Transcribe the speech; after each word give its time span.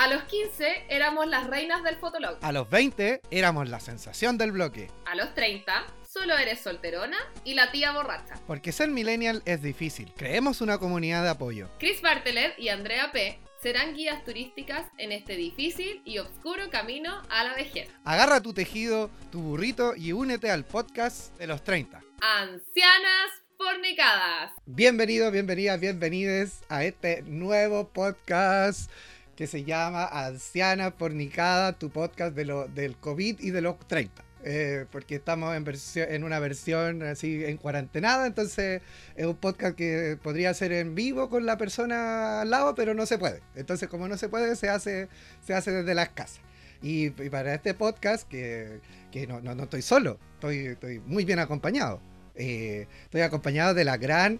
A 0.00 0.08
los 0.08 0.22
15 0.22 0.86
éramos 0.88 1.26
las 1.26 1.46
reinas 1.46 1.82
del 1.82 1.96
fotolog. 1.96 2.38
A 2.40 2.52
los 2.52 2.70
20 2.70 3.20
éramos 3.30 3.68
la 3.68 3.80
sensación 3.80 4.38
del 4.38 4.50
bloque. 4.50 4.90
A 5.04 5.14
los 5.14 5.34
30 5.34 5.84
solo 6.10 6.38
eres 6.38 6.58
solterona 6.60 7.18
y 7.44 7.52
la 7.52 7.70
tía 7.70 7.92
borracha. 7.92 8.36
Porque 8.46 8.72
ser 8.72 8.88
millennial 8.88 9.42
es 9.44 9.60
difícil. 9.60 10.10
Creemos 10.16 10.62
una 10.62 10.78
comunidad 10.78 11.22
de 11.22 11.28
apoyo. 11.28 11.68
Chris 11.78 12.00
Bartelet 12.00 12.58
y 12.58 12.70
Andrea 12.70 13.12
P. 13.12 13.40
serán 13.62 13.94
guías 13.94 14.24
turísticas 14.24 14.86
en 14.96 15.12
este 15.12 15.36
difícil 15.36 16.00
y 16.06 16.16
oscuro 16.16 16.70
camino 16.70 17.20
a 17.28 17.44
la 17.44 17.54
vejez. 17.54 17.90
Agarra 18.02 18.40
tu 18.40 18.54
tejido, 18.54 19.10
tu 19.30 19.42
burrito 19.42 19.94
y 19.94 20.12
únete 20.12 20.50
al 20.50 20.64
podcast 20.64 21.36
de 21.36 21.46
los 21.46 21.62
30. 21.62 22.00
Ancianas 22.22 23.30
fornicadas. 23.58 24.52
Bienvenidos, 24.64 25.30
bienvenidas, 25.30 25.78
bienvenides 25.78 26.62
a 26.70 26.84
este 26.84 27.20
nuevo 27.20 27.90
podcast 27.90 28.90
que 29.40 29.46
se 29.46 29.64
llama 29.64 30.04
Anciana 30.04 30.90
Fornicada, 30.90 31.72
tu 31.72 31.88
podcast 31.88 32.36
de 32.36 32.44
lo, 32.44 32.68
del 32.68 32.98
COVID 32.98 33.40
y 33.40 33.48
de 33.48 33.62
los 33.62 33.78
30. 33.88 34.22
Eh, 34.44 34.84
porque 34.92 35.14
estamos 35.14 35.56
en, 35.56 36.24
una 36.24 36.38
versión 36.40 37.02
así 37.02 37.42
en 37.46 37.56
cuarentenada, 37.56 38.26
entonces 38.26 38.82
es 39.16 39.24
un 39.24 39.36
podcast 39.36 39.76
que 39.76 40.18
podría 40.22 40.52
ser 40.52 40.72
en 40.72 40.94
vivo 40.94 41.30
con 41.30 41.46
la 41.46 41.56
persona 41.56 42.42
al 42.42 42.50
lado, 42.50 42.74
pero 42.74 42.92
no 42.92 43.06
se 43.06 43.16
puede. 43.16 43.40
Entonces, 43.54 43.88
como 43.88 44.08
no 44.08 44.18
se 44.18 44.28
puede, 44.28 44.56
se 44.56 44.68
hace, 44.68 45.08
se 45.42 45.54
hace 45.54 45.70
desde 45.70 45.94
las 45.94 46.10
casas. 46.10 46.42
Y, 46.82 47.08
para 47.08 47.54
este 47.54 47.72
podcast, 47.72 48.28
que, 48.28 48.80
que 49.10 49.26
no, 49.26 49.40
no, 49.40 49.54
no, 49.54 49.62
estoy 49.62 49.80
solo, 49.80 50.18
estoy, 50.34 50.66
estoy 50.66 50.98
muy 50.98 51.24
bien 51.24 51.38
acompañado. 51.38 52.02
Eh, 52.34 52.86
estoy 53.04 53.22
acompañado 53.22 53.72
de 53.72 53.84
la 53.84 53.96
gran 53.96 54.38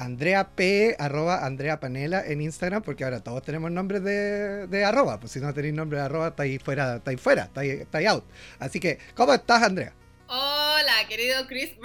Andrea 0.00 0.48
P, 0.56 0.96
arroba 0.98 1.44
Andrea 1.44 1.78
Panela 1.78 2.24
en 2.26 2.40
Instagram, 2.40 2.82
porque 2.82 3.04
ahora 3.04 3.20
todos 3.20 3.42
tenemos 3.42 3.70
nombres 3.70 4.02
de, 4.02 4.66
de 4.66 4.84
arroba, 4.84 5.20
pues 5.20 5.32
si 5.32 5.40
no 5.40 5.52
tenéis 5.52 5.74
nombre 5.74 5.98
de 5.98 6.04
arroba, 6.04 6.28
estáis 6.28 6.62
fuera, 6.62 6.96
estáis 6.96 7.20
fuera, 7.20 7.44
estáis, 7.44 7.80
estáis 7.80 8.08
out. 8.08 8.24
Así 8.58 8.80
que, 8.80 8.98
¿cómo 9.14 9.34
estás, 9.34 9.62
Andrea? 9.62 9.92
Hola, 10.26 10.94
querido 11.08 11.46
Chris 11.48 11.76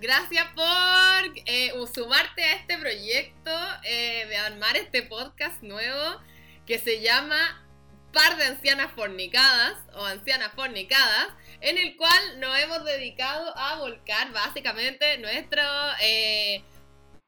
Gracias 0.00 0.46
por 0.54 1.38
eh, 1.46 1.72
sumarte 1.92 2.44
a 2.44 2.52
este 2.56 2.78
proyecto 2.78 3.50
eh, 3.84 4.26
de 4.28 4.36
armar 4.36 4.76
este 4.76 5.02
podcast 5.02 5.60
nuevo 5.62 6.20
que 6.66 6.78
se 6.78 7.00
llama 7.00 7.66
Par 8.12 8.36
de 8.36 8.44
Ancianas 8.44 8.92
Fornicadas 8.92 9.76
o 9.94 10.04
Ancianas 10.04 10.52
Fornicadas, 10.54 11.28
en 11.62 11.78
el 11.78 11.96
cual 11.96 12.38
nos 12.38 12.56
hemos 12.60 12.84
dedicado 12.84 13.56
a 13.56 13.76
volcar 13.78 14.30
básicamente 14.32 15.18
nuestro... 15.18 15.62
Eh, 16.00 16.62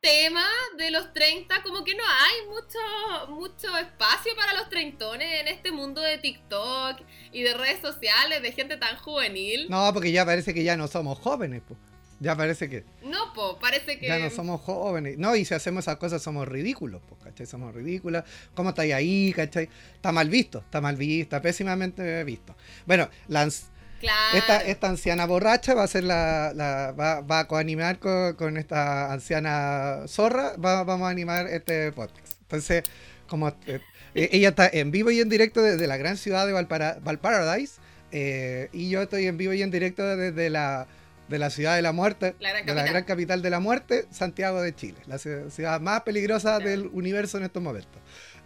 tema 0.02 0.44
de 0.76 0.90
los 0.90 1.12
30, 1.14 1.62
como 1.62 1.84
que 1.84 1.94
no 1.94 2.02
hay 2.02 2.48
mucho, 2.48 3.32
mucho 3.32 3.78
espacio 3.78 4.34
para 4.34 4.52
los 4.54 4.68
treintones 4.68 5.40
en 5.40 5.46
este 5.46 5.70
mundo 5.70 6.00
de 6.00 6.18
TikTok 6.18 7.00
y 7.30 7.42
de 7.42 7.54
redes 7.54 7.80
sociales, 7.80 8.42
de 8.42 8.50
gente 8.50 8.76
tan 8.76 8.96
juvenil. 8.96 9.68
No, 9.70 9.92
porque 9.94 10.10
ya 10.10 10.26
parece 10.26 10.52
que 10.52 10.64
ya 10.64 10.76
no 10.76 10.88
somos 10.88 11.18
jóvenes, 11.20 11.62
pues. 11.66 11.78
Ya 12.18 12.36
parece 12.36 12.68
que. 12.68 12.84
No, 13.02 13.32
pues, 13.32 13.56
parece 13.60 13.98
que. 13.98 14.06
Ya 14.06 14.18
no 14.18 14.30
somos 14.30 14.60
jóvenes. 14.60 15.18
No, 15.18 15.34
y 15.34 15.44
si 15.44 15.54
hacemos 15.54 15.84
esas 15.84 15.96
cosas 15.96 16.22
somos 16.22 16.46
ridículos, 16.46 17.00
pues, 17.08 17.20
¿cachai? 17.22 17.46
Somos 17.46 17.74
ridículas. 17.74 18.24
¿Cómo 18.54 18.70
estáis 18.70 18.94
ahí, 18.94 19.32
cachai? 19.32 19.68
Está 19.94 20.12
mal 20.12 20.28
visto, 20.28 20.58
está 20.58 20.80
mal 20.80 20.96
visto, 20.96 21.40
pésimamente 21.42 22.22
visto. 22.22 22.54
Bueno, 22.86 23.08
las 23.26 23.72
Claro. 24.02 24.36
Esta, 24.36 24.58
esta, 24.58 24.88
anciana 24.88 25.26
borracha 25.26 25.74
va 25.74 25.84
a 25.84 25.86
ser 25.86 26.02
la, 26.02 26.52
la 26.56 26.90
va, 26.90 27.20
va, 27.20 27.38
a 27.38 27.46
coanimar 27.46 28.00
con, 28.00 28.34
con, 28.34 28.56
esta 28.56 29.12
anciana 29.12 30.08
zorra, 30.08 30.56
va, 30.56 30.82
vamos 30.82 31.06
a 31.06 31.10
animar 31.10 31.46
este 31.46 31.92
podcast. 31.92 32.32
Entonces, 32.40 32.82
como 33.28 33.54
eh, 33.66 33.80
ella 34.14 34.48
está 34.48 34.68
en 34.72 34.90
vivo 34.90 35.12
y 35.12 35.20
en 35.20 35.28
directo 35.28 35.62
desde 35.62 35.86
la 35.86 35.96
gran 35.98 36.16
ciudad 36.16 36.48
de 36.48 36.52
Valpara, 36.52 36.98
Valparadise, 37.00 37.80
eh, 38.10 38.70
y 38.72 38.90
yo 38.90 39.02
estoy 39.02 39.28
en 39.28 39.36
vivo 39.36 39.52
y 39.52 39.62
en 39.62 39.70
directo 39.70 40.04
desde 40.16 40.50
la, 40.50 40.88
de 41.28 41.38
la 41.38 41.50
ciudad 41.50 41.76
de 41.76 41.82
la 41.82 41.92
muerte, 41.92 42.34
la 42.40 42.54
de 42.54 42.74
la 42.74 42.84
gran 42.84 43.04
capital 43.04 43.40
de 43.40 43.50
la 43.50 43.60
muerte, 43.60 44.06
Santiago 44.10 44.60
de 44.60 44.74
Chile, 44.74 44.98
la 45.06 45.18
ciudad 45.18 45.80
más 45.80 46.02
peligrosa 46.02 46.56
claro. 46.56 46.70
del 46.70 46.86
universo 46.88 47.38
en 47.38 47.44
estos 47.44 47.62
momentos. 47.62 48.02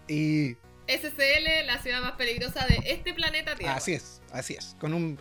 Y 0.06 0.56
SCL, 0.86 1.66
la 1.66 1.80
ciudad 1.82 2.00
más 2.02 2.12
peligrosa 2.12 2.66
de 2.66 2.78
este 2.84 3.12
planeta 3.14 3.56
Tierra. 3.56 3.74
Así 3.74 3.94
es, 3.94 4.20
así 4.32 4.54
es, 4.54 4.76
con 4.78 4.94
un 4.94 5.18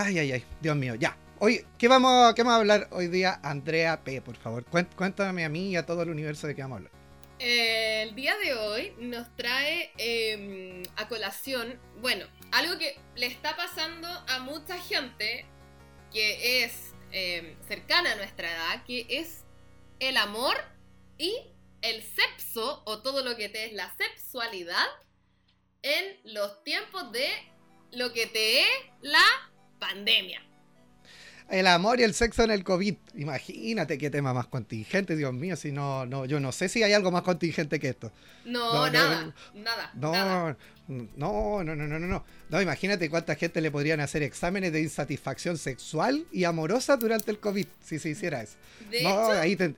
Ay, 0.00 0.16
ay, 0.16 0.30
ay, 0.30 0.44
Dios 0.60 0.76
mío, 0.76 0.94
ya. 0.94 1.18
Hoy, 1.40 1.66
¿qué 1.76 1.88
vamos, 1.88 2.32
¿qué 2.34 2.44
vamos 2.44 2.54
a 2.54 2.60
hablar 2.60 2.88
hoy 2.92 3.08
día, 3.08 3.40
Andrea 3.42 4.04
P, 4.04 4.22
por 4.22 4.36
favor? 4.36 4.64
Cuéntame 4.94 5.44
a 5.44 5.48
mí 5.48 5.70
y 5.70 5.76
a 5.76 5.86
todo 5.86 6.02
el 6.02 6.10
universo 6.10 6.46
de 6.46 6.54
qué 6.54 6.62
vamos 6.62 6.76
a 6.76 6.78
hablar. 6.78 6.92
Eh, 7.40 8.02
el 8.02 8.14
día 8.14 8.36
de 8.38 8.54
hoy 8.54 8.92
nos 9.00 9.34
trae 9.34 9.90
eh, 9.98 10.84
a 10.94 11.08
colación, 11.08 11.80
bueno, 12.00 12.26
algo 12.52 12.78
que 12.78 12.96
le 13.16 13.26
está 13.26 13.56
pasando 13.56 14.06
a 14.28 14.38
mucha 14.38 14.78
gente 14.78 15.44
que 16.12 16.62
es 16.62 16.94
eh, 17.10 17.56
cercana 17.66 18.12
a 18.12 18.14
nuestra 18.14 18.52
edad, 18.52 18.84
que 18.84 19.04
es 19.08 19.42
el 19.98 20.16
amor 20.16 20.56
y 21.18 21.34
el 21.82 22.04
sexo, 22.04 22.84
o 22.86 23.02
todo 23.02 23.24
lo 23.24 23.34
que 23.34 23.48
te 23.48 23.64
es 23.64 23.72
la 23.72 23.92
sexualidad, 23.96 24.86
en 25.82 26.20
los 26.22 26.62
tiempos 26.62 27.10
de 27.10 27.28
lo 27.90 28.12
que 28.12 28.28
te 28.28 28.60
es 28.60 28.68
la 29.00 29.24
pandemia. 29.78 30.42
El 31.48 31.66
amor 31.66 31.98
y 31.98 32.02
el 32.02 32.12
sexo 32.12 32.44
en 32.44 32.50
el 32.50 32.62
COVID. 32.62 32.94
Imagínate 33.14 33.96
qué 33.96 34.10
tema 34.10 34.34
más 34.34 34.46
contingente, 34.48 35.16
Dios 35.16 35.32
mío. 35.32 35.56
Si 35.56 35.72
no, 35.72 36.04
no, 36.04 36.26
yo 36.26 36.40
no 36.40 36.52
sé 36.52 36.68
si 36.68 36.82
hay 36.82 36.92
algo 36.92 37.10
más 37.10 37.22
contingente 37.22 37.80
que 37.80 37.88
esto. 37.88 38.12
No, 38.44 38.74
no 38.74 38.90
nada, 38.90 39.34
no, 39.54 39.62
nada. 39.62 39.90
No, 39.94 40.12
nada. 40.12 40.56
no, 40.88 41.64
no, 41.64 41.74
no, 41.74 41.86
no, 41.86 41.98
no. 41.98 42.24
No, 42.50 42.60
imagínate 42.60 43.08
cuánta 43.08 43.34
gente 43.34 43.62
le 43.62 43.70
podrían 43.70 44.00
hacer 44.00 44.22
exámenes 44.22 44.74
de 44.74 44.82
insatisfacción 44.82 45.56
sexual 45.56 46.26
y 46.32 46.44
amorosa 46.44 46.98
durante 46.98 47.30
el 47.30 47.38
COVID, 47.38 47.66
si 47.82 47.98
se 47.98 48.10
hiciera 48.10 48.42
eso. 48.42 48.58
De 48.90 49.02
no, 49.02 49.08
hecho, 49.08 49.40
ahí 49.40 49.56
ten, 49.56 49.74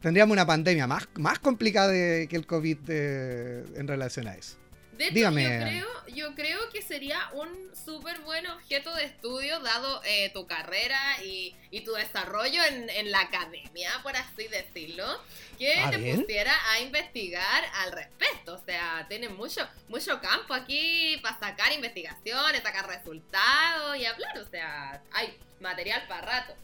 tendríamos 0.00 0.32
una 0.32 0.44
pandemia 0.44 0.88
más, 0.88 1.08
más 1.14 1.38
complicada 1.38 1.88
de, 1.88 2.26
que 2.28 2.34
el 2.34 2.46
COVID 2.46 2.78
de, 2.78 3.64
en 3.76 3.86
relación 3.86 4.26
a 4.26 4.34
eso. 4.34 4.56
De 5.02 5.08
hecho, 5.08 5.14
Dígame. 5.14 5.42
Yo, 5.42 5.64
creo, 5.64 6.06
yo 6.14 6.34
creo 6.36 6.58
que 6.72 6.80
sería 6.80 7.18
un 7.32 7.48
súper 7.74 8.20
buen 8.20 8.46
objeto 8.46 8.94
de 8.94 9.06
estudio 9.06 9.58
dado 9.58 10.00
eh, 10.04 10.30
tu 10.32 10.46
carrera 10.46 10.96
y, 11.24 11.56
y, 11.72 11.80
tu 11.80 11.92
desarrollo 11.92 12.62
en, 12.70 12.88
en, 12.88 13.10
la 13.10 13.22
academia, 13.22 13.90
por 14.04 14.14
así 14.14 14.46
decirlo, 14.46 15.04
que 15.58 15.74
¿Ah, 15.74 15.90
te 15.90 15.96
bien? 15.96 16.20
pusiera 16.20 16.52
a 16.70 16.80
investigar 16.82 17.64
al 17.80 17.90
respecto. 17.90 18.54
O 18.54 18.64
sea, 18.64 19.04
tiene 19.08 19.28
mucho, 19.28 19.62
mucho 19.88 20.20
campo 20.20 20.54
aquí 20.54 21.18
para 21.20 21.36
sacar 21.40 21.72
investigaciones, 21.72 22.62
sacar 22.62 22.86
resultados 22.86 23.96
y 23.96 24.04
hablar. 24.04 24.38
O 24.38 24.48
sea, 24.48 25.02
hay 25.10 25.36
material 25.58 26.04
para 26.06 26.20
rato. 26.20 26.54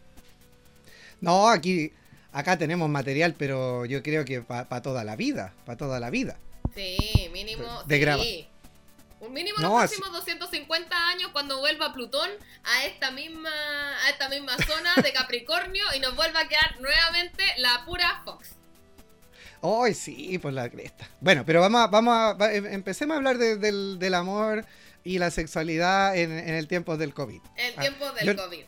No, 1.21 1.49
aquí, 1.49 1.93
acá 2.33 2.57
tenemos 2.57 2.89
material, 2.89 3.35
pero 3.37 3.85
yo 3.85 4.01
creo 4.05 4.25
que 4.25 4.43
para 4.43 4.69
pa 4.69 4.81
toda 4.81 5.03
la 5.03 5.17
vida, 5.17 5.55
para 5.67 5.77
toda 5.77 5.99
la 5.99 6.11
vida. 6.11 6.39
Sí, 6.75 7.31
mínimo. 7.33 7.83
De 7.85 7.97
sí. 7.97 8.01
grava. 8.01 8.23
Un 9.21 9.33
mínimo 9.33 9.59
No, 9.59 9.81
los 9.81 9.91
próximos 9.91 10.13
250 10.13 11.09
años 11.09 11.31
cuando 11.33 11.59
vuelva 11.59 11.93
Plutón 11.93 12.31
a 12.65 12.85
esta 12.85 13.11
misma 13.11 13.51
a 14.05 14.11
esta 14.11 14.29
misma 14.29 14.57
zona 14.59 14.95
de 15.03 15.13
Capricornio 15.13 15.83
y 15.97 16.01
nos 16.01 16.15
vuelva 16.15 16.41
a 16.41 16.49
quedar 16.49 16.81
nuevamente 16.81 17.43
la 17.57 17.85
pura 17.85 18.23
Fox. 18.25 18.51
Hoy 19.61 19.95
sí, 19.95 20.39
por 20.39 20.53
la 20.53 20.71
cresta. 20.71 21.09
Bueno, 21.21 21.45
pero 21.45 21.61
vamos 21.61 21.81
a, 21.81 21.87
vamos 21.89 22.15
a, 22.41 22.55
em, 22.55 22.67
empecemos 22.67 23.15
a 23.15 23.17
hablar 23.17 23.39
de, 23.39 23.57
del, 23.57 23.99
del, 23.99 24.15
amor 24.15 24.65
y 25.03 25.19
la 25.19 25.33
sexualidad 25.33 26.17
en, 26.17 26.31
en 26.31 26.55
el 26.55 26.69
tiempo 26.69 26.97
del 26.97 27.13
COVID. 27.13 27.41
El 27.57 27.75
tiempo 27.75 28.05
ah, 28.05 28.13
del 28.13 28.27
yo, 28.27 28.37
COVID. 28.37 28.65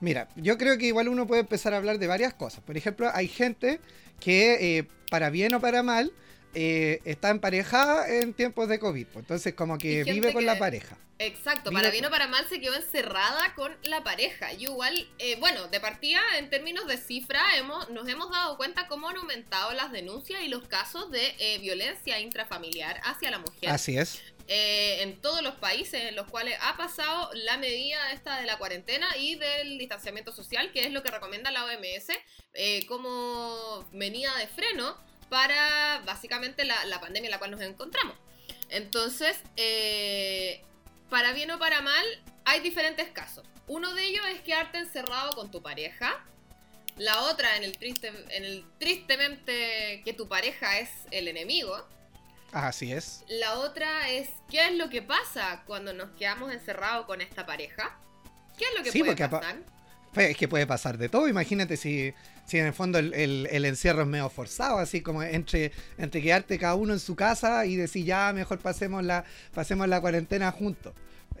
Mira, 0.00 0.28
yo 0.36 0.58
creo 0.58 0.76
que 0.76 0.86
igual 0.86 1.08
uno 1.08 1.26
puede 1.26 1.40
empezar 1.40 1.72
a 1.72 1.78
hablar 1.78 1.98
de 1.98 2.06
varias 2.06 2.34
cosas. 2.34 2.62
Por 2.62 2.76
ejemplo, 2.76 3.10
hay 3.14 3.28
gente 3.28 3.80
que, 4.18 4.78
eh, 4.78 4.88
para 5.10 5.30
bien 5.30 5.54
o 5.54 5.60
para 5.60 5.82
mal, 5.82 6.12
eh, 6.54 7.00
está 7.04 7.30
emparejada 7.30 8.08
en 8.08 8.34
tiempos 8.34 8.68
de 8.68 8.78
COVID. 8.78 9.06
Pues, 9.06 9.24
entonces, 9.24 9.54
como 9.54 9.78
que 9.78 10.04
vive 10.04 10.32
con 10.32 10.42
que, 10.42 10.46
la 10.46 10.58
pareja. 10.58 10.96
Exacto, 11.18 11.70
vive 11.70 11.82
para 11.82 11.92
bien 11.92 12.04
o 12.06 12.10
para 12.10 12.28
mal 12.28 12.46
se 12.48 12.60
quedó 12.60 12.74
encerrada 12.74 13.54
con 13.54 13.76
la 13.82 14.02
pareja. 14.02 14.52
Y 14.52 14.64
igual, 14.64 15.08
eh, 15.18 15.36
bueno, 15.38 15.68
de 15.68 15.80
partida, 15.80 16.20
en 16.38 16.50
términos 16.50 16.86
de 16.86 16.96
cifra, 16.96 17.56
hemos, 17.56 17.90
nos 17.90 18.08
hemos 18.08 18.30
dado 18.30 18.56
cuenta 18.56 18.88
cómo 18.88 19.08
han 19.08 19.16
aumentado 19.16 19.72
las 19.72 19.92
denuncias 19.92 20.42
y 20.42 20.48
los 20.48 20.66
casos 20.66 21.10
de 21.10 21.34
eh, 21.38 21.58
violencia 21.58 22.18
intrafamiliar 22.20 23.00
hacia 23.04 23.30
la 23.30 23.38
mujer. 23.38 23.70
Así 23.70 23.96
es. 23.96 24.22
Eh, 24.52 25.02
en 25.02 25.20
todos 25.20 25.42
los 25.42 25.54
países 25.54 26.06
en 26.06 26.16
los 26.16 26.26
cuales 26.26 26.58
ha 26.60 26.76
pasado 26.76 27.30
la 27.34 27.56
medida 27.56 28.12
esta 28.12 28.40
de 28.40 28.46
la 28.46 28.58
cuarentena 28.58 29.06
y 29.16 29.36
del 29.36 29.78
distanciamiento 29.78 30.32
social, 30.32 30.72
que 30.72 30.80
es 30.80 30.92
lo 30.92 31.04
que 31.04 31.10
recomienda 31.12 31.52
la 31.52 31.64
OMS 31.66 32.08
eh, 32.54 32.84
como 32.86 33.88
venida 33.92 34.36
de 34.38 34.48
freno 34.48 34.98
para 35.30 36.02
básicamente 36.04 36.64
la, 36.64 36.84
la, 36.84 37.00
pandemia 37.00 37.28
en 37.28 37.30
la 37.30 37.38
cual 37.38 37.52
nos 37.52 37.62
encontramos. 37.62 38.16
Entonces, 38.68 39.38
eh, 39.56 40.60
para 41.08 41.32
bien 41.32 41.50
o 41.50 41.58
para 41.58 41.80
mal, 41.80 42.04
hay 42.44 42.60
diferentes 42.60 43.08
casos. 43.08 43.46
Uno 43.66 43.94
de 43.94 44.04
ellos 44.04 44.24
es 44.34 44.42
quedarte 44.42 44.78
encerrado 44.78 45.34
con 45.34 45.50
tu 45.50 45.62
pareja. 45.62 46.24
La 46.98 47.22
otra, 47.22 47.56
en 47.56 47.62
el, 47.62 47.78
triste, 47.78 48.12
en 48.30 48.44
el 48.44 48.64
tristemente 48.78 50.02
que 50.04 50.12
tu 50.12 50.28
pareja 50.28 50.78
es 50.80 50.90
el 51.10 51.28
enemigo. 51.28 51.86
Así 52.52 52.92
es. 52.92 53.24
La 53.28 53.58
otra 53.58 54.10
es, 54.10 54.28
¿qué 54.50 54.66
es 54.66 54.74
lo 54.74 54.90
que 54.90 55.02
pasa 55.02 55.62
cuando 55.66 55.92
nos 55.92 56.10
quedamos 56.10 56.52
encerrados 56.52 57.06
con 57.06 57.20
esta 57.20 57.46
pareja? 57.46 57.96
¿Qué 58.58 58.64
es 58.64 58.70
lo 58.76 58.82
que 58.82 58.90
Sí, 58.90 59.04
puede 59.04 59.16
pasar? 59.16 59.58
Pues 60.12 60.30
es 60.30 60.36
que 60.36 60.48
puede 60.48 60.66
pasar 60.66 60.98
de 60.98 61.08
todo. 61.08 61.28
Imagínate 61.28 61.76
si, 61.76 62.12
si 62.50 62.58
en 62.58 62.66
el 62.66 62.72
fondo 62.72 62.98
el, 62.98 63.14
el- 63.14 63.48
el 63.50 63.64
encierro 63.64 64.02
es 64.02 64.08
medio 64.08 64.28
forzado, 64.28 64.78
así 64.78 65.00
como 65.00 65.22
entre, 65.22 65.70
entre 65.98 66.20
quedarte 66.20 66.58
cada 66.58 66.74
uno 66.74 66.92
en 66.92 66.98
su 67.00 67.14
casa 67.14 67.64
y 67.64 67.76
decir 67.76 68.04
ya 68.04 68.32
mejor 68.32 68.58
pasemos 68.58 69.04
la, 69.04 69.24
pasemos 69.54 69.86
la 69.88 70.00
cuarentena 70.00 70.50
juntos. 70.50 70.92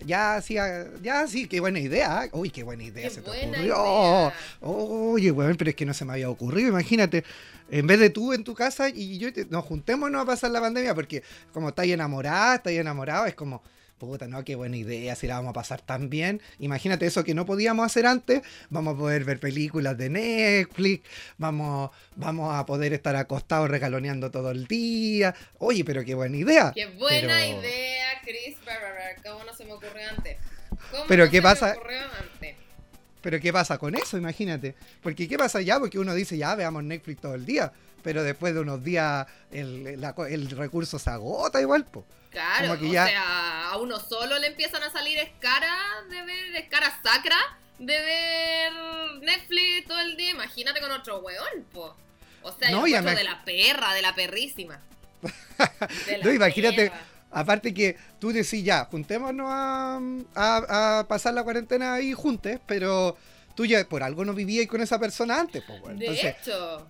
Ya 0.06 0.40
sí, 0.40 0.56
ah, 0.56 0.86
ya 1.02 1.26
sí, 1.26 1.46
qué 1.46 1.60
buena 1.60 1.78
idea. 1.80 2.24
¿eh? 2.24 2.30
Uy, 2.32 2.48
qué 2.50 2.62
buena 2.62 2.84
idea 2.84 3.08
Qué 3.08 3.14
se 3.14 3.20
te 3.20 3.28
ocurrió. 3.30 3.60
idea. 3.64 4.32
Oye, 4.62 5.30
weón, 5.30 5.56
pero 5.56 5.70
es 5.70 5.76
que 5.76 5.84
no 5.84 5.92
se 5.92 6.04
me 6.06 6.12
había 6.12 6.30
ocurrido. 6.30 6.68
Imagínate, 6.70 7.22
en 7.70 7.86
vez 7.86 7.98
de 8.00 8.08
tú 8.08 8.32
en 8.32 8.42
tu 8.44 8.54
casa 8.54 8.88
y 8.88 9.18
yo, 9.18 9.30
te- 9.32 9.44
nos 9.46 9.64
juntémonos 9.64 10.22
a 10.22 10.24
pasar 10.24 10.52
la 10.52 10.60
pandemia, 10.60 10.94
porque 10.94 11.22
como 11.52 11.68
estáis 11.70 11.92
enamorada, 11.92 12.54
estáis 12.54 12.78
enamorado, 12.80 13.26
es 13.26 13.34
como, 13.34 13.62
puta, 14.08 14.26
no, 14.26 14.44
qué 14.44 14.54
buena 14.56 14.76
idea, 14.76 15.14
si 15.14 15.26
la 15.26 15.36
vamos 15.36 15.50
a 15.50 15.52
pasar 15.52 15.80
tan 15.80 16.10
bien. 16.10 16.40
Imagínate 16.58 17.06
eso 17.06 17.22
que 17.22 17.34
no 17.34 17.46
podíamos 17.46 17.86
hacer 17.86 18.06
antes, 18.06 18.42
vamos 18.70 18.94
a 18.94 18.98
poder 18.98 19.24
ver 19.24 19.38
películas 19.38 19.96
de 19.98 20.10
Netflix, 20.10 21.08
vamos, 21.38 21.90
vamos 22.16 22.54
a 22.54 22.66
poder 22.66 22.92
estar 22.92 23.14
acostados 23.16 23.70
regaloneando 23.70 24.30
todo 24.30 24.50
el 24.50 24.66
día. 24.66 25.34
Oye, 25.58 25.84
pero 25.84 26.04
qué 26.04 26.14
buena 26.14 26.36
idea. 26.36 26.72
Qué 26.74 26.86
buena 26.86 27.36
Pero- 27.36 27.60
idea, 27.60 28.06
Chris 28.24 28.56
Barber. 28.66 29.16
¿Cómo 29.24 29.44
no 29.44 29.54
se 29.54 29.64
me 29.64 29.72
ocurrió 29.72 30.08
antes? 30.16 30.36
¿Cómo 30.90 31.04
Pero 31.06 31.24
no 31.26 31.30
¿qué 31.30 31.36
se 31.36 31.42
pasa? 31.42 31.66
Me 31.66 31.72
ocurrió 31.78 31.98
antes? 32.18 32.56
Pero 33.22 33.38
¿qué 33.38 33.52
pasa 33.52 33.76
con 33.78 33.94
eso? 33.94 34.16
Imagínate. 34.16 34.74
Porque 35.02 35.28
¿qué 35.28 35.36
pasa 35.36 35.60
ya? 35.60 35.78
Porque 35.78 35.98
uno 35.98 36.14
dice, 36.14 36.38
ya 36.38 36.54
veamos 36.54 36.82
Netflix 36.84 37.20
todo 37.20 37.34
el 37.34 37.44
día. 37.44 37.70
Pero 38.02 38.22
después 38.22 38.54
de 38.54 38.60
unos 38.60 38.82
días 38.82 39.26
el, 39.52 39.86
el 39.86 40.50
recurso 40.50 40.98
se 40.98 41.10
agota 41.10 41.60
igual, 41.60 41.84
po. 41.84 42.06
Claro, 42.30 42.68
Como 42.68 42.80
que 42.80 42.86
o 42.88 42.92
ya- 42.92 43.06
sea, 43.06 43.68
a 43.70 43.76
uno 43.78 43.98
solo 43.98 44.38
le 44.38 44.46
empiezan 44.48 44.82
a 44.84 44.90
salir 44.90 45.18
escaras 45.18 46.08
de 46.08 46.22
ver, 46.22 46.54
escaras 46.56 46.94
sacra 47.02 47.36
de 47.78 47.98
ver 48.00 48.72
Netflix 49.22 49.86
todo 49.88 50.00
el 50.00 50.16
día. 50.16 50.30
Imagínate 50.30 50.80
con 50.80 50.90
otro 50.92 51.18
weón, 51.20 51.64
po. 51.72 51.96
O 52.42 52.52
sea, 52.52 52.70
No, 52.70 52.86
yo 52.86 53.02
de 53.02 53.24
la 53.24 53.44
perra, 53.44 53.92
de 53.94 54.02
la 54.02 54.14
perrísima. 54.14 54.80
De 56.06 56.18
la 56.18 56.24
No, 56.24 56.32
imagínate, 56.32 56.90
perra. 56.90 57.00
Aparte 57.32 57.72
que 57.74 57.96
tú 58.18 58.32
decís 58.32 58.64
ya, 58.64 58.84
juntémonos 58.86 59.46
a, 59.50 60.00
a- 60.34 60.98
a 61.00 61.08
pasar 61.08 61.34
la 61.34 61.42
cuarentena 61.44 61.94
ahí 61.94 62.12
juntos, 62.12 62.58
pero 62.66 63.16
tú 63.54 63.66
ya 63.66 63.84
por 63.88 64.02
algo 64.02 64.24
no 64.24 64.34
vivías 64.34 64.66
con 64.66 64.80
esa 64.80 64.98
persona 64.98 65.38
antes, 65.40 65.62
pues, 65.66 65.80
weón. 65.82 65.98
De 65.98 66.28
hecho, 66.28 66.86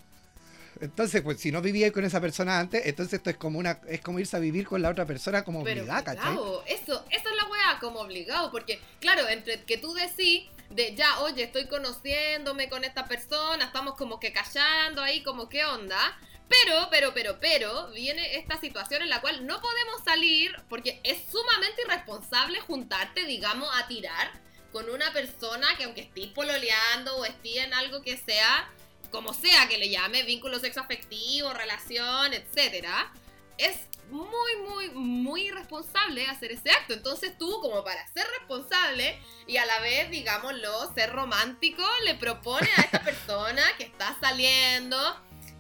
entonces, 0.81 1.23
pues 1.23 1.41
si 1.41 1.53
no 1.53 1.61
vivías 1.61 1.93
con 1.93 2.05
esa 2.05 2.21
persona 2.21 2.59
antes, 2.59 2.87
entonces 2.87 3.15
esto 3.15 3.31
es 3.31 3.37
como 3.37 3.59
una, 3.59 3.81
es 3.89 4.01
como 4.01 4.19
irse 4.19 4.37
a 4.37 4.41
vivir 4.41 4.67
con 4.67 4.81
la 4.81 4.91
otra 4.91 5.05
persona 5.05 5.45
como 5.45 5.63
pero 5.63 5.83
obligada, 5.83 6.05
¿cachai? 6.05 6.35
eso, 6.67 7.05
eso 7.11 7.29
es 7.29 7.37
la 7.37 7.47
weá, 7.49 7.79
como 7.81 8.01
obligado, 8.01 8.51
porque 8.51 8.81
claro, 8.99 9.29
entre 9.29 9.63
que 9.65 9.77
tú 9.77 9.93
decís 9.93 10.49
de 10.71 10.95
ya, 10.95 11.21
oye, 11.21 11.43
estoy 11.43 11.67
conociéndome 11.67 12.69
con 12.69 12.85
esta 12.85 13.05
persona, 13.07 13.67
estamos 13.67 13.95
como 13.97 14.19
que 14.21 14.33
callando 14.33 15.03
ahí, 15.03 15.23
como 15.23 15.49
qué 15.49 15.65
onda, 15.65 16.19
pero, 16.49 16.89
pero, 16.91 17.13
pero, 17.15 17.39
pero, 17.41 17.91
viene 17.91 18.37
esta 18.37 18.59
situación 18.59 19.03
en 19.03 19.09
la 19.09 19.21
cual 19.21 19.47
no 19.47 19.61
podemos 19.61 20.03
salir 20.05 20.53
porque 20.69 21.01
es 21.05 21.19
sumamente 21.31 21.83
irresponsable 21.87 22.59
juntarte, 22.61 23.25
digamos, 23.25 23.69
a 23.77 23.87
tirar 23.87 24.33
con 24.73 24.89
una 24.91 25.13
persona 25.13 25.67
que 25.77 25.85
aunque 25.85 26.03
estés 26.03 26.29
pololeando 26.29 27.17
o 27.19 27.25
estés 27.25 27.59
en 27.59 27.75
algo 27.75 28.03
que 28.03 28.17
sea, 28.17 28.69
como 29.11 29.35
sea 29.35 29.69
que 29.69 29.79
le 29.79 29.89
llame, 29.89 30.23
vínculo 30.23 30.59
sexoafectivo, 30.59 31.53
relación, 31.53 32.33
etcétera, 32.35 33.13
es 33.59 33.77
muy, 34.11 34.57
muy, 34.69 34.89
muy 34.91 35.43
irresponsable 35.49 36.27
hacer 36.27 36.53
ese 36.53 36.71
acto. 36.71 36.95
Entonces 36.95 37.37
tú, 37.39 37.61
como 37.61 37.85
para 37.85 38.07
ser 38.09 38.27
responsable 38.39 39.19
y 39.47 39.57
a 39.59 39.67
la 39.67 39.79
vez, 39.81 40.11
digámoslo, 40.11 40.93
ser 40.95 41.13
romántico, 41.13 41.85
le 42.05 42.15
propone 42.17 42.69
a 42.77 42.81
esta 42.83 43.01
persona 43.05 43.63
que 43.79 43.85
está 43.85 44.17
saliendo, 44.21 44.97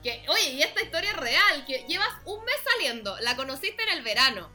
que, 0.02 0.24
oye, 0.28 0.50
y 0.54 0.62
esta 0.62 0.82
historia 0.82 1.10
es 1.10 1.16
real, 1.16 1.64
que 1.66 1.84
llevas 1.88 2.08
un 2.24 2.44
mes 2.44 2.54
saliendo, 2.72 3.16
la 3.20 3.36
conociste 3.36 3.82
en 3.84 3.90
el 3.98 4.02
verano. 4.02 4.50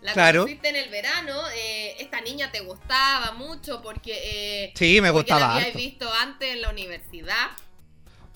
La 0.00 0.14
Claro. 0.14 0.40
conociste 0.40 0.70
en 0.70 0.76
el 0.76 0.88
verano, 0.88 1.38
eh, 1.54 1.96
esta 1.98 2.22
niña 2.22 2.50
te 2.50 2.60
gustaba 2.60 3.32
mucho 3.32 3.82
porque... 3.82 4.18
eh, 4.64 4.72
Sí, 4.74 4.98
me 5.02 5.12
porque 5.12 5.30
la 5.30 5.36
gustaba 5.36 5.54
habías 5.56 5.66
harto. 5.66 5.78
visto 5.78 6.12
antes 6.14 6.52
en 6.54 6.62
la 6.62 6.70
universidad. 6.70 7.50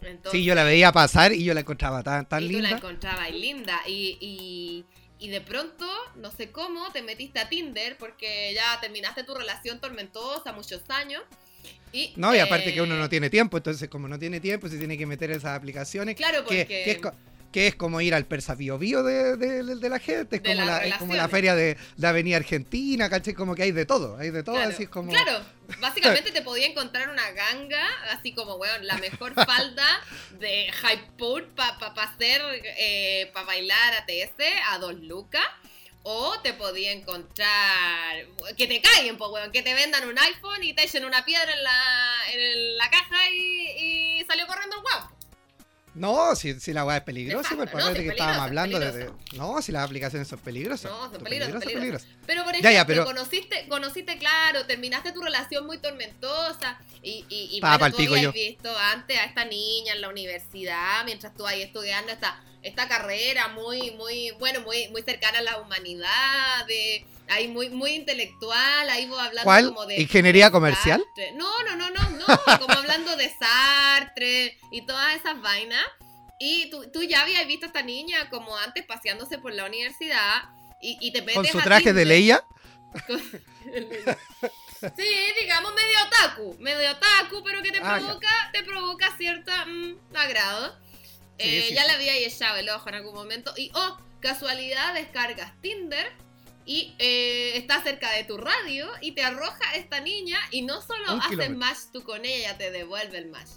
Entonces, 0.06 0.33
Sí, 0.41 0.45
yo 0.45 0.55
la 0.55 0.65
veía 0.65 0.93
pasar 0.93 1.33
y 1.33 1.45
yo 1.45 1.55
la 1.55 1.61
encontraba 1.61 2.03
tan, 2.03 2.29
tan 2.29 2.43
y 2.43 2.47
tú 2.49 2.53
la 2.55 2.59
linda. 2.61 2.77
encontrabas 2.77 3.31
linda. 3.33 3.81
Y, 3.87 4.17
y, 4.21 4.85
y 5.25 5.29
de 5.29 5.41
pronto, 5.41 5.87
no 6.17 6.31
sé 6.31 6.51
cómo, 6.51 6.91
te 6.93 7.03
metiste 7.03 7.39
a 7.41 7.49
Tinder 7.49 7.97
porque 7.99 8.53
ya 8.55 8.79
terminaste 8.81 9.25
tu 9.25 9.35
relación 9.35 9.81
tormentosa 9.81 10.53
muchos 10.53 10.83
años. 10.89 11.23
Y, 11.93 12.12
No, 12.17 12.35
y 12.35 12.41
aparte 12.41 12.75
que 12.75 12.83
uno 12.83 12.97
no 12.97 13.09
tiene 13.09 13.31
tiempo, 13.31 13.56
entonces 13.56 13.89
como 13.89 14.09
no 14.09 14.19
tiene 14.19 14.41
tiempo, 14.41 14.69
se 14.69 14.79
tiene 14.79 14.99
que 14.99 15.06
meter 15.06 15.31
esas 15.31 15.56
aplicaciones. 15.56 16.17
Claro, 16.17 16.39
que, 16.45 16.45
porque. 16.45 16.67
que 16.67 16.91
es, 16.91 16.99
co- 16.99 17.12
que 17.55 17.69
es 17.69 17.77
como 17.77 18.01
ir 18.01 18.15
al 18.17 18.27
Persa 18.27 18.56
Bio 18.56 18.79
Bio 18.79 19.05
de, 19.05 19.37
de- 19.37 19.89
la 19.89 20.01
gente, 20.01 20.37
es 20.37 20.43
como, 20.43 20.55
la, 20.67 20.85
es 20.85 20.95
como 20.97 21.15
la 21.15 21.29
feria 21.29 21.55
de, 21.55 21.77
de 21.97 22.06
Avenida 22.09 22.37
Argentina, 22.39 23.09
¿cachai? 23.09 23.33
Como 23.33 23.55
que 23.55 23.62
hay 23.62 23.71
de 23.71 23.87
todo, 23.87 24.17
hay 24.19 24.31
de 24.31 24.43
todo, 24.43 24.56
Claro, 24.56 24.71
así 24.71 24.83
es 24.83 24.89
como... 24.89 25.12
claro, 25.12 25.41
básicamente 25.79 26.33
te 26.33 26.43
podía 26.43 26.67
encontrar 26.67 27.09
una 27.11 27.31
ganga, 27.31 27.87
así 28.11 28.33
como, 28.33 28.56
weón, 28.56 28.85
la 28.89 28.97
mejor 28.97 29.35
falda 29.47 29.87
de 30.41 30.69
pool 31.17 31.45
para 31.55 31.79
pa, 31.79 31.95
pa 31.95 32.03
hacer, 32.03 32.43
eh, 32.77 33.31
para 33.33 33.47
bailar 33.47 33.95
ATS 34.03 34.35
a 34.71 34.79
dos 34.79 34.97
lucas. 34.97 35.47
O 36.07 36.39
te 36.41 36.53
podía 36.53 36.93
encontrar 36.93 38.27
que 38.59 38.67
te 38.67 38.83
caigan, 38.83 39.17
pues, 39.17 39.31
weón, 39.31 39.53
que 39.53 39.62
te 39.62 39.73
vendan 39.73 40.07
un 40.07 40.19
iPhone 40.19 40.62
y 40.62 40.75
te 40.75 40.85
echen 40.85 41.05
una 41.05 41.25
piedra 41.25 41.50
en 41.50 41.62
la, 41.62 42.15
en 42.33 42.77
la 42.77 42.91
caja 42.91 43.31
y, 43.31 44.19
y 44.21 44.25
salió 44.27 44.47
corriendo 44.47 44.77
el 44.77 44.83
guapo. 44.83 45.13
No, 45.94 46.35
si, 46.35 46.58
si 46.58 46.73
la 46.73 46.85
weá 46.85 46.96
es 46.99 47.02
peligrosa, 47.05 47.55
Exacto, 47.55 47.70
pues 47.73 47.85
no, 47.85 47.94
que 47.94 48.08
estábamos 48.08 48.43
hablando 48.43 48.81
de, 48.81 49.11
No, 49.37 49.62
si 49.62 49.70
las 49.70 49.85
aplicaciones 49.85 50.26
son 50.26 50.41
peligrosas. 50.41 50.91
No, 50.91 51.11
son 51.11 51.23
peligrosas, 51.23 51.61
peligrosas, 51.62 51.73
peligrosas. 51.73 52.08
Pero 52.26 52.44
por 52.44 52.52
Ya, 52.55 52.58
ejemplo, 52.58 52.73
ya, 52.73 52.87
pero- 52.87 53.05
conociste, 53.05 53.69
conociste, 53.69 54.19
claro, 54.19 54.67
terminaste 54.67 55.12
tu 55.12 55.23
relación 55.23 55.67
muy 55.67 55.79
tormentosa 55.79 56.79
y, 57.02 57.25
y, 57.29 57.49
y 57.52 57.55
Estaba 57.56 57.79
bueno, 57.79 57.96
tú 57.96 58.02
habías 58.02 58.23
yo. 58.23 58.32
visto 58.32 58.76
antes 58.79 59.19
a 59.19 59.25
esta 59.25 59.44
niña 59.44 59.93
en 59.94 60.00
la 60.00 60.08
universidad 60.08 61.04
mientras 61.04 61.35
tú 61.35 61.47
ahí 61.47 61.62
estudiando 61.62 62.11
esta, 62.11 62.42
esta 62.62 62.88
carrera 62.88 63.49
muy, 63.49 63.92
muy, 63.92 64.33
bueno, 64.40 64.61
muy, 64.62 64.88
muy 64.88 65.02
cercana 65.02 65.38
a 65.38 65.42
la 65.42 65.59
humanidad, 65.61 66.66
de, 66.66 67.04
ahí 67.28 67.49
muy, 67.49 67.71
muy 67.71 67.93
intelectual, 67.93 68.88
ahí 68.90 69.07
vos 69.07 69.19
hablando 69.19 69.45
¿Cuál? 69.45 69.66
como 69.69 69.87
de... 69.87 70.00
¿Ingeniería 70.00 70.47
de 70.47 70.50
comercial? 70.52 71.02
Sartre. 71.04 71.33
No, 71.33 71.62
no, 71.64 71.76
no, 71.76 71.90
no, 71.90 72.11
no, 72.11 72.59
como 72.59 72.75
hablando 72.75 73.16
de 73.16 73.31
Sartre 73.31 74.59
y 74.71 74.85
todas 74.87 75.16
esas 75.16 75.40
vainas. 75.40 75.85
Y 76.38 76.69
tú, 76.71 76.90
tú 76.93 77.02
ya 77.02 77.23
habías 77.23 77.47
visto 77.47 77.66
a 77.66 77.69
esta 77.69 77.83
niña 77.83 78.28
como 78.31 78.57
antes 78.57 78.85
paseándose 78.85 79.38
por 79.38 79.52
la 79.52 79.64
universidad 79.64 80.43
y, 80.81 80.99
y 81.00 81.12
te 81.12 81.21
metes 81.23 81.37
Con 81.37 81.47
su 81.47 81.59
a 81.61 81.62
traje 81.62 81.93
de. 81.93 82.04
Leia. 82.04 82.45
Sí, 84.97 85.33
digamos 85.40 85.73
medio 85.75 85.97
otaku, 86.07 86.57
medio 86.61 86.90
otaku, 86.90 87.43
pero 87.43 87.62
que 87.62 87.73
te 87.73 87.78
Ah, 87.78 87.99
ya. 87.99 88.07
provoca, 88.07 88.50
te 88.52 88.62
provoca 88.64 89.16
cierta 89.16 89.64
mm, 89.64 89.97
agrado. 90.14 90.76
Sí, 91.38 91.47
Eh, 91.47 91.64
sí, 91.69 91.75
ya 91.75 91.85
le 91.87 91.93
había 91.93 92.14
echado 92.16 92.57
el 92.59 92.69
ojo 92.69 92.88
en 92.90 92.97
algún 92.97 93.14
momento 93.14 93.52
y 93.57 93.71
oh, 93.75 93.99
casualidad 94.21 94.93
descargas 94.95 95.59
Tinder 95.62 96.12
y 96.66 96.94
eh, 96.99 97.56
está 97.56 97.83
cerca 97.83 98.11
de 98.12 98.25
tu 98.25 98.37
radio 98.38 98.88
y 99.00 99.12
te 99.12 99.23
arroja 99.23 99.75
esta 99.76 100.00
niña 100.00 100.38
y 100.50 100.62
no 100.62 100.80
solo 100.80 101.12
Un 101.14 101.21
haces 101.21 101.30
kilómetro. 101.30 101.56
match 101.59 101.78
tú 101.92 102.02
con 102.02 102.25
ella, 102.25 102.56
te 102.56 102.71
devuelve 102.71 103.18
el 103.18 103.26
match. 103.28 103.50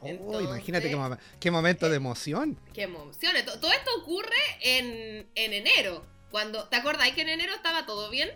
Oh, 0.00 0.06
Entonces- 0.06 0.44
imagínate 0.48 0.88
qué, 0.88 0.96
mo- 0.96 1.18
qué 1.40 1.50
momento 1.50 1.88
de 1.88 1.96
emoción. 1.96 2.58
Qué 2.72 2.82
emociones. 2.82 3.44
To- 3.44 3.58
Todo 3.58 3.72
esto 3.72 3.90
ocurre 4.00 4.36
en, 4.62 5.26
en 5.34 5.52
enero. 5.52 6.04
Cuando, 6.30 6.68
¿te 6.68 6.76
acordáis 6.76 7.14
que 7.14 7.22
en 7.22 7.30
enero 7.30 7.54
estaba 7.54 7.84
todo 7.86 8.08
bien? 8.10 8.30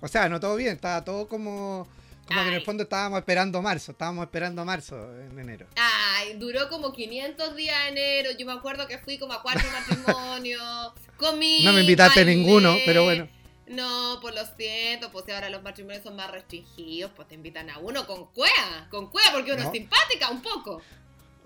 O 0.00 0.06
sea, 0.08 0.28
no 0.28 0.38
todo 0.38 0.54
bien, 0.56 0.74
estaba 0.74 1.02
todo 1.04 1.28
como. 1.28 1.88
Como 2.26 2.40
que 2.42 2.48
en 2.48 2.54
el 2.54 2.62
fondo 2.62 2.84
estábamos 2.84 3.18
esperando 3.18 3.60
marzo, 3.60 3.92
estábamos 3.92 4.24
esperando 4.24 4.64
marzo 4.64 4.96
en 5.20 5.38
enero. 5.38 5.66
Ay, 5.76 6.34
duró 6.38 6.68
como 6.68 6.92
500 6.92 7.54
días 7.54 7.76
enero. 7.88 8.30
Yo 8.38 8.46
me 8.46 8.52
acuerdo 8.52 8.86
que 8.88 8.98
fui 8.98 9.18
como 9.18 9.32
a 9.34 9.42
cuatro 9.42 9.68
matrimonios. 9.70 10.92
Comí. 11.16 11.62
No 11.62 11.72
me 11.72 11.80
invitaste 11.80 12.20
a 12.20 12.24
bailé. 12.24 12.36
ninguno, 12.38 12.74
pero 12.86 13.04
bueno. 13.04 13.28
No, 13.66 14.18
pues 14.20 14.34
lo 14.34 14.42
siento, 14.56 15.10
pues 15.10 15.24
si 15.24 15.32
ahora 15.32 15.48
los 15.48 15.62
matrimonios 15.62 16.02
son 16.02 16.16
más 16.16 16.30
restringidos, 16.30 17.12
pues 17.16 17.28
te 17.28 17.34
invitan 17.34 17.70
a 17.70 17.78
uno 17.78 18.06
con 18.06 18.26
cuea, 18.32 18.88
con 18.90 19.10
cuea 19.10 19.26
porque 19.32 19.52
uno 19.52 19.62
No. 19.62 19.68
es 19.68 19.72
simpática 19.72 20.28
un 20.30 20.42
poco. 20.42 20.82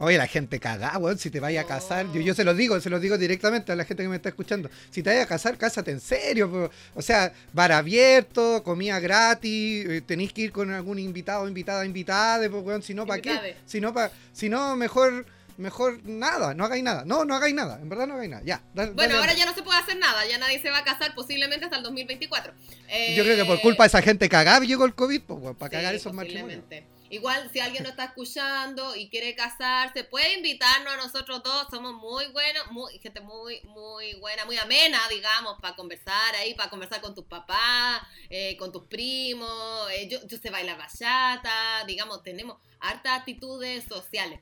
Oye, 0.00 0.16
la 0.16 0.28
gente 0.28 0.60
cagá, 0.60 0.96
weón, 0.98 1.18
si 1.18 1.28
te 1.28 1.40
vayas 1.40 1.64
a 1.64 1.68
casar. 1.68 2.06
Yo, 2.12 2.20
yo 2.20 2.32
se 2.34 2.44
lo 2.44 2.54
digo, 2.54 2.80
se 2.80 2.88
lo 2.88 3.00
digo 3.00 3.18
directamente 3.18 3.72
a 3.72 3.76
la 3.76 3.84
gente 3.84 4.04
que 4.04 4.08
me 4.08 4.16
está 4.16 4.28
escuchando. 4.28 4.70
Si 4.90 5.02
te 5.02 5.10
vayas 5.10 5.24
a 5.24 5.28
casar, 5.28 5.58
cásate 5.58 5.90
en 5.90 6.00
serio. 6.00 6.48
po. 6.50 6.70
O 6.94 7.02
sea, 7.02 7.32
bar 7.52 7.72
abierto, 7.72 8.62
comida 8.62 9.00
gratis, 9.00 9.86
eh, 9.88 10.00
tenéis 10.06 10.32
que 10.32 10.42
ir 10.42 10.52
con 10.52 10.70
algún 10.72 10.98
invitado, 11.00 11.48
invitada, 11.48 11.84
invitada, 11.84 12.48
pues, 12.48 12.62
weón, 12.64 12.82
si 12.82 12.94
no, 12.94 13.06
¿para 13.06 13.20
qué? 13.20 13.56
Si 13.66 13.80
no, 13.80 13.92
pa, 13.92 14.10
si 14.32 14.48
no, 14.48 14.76
mejor 14.76 15.26
mejor 15.56 15.98
nada, 16.04 16.54
no 16.54 16.64
hagáis 16.64 16.84
nada. 16.84 17.02
No, 17.04 17.24
no 17.24 17.34
hagáis 17.34 17.52
nada, 17.52 17.80
en 17.82 17.88
verdad 17.88 18.06
no 18.06 18.14
hagáis 18.14 18.30
nada. 18.30 18.42
Ya. 18.44 18.62
dale- 18.74 18.92
Bueno, 18.92 19.14
dale, 19.16 19.18
ahora 19.18 19.34
ya 19.34 19.44
no 19.44 19.52
se 19.54 19.64
puede 19.64 19.80
hacer 19.80 19.98
nada, 19.98 20.24
ya 20.24 20.38
nadie 20.38 20.60
se 20.62 20.70
va 20.70 20.78
a 20.78 20.84
casar 20.84 21.12
posiblemente 21.16 21.64
hasta 21.64 21.78
el 21.78 21.82
2024. 21.82 22.52
Yo 23.16 23.24
creo 23.24 23.36
que 23.36 23.44
por 23.44 23.56
Eh, 23.56 23.60
culpa 23.62 23.82
de 23.82 23.88
esa 23.88 24.00
gente 24.00 24.28
cagada 24.28 24.64
llegó 24.64 24.84
el 24.84 24.94
COVID, 24.94 25.20
pues, 25.22 25.40
weón, 25.40 25.56
para 25.56 25.70
Sí, 25.70 25.76
cagar 25.76 25.94
esos 25.96 26.12
matrimonios. 26.12 26.62
Igual, 27.10 27.50
si 27.52 27.60
alguien 27.60 27.82
nos 27.82 27.92
está 27.92 28.04
escuchando 28.04 28.94
y 28.94 29.08
quiere 29.08 29.34
casarse, 29.34 30.04
puede 30.04 30.34
invitarnos 30.34 30.92
a 30.92 30.96
nosotros 30.96 31.42
dos. 31.42 31.66
Somos 31.70 31.94
muy 31.94 32.26
buenos, 32.28 32.70
muy, 32.70 32.98
gente 32.98 33.20
muy, 33.20 33.60
muy 33.64 34.14
buena, 34.14 34.44
muy 34.44 34.56
amena, 34.58 35.00
digamos, 35.08 35.58
para 35.60 35.74
conversar 35.74 36.34
ahí, 36.36 36.54
para 36.54 36.70
conversar 36.70 37.00
con 37.00 37.14
tus 37.14 37.24
papás, 37.24 38.02
eh, 38.28 38.56
con 38.56 38.72
tus 38.72 38.84
primos. 38.84 39.90
eh, 39.92 40.08
yo, 40.08 40.18
yo 40.26 40.36
sé 40.36 40.50
bailar 40.50 40.78
bachata, 40.78 41.84
digamos, 41.86 42.22
tenemos 42.22 42.58
hartas 42.80 43.20
actitudes 43.20 43.84
sociales. 43.84 44.40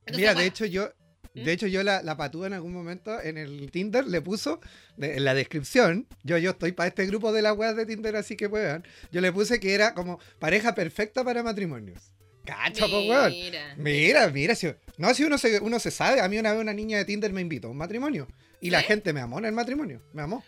Entonces, 0.00 0.16
Mira, 0.16 0.34
de 0.34 0.46
hecho 0.46 0.66
yo. 0.66 0.92
De 1.34 1.52
hecho 1.52 1.66
yo 1.66 1.82
la, 1.82 2.02
la 2.02 2.16
patúa 2.16 2.46
en 2.46 2.52
algún 2.52 2.72
momento 2.72 3.20
en 3.22 3.38
el 3.38 3.70
Tinder 3.70 4.06
le 4.06 4.20
puso 4.20 4.60
de- 4.96 5.16
en 5.16 5.24
la 5.24 5.34
descripción, 5.34 6.06
yo 6.24 6.36
yo 6.38 6.50
estoy 6.50 6.72
para 6.72 6.88
este 6.88 7.06
grupo 7.06 7.32
de 7.32 7.42
las 7.42 7.56
weas 7.56 7.74
de 7.76 7.86
Tinder 7.86 8.16
así 8.16 8.36
que 8.36 8.48
puedan, 8.48 8.84
yo 9.10 9.20
le 9.20 9.32
puse 9.32 9.58
que 9.60 9.74
era 9.74 9.94
como 9.94 10.18
pareja 10.38 10.74
perfecta 10.74 11.24
para 11.24 11.42
matrimonios. 11.42 12.12
Cacha, 12.44 12.86
po, 12.88 12.98
weón. 13.08 13.30
Mira. 13.76 14.28
Mira, 14.30 14.54
si, 14.56 14.68
no, 14.98 15.14
si 15.14 15.22
uno 15.24 15.38
se, 15.38 15.60
uno 15.60 15.78
se 15.78 15.90
sabe, 15.92 16.20
a 16.20 16.28
mí 16.28 16.38
una 16.38 16.52
vez 16.52 16.60
una 16.60 16.72
niña 16.72 16.98
de 16.98 17.04
Tinder 17.04 17.32
me 17.32 17.40
invitó 17.40 17.68
a 17.68 17.70
un 17.70 17.76
matrimonio 17.76 18.26
y 18.60 18.70
la 18.70 18.78
gente 18.88 19.12
me 19.12 19.20
amó 19.20 19.38
en 19.38 19.44
el 19.44 19.52
matrimonio, 19.52 20.02
me 20.12 20.22
amó. 20.22 20.44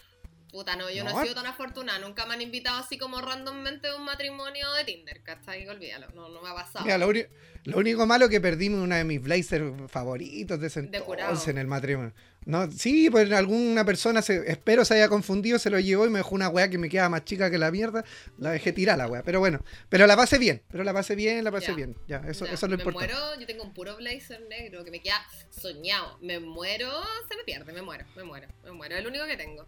Puta, 0.54 0.76
no, 0.76 0.88
yo 0.88 1.02
no, 1.02 1.10
No. 1.10 1.18
he 1.20 1.22
sido 1.24 1.34
tan 1.34 1.46
afortunada. 1.46 1.98
Nunca 1.98 2.26
me 2.26 2.34
han 2.34 2.40
invitado 2.40 2.78
así 2.78 2.96
como 2.96 3.20
randommente 3.20 3.88
a 3.88 3.96
un 3.96 4.04
matrimonio 4.04 4.72
de 4.74 4.84
Tinder, 4.84 5.20
¿cachai? 5.24 5.66
Olvídalo, 5.66 6.06
no, 6.14 6.28
no 6.28 6.40
me 6.42 6.48
ha 6.48 6.54
pasado. 6.54 6.84
Mira, 6.84 6.96
lo, 6.96 7.10
lo 7.12 7.76
único 7.76 8.06
malo 8.06 8.28
que 8.28 8.40
perdí 8.40 8.68
una 8.68 8.98
de 8.98 9.02
mis 9.04 9.20
blazers 9.20 9.72
favoritos 9.90 10.60
de 10.60 10.68
ese 10.68 10.82
De 10.82 10.98
entonces 10.98 11.48
en 11.48 11.58
el 11.58 11.66
matrimonio. 11.66 12.14
No, 12.44 12.70
sí, 12.70 13.10
pues 13.10 13.32
alguna 13.32 13.84
persona, 13.84 14.22
se, 14.22 14.48
espero 14.48 14.84
se 14.84 14.94
haya 14.94 15.08
confundido, 15.08 15.58
se 15.58 15.70
lo 15.70 15.80
llevó 15.80 16.06
y 16.06 16.10
me 16.10 16.18
dejó 16.18 16.36
una 16.36 16.48
weá 16.48 16.70
que 16.70 16.78
me 16.78 16.88
queda 16.88 17.08
más 17.08 17.24
chica 17.24 17.50
que 17.50 17.58
la 17.58 17.72
mierda. 17.72 18.04
La 18.38 18.52
dejé 18.52 18.72
tirar 18.72 18.96
la 18.96 19.08
weá. 19.08 19.24
Pero 19.24 19.40
bueno, 19.40 19.58
pero 19.88 20.06
la 20.06 20.14
pasé 20.14 20.38
bien, 20.38 20.62
pero 20.70 20.84
la 20.84 20.92
pasé 20.92 21.16
bien, 21.16 21.42
la 21.42 21.50
pasé 21.50 21.68
Ya. 21.70 21.74
bien. 21.74 21.96
Ya, 22.06 22.18
eso, 22.28 22.46
Ya, 22.46 22.52
eso 22.52 22.66
es 22.66 22.70
lo 22.70 22.76
me 22.76 22.84
importante. 22.84 23.12
muero, 23.12 23.40
yo 23.40 23.46
tengo 23.48 23.64
un 23.64 23.74
puro 23.74 23.96
blazer 23.96 24.40
negro 24.48 24.84
que 24.84 24.92
me 24.92 25.00
queda 25.00 25.20
soñado. 25.50 26.16
Me 26.20 26.38
muero, 26.38 26.92
se 27.28 27.36
me 27.36 27.42
pierde, 27.42 27.72
me 27.72 27.82
muero, 27.82 28.04
me 28.14 28.22
muero, 28.22 28.46
me 28.62 28.70
muero. 28.70 28.94
Es 28.94 29.00
el 29.00 29.08
único 29.08 29.26
que 29.26 29.36
tengo. 29.36 29.66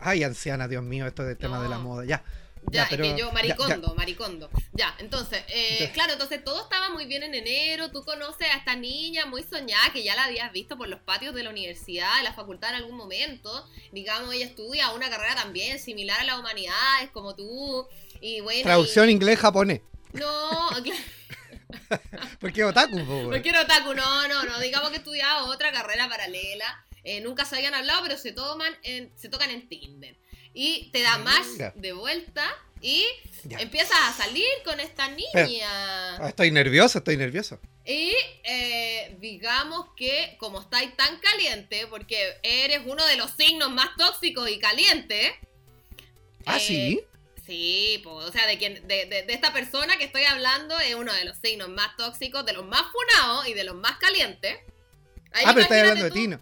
Ay, 0.00 0.22
anciana, 0.24 0.68
Dios 0.68 0.82
mío, 0.82 1.06
esto 1.06 1.22
del 1.24 1.36
tema 1.36 1.62
de 1.62 1.68
la 1.68 1.78
moda. 1.78 2.04
Ya. 2.04 2.22
Ya, 2.70 2.86
pero- 2.88 3.04
es 3.04 3.12
que 3.12 3.18
yo, 3.20 3.26
ya, 3.28 3.32
maricondo, 3.34 3.94
maricondo. 3.94 4.50
Ya, 4.72 4.94
entonces, 4.98 5.44
eh, 5.48 5.76
Ya. 5.80 5.92
claro, 5.92 6.14
entonces 6.14 6.42
todo 6.42 6.62
estaba 6.62 6.88
muy 6.88 7.04
bien 7.04 7.22
en 7.22 7.34
enero. 7.34 7.90
Tú 7.90 8.02
conoces 8.06 8.48
a 8.48 8.56
esta 8.56 8.74
niña 8.74 9.26
muy 9.26 9.42
soñada 9.42 9.92
que 9.92 10.02
ya 10.02 10.16
la 10.16 10.24
habías 10.24 10.50
visto 10.50 10.78
por 10.78 10.88
los 10.88 11.00
patios 11.00 11.34
de 11.34 11.42
la 11.42 11.50
universidad, 11.50 12.16
de 12.16 12.22
la 12.22 12.32
facultad 12.32 12.70
en 12.70 12.76
algún 12.76 12.96
momento. 12.96 13.68
Digamos, 13.92 14.32
ella 14.34 14.46
estudia 14.46 14.92
una 14.92 15.10
carrera 15.10 15.34
también 15.34 15.78
similar 15.78 16.20
a 16.20 16.24
las 16.24 16.38
humanidades, 16.38 17.10
como 17.12 17.34
tú. 17.34 17.86
Y 18.22 18.40
bueno. 18.40 18.60
y- 18.60 18.62
Traducción 18.62 19.10
inglés-japonés. 19.10 19.82
No, 20.14 20.68
claro. 20.82 21.00
Porque 22.40 22.64
otaku, 22.64 23.04
po, 23.04 23.12
weón. 23.12 23.30
No 23.30 23.42
quiero 23.42 23.60
otaku, 23.60 23.94
no, 23.94 24.28
no, 24.28 24.44
no. 24.44 24.58
Digamos 24.60 24.90
que 24.90 24.96
estudiaba 24.96 25.44
otra 25.44 25.70
carrera 25.72 26.08
paralela. 26.08 26.84
Eh, 27.04 27.20
nunca 27.20 27.44
se 27.44 27.56
habían 27.56 27.74
hablado, 27.74 28.02
pero 28.02 28.16
se 28.18 28.32
toman 28.32 28.72
en, 28.82 29.12
se 29.16 29.28
tocan 29.28 29.50
en 29.50 29.68
Tinder. 29.68 30.16
Y 30.54 30.90
te 30.92 31.02
da 31.02 31.18
más 31.18 31.46
Mira. 31.52 31.72
de 31.76 31.92
vuelta 31.92 32.50
y 32.80 33.04
Ya. 33.44 33.58
empiezas 33.60 33.98
a 34.02 34.12
salir 34.12 34.46
con 34.64 34.78
esta 34.80 35.08
niña. 35.08 36.16
Ah, 36.16 36.28
estoy 36.28 36.50
nervioso, 36.50 36.98
estoy 36.98 37.16
nervioso. 37.16 37.60
Y 37.84 38.14
eh, 38.44 39.16
digamos 39.20 39.88
que 39.96 40.36
como 40.38 40.60
estáis 40.60 40.96
tan 40.96 41.18
caliente, 41.18 41.86
porque 41.88 42.38
eres 42.42 42.80
uno 42.86 43.04
de 43.06 43.16
los 43.16 43.30
signos 43.32 43.70
más 43.70 43.88
tóxicos 43.98 44.48
y 44.48 44.58
calientes. 44.58 45.32
Ah, 46.46 46.56
eh, 46.56 46.60
sí. 46.60 47.00
Sí, 47.46 48.00
pues, 48.02 48.26
o 48.28 48.32
sea, 48.32 48.46
de, 48.46 48.56
quien, 48.56 48.86
de, 48.88 49.04
de- 49.04 49.22
de 49.24 49.32
esta 49.34 49.52
persona 49.52 49.98
que 49.98 50.04
estoy 50.04 50.22
hablando 50.24 50.78
es 50.80 50.94
uno 50.94 51.12
de 51.12 51.26
los 51.26 51.36
signos 51.42 51.68
más 51.68 51.94
tóxicos, 51.98 52.46
de 52.46 52.54
los 52.54 52.64
más 52.64 52.84
funados 52.90 53.46
y 53.48 53.52
de 53.52 53.64
los 53.64 53.74
más 53.74 53.98
calientes. 53.98 54.56
Ahí 55.32 55.44
Ah, 55.46 55.52
pero 55.52 55.60
estás 55.62 55.78
hablando 55.80 56.04
de 56.04 56.10
tú- 56.10 56.14
ti, 56.16 56.28
¿no? 56.28 56.40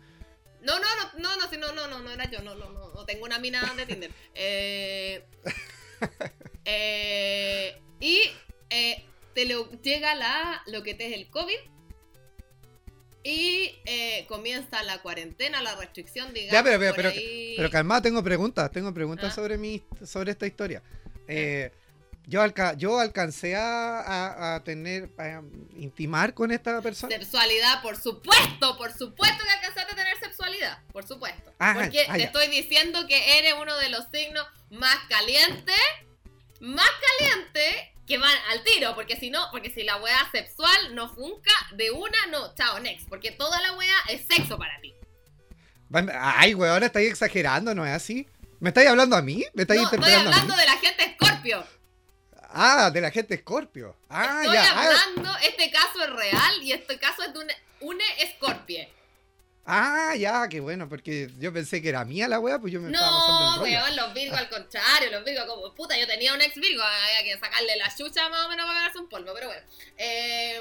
No, 0.62 0.78
no, 0.78 0.86
no, 1.18 1.36
no, 1.36 1.36
no, 1.36 1.58
no, 1.58 1.72
no, 1.74 1.86
no, 1.88 1.98
no 2.00 2.10
era 2.10 2.30
yo, 2.30 2.40
no, 2.42 2.54
no, 2.54 2.70
no, 2.70 2.92
no 2.94 3.04
tengo 3.04 3.24
una 3.24 3.38
mina 3.38 3.72
de 3.76 3.86
Tinder. 3.86 4.10
Eh, 4.34 5.24
eh, 6.64 7.80
y 8.00 8.20
eh, 8.70 9.04
te 9.34 9.44
lo, 9.46 9.70
llega 9.82 10.14
la, 10.14 10.62
lo 10.66 10.82
que 10.82 10.94
te 10.94 11.06
es 11.06 11.12
el 11.14 11.28
COVID 11.30 11.54
y 13.24 13.70
eh, 13.84 14.26
comienza 14.28 14.82
la 14.82 15.00
cuarentena, 15.00 15.62
la 15.62 15.76
restricción, 15.76 16.32
digamos. 16.34 16.52
Ya, 16.52 16.62
pero- 16.64 16.78
pero- 16.80 16.94
pero- 16.94 17.08
ahí. 17.10 17.54
Pero 17.56 17.70
calmado, 17.70 18.02
tengo 18.02 18.22
preguntas, 18.22 18.70
tengo 18.72 18.92
preguntas 18.92 19.30
Ah. 19.32 19.34
sobre 19.34 19.58
mi, 19.58 19.82
sobre 20.04 20.32
esta 20.32 20.46
historia. 20.46 20.82
Eh, 21.28 21.70
yo, 22.26 22.40
alca- 22.42 22.74
yo 22.76 22.98
alcancé 22.98 23.54
a, 23.56 24.00
a- 24.00 24.54
a 24.56 24.64
tener, 24.64 25.10
a 25.18 25.40
intimar 25.76 26.34
con 26.34 26.50
esta 26.50 26.80
persona. 26.82 27.16
Sexualidad, 27.16 27.80
por 27.82 27.96
supuesto, 27.96 28.76
por 28.76 28.92
supuesto 28.92 29.44
que 29.44 29.50
alcanzaste 29.50 29.71
por 30.92 31.06
supuesto. 31.06 31.52
Ah, 31.58 31.74
Porque 31.76 32.06
ah, 32.08 32.12
te 32.14 32.18
ya. 32.20 32.24
estoy 32.26 32.48
diciendo 32.48 33.06
que 33.06 33.38
eres 33.38 33.54
uno 33.60 33.76
de 33.78 33.88
los 33.90 34.04
signos 34.12 34.46
más 34.70 34.96
calientes, 35.08 35.76
más 36.60 36.90
calientes 37.18 37.74
que 38.06 38.18
van 38.18 38.34
al 38.50 38.62
tiro, 38.64 38.94
porque 38.94 39.16
si 39.16 39.30
no, 39.30 39.46
porque 39.52 39.70
si 39.70 39.82
la 39.84 39.96
wea 39.96 40.28
sexual 40.32 40.94
no 40.94 41.08
funca 41.14 41.52
de 41.74 41.90
una, 41.90 42.26
no, 42.30 42.54
chao, 42.54 42.78
next, 42.80 43.08
porque 43.08 43.30
toda 43.30 43.60
la 43.60 43.72
wea 43.74 43.96
es 44.08 44.26
sexo 44.26 44.58
para 44.58 44.80
ti. 44.80 44.92
Ay, 46.18 46.54
weón, 46.54 46.72
ahora 46.72 46.86
estáis 46.86 47.10
exagerando, 47.10 47.74
¿no 47.74 47.84
es 47.86 47.92
así? 47.92 48.26
¿Me 48.60 48.70
estáis 48.70 48.88
hablando 48.88 49.16
a 49.16 49.22
mí? 49.22 49.44
¿Me 49.54 49.62
estáis 49.62 49.82
No, 49.82 49.90
estoy 49.90 50.12
a 50.12 50.20
hablando 50.20 50.54
mí? 50.54 50.60
de 50.60 50.66
la 50.66 50.76
gente 50.78 51.14
Scorpio. 51.20 51.66
Ah, 52.54 52.90
de 52.90 53.00
la 53.00 53.10
gente 53.10 53.36
Scorpio. 53.38 53.96
Ah, 54.08 54.40
estoy 54.42 54.54
ya. 54.54 54.70
Ah, 54.72 54.84
hablando, 54.86 55.36
este 55.42 55.70
caso 55.70 56.02
es 56.04 56.10
real 56.10 56.62
y 56.62 56.72
este 56.72 56.98
caso 56.98 57.22
es 57.22 57.32
de 57.32 57.38
una, 57.40 57.54
una 57.80 58.04
Scorpio. 58.36 58.86
Ah, 59.64 60.14
ya, 60.16 60.48
qué 60.48 60.58
bueno, 60.60 60.88
porque 60.88 61.30
yo 61.38 61.52
pensé 61.52 61.80
que 61.80 61.88
era 61.90 62.04
mía 62.04 62.26
la 62.26 62.40
wea, 62.40 62.58
pues 62.58 62.72
yo 62.72 62.80
me 62.80 62.90
estaba 62.90 63.10
pasando 63.16 63.40
No, 63.40 63.52
el 63.54 63.60
rollo. 63.60 63.84
weón, 63.84 63.96
los 63.96 64.14
Virgos 64.14 64.38
al 64.38 64.48
contrario, 64.48 65.10
los 65.12 65.24
Virgos 65.24 65.46
como 65.46 65.74
puta, 65.74 65.96
yo 65.96 66.06
tenía 66.06 66.34
un 66.34 66.42
ex 66.42 66.54
Virgo, 66.56 66.82
había 66.82 67.22
que 67.32 67.38
sacarle 67.38 67.76
la 67.76 67.94
chucha 67.94 68.28
más 68.28 68.46
o 68.46 68.48
menos 68.48 68.66
para 68.66 68.78
pegarse 68.80 68.98
un 68.98 69.08
polvo, 69.08 69.32
pero 69.34 69.46
bueno. 69.46 69.62
Eh, 69.98 70.60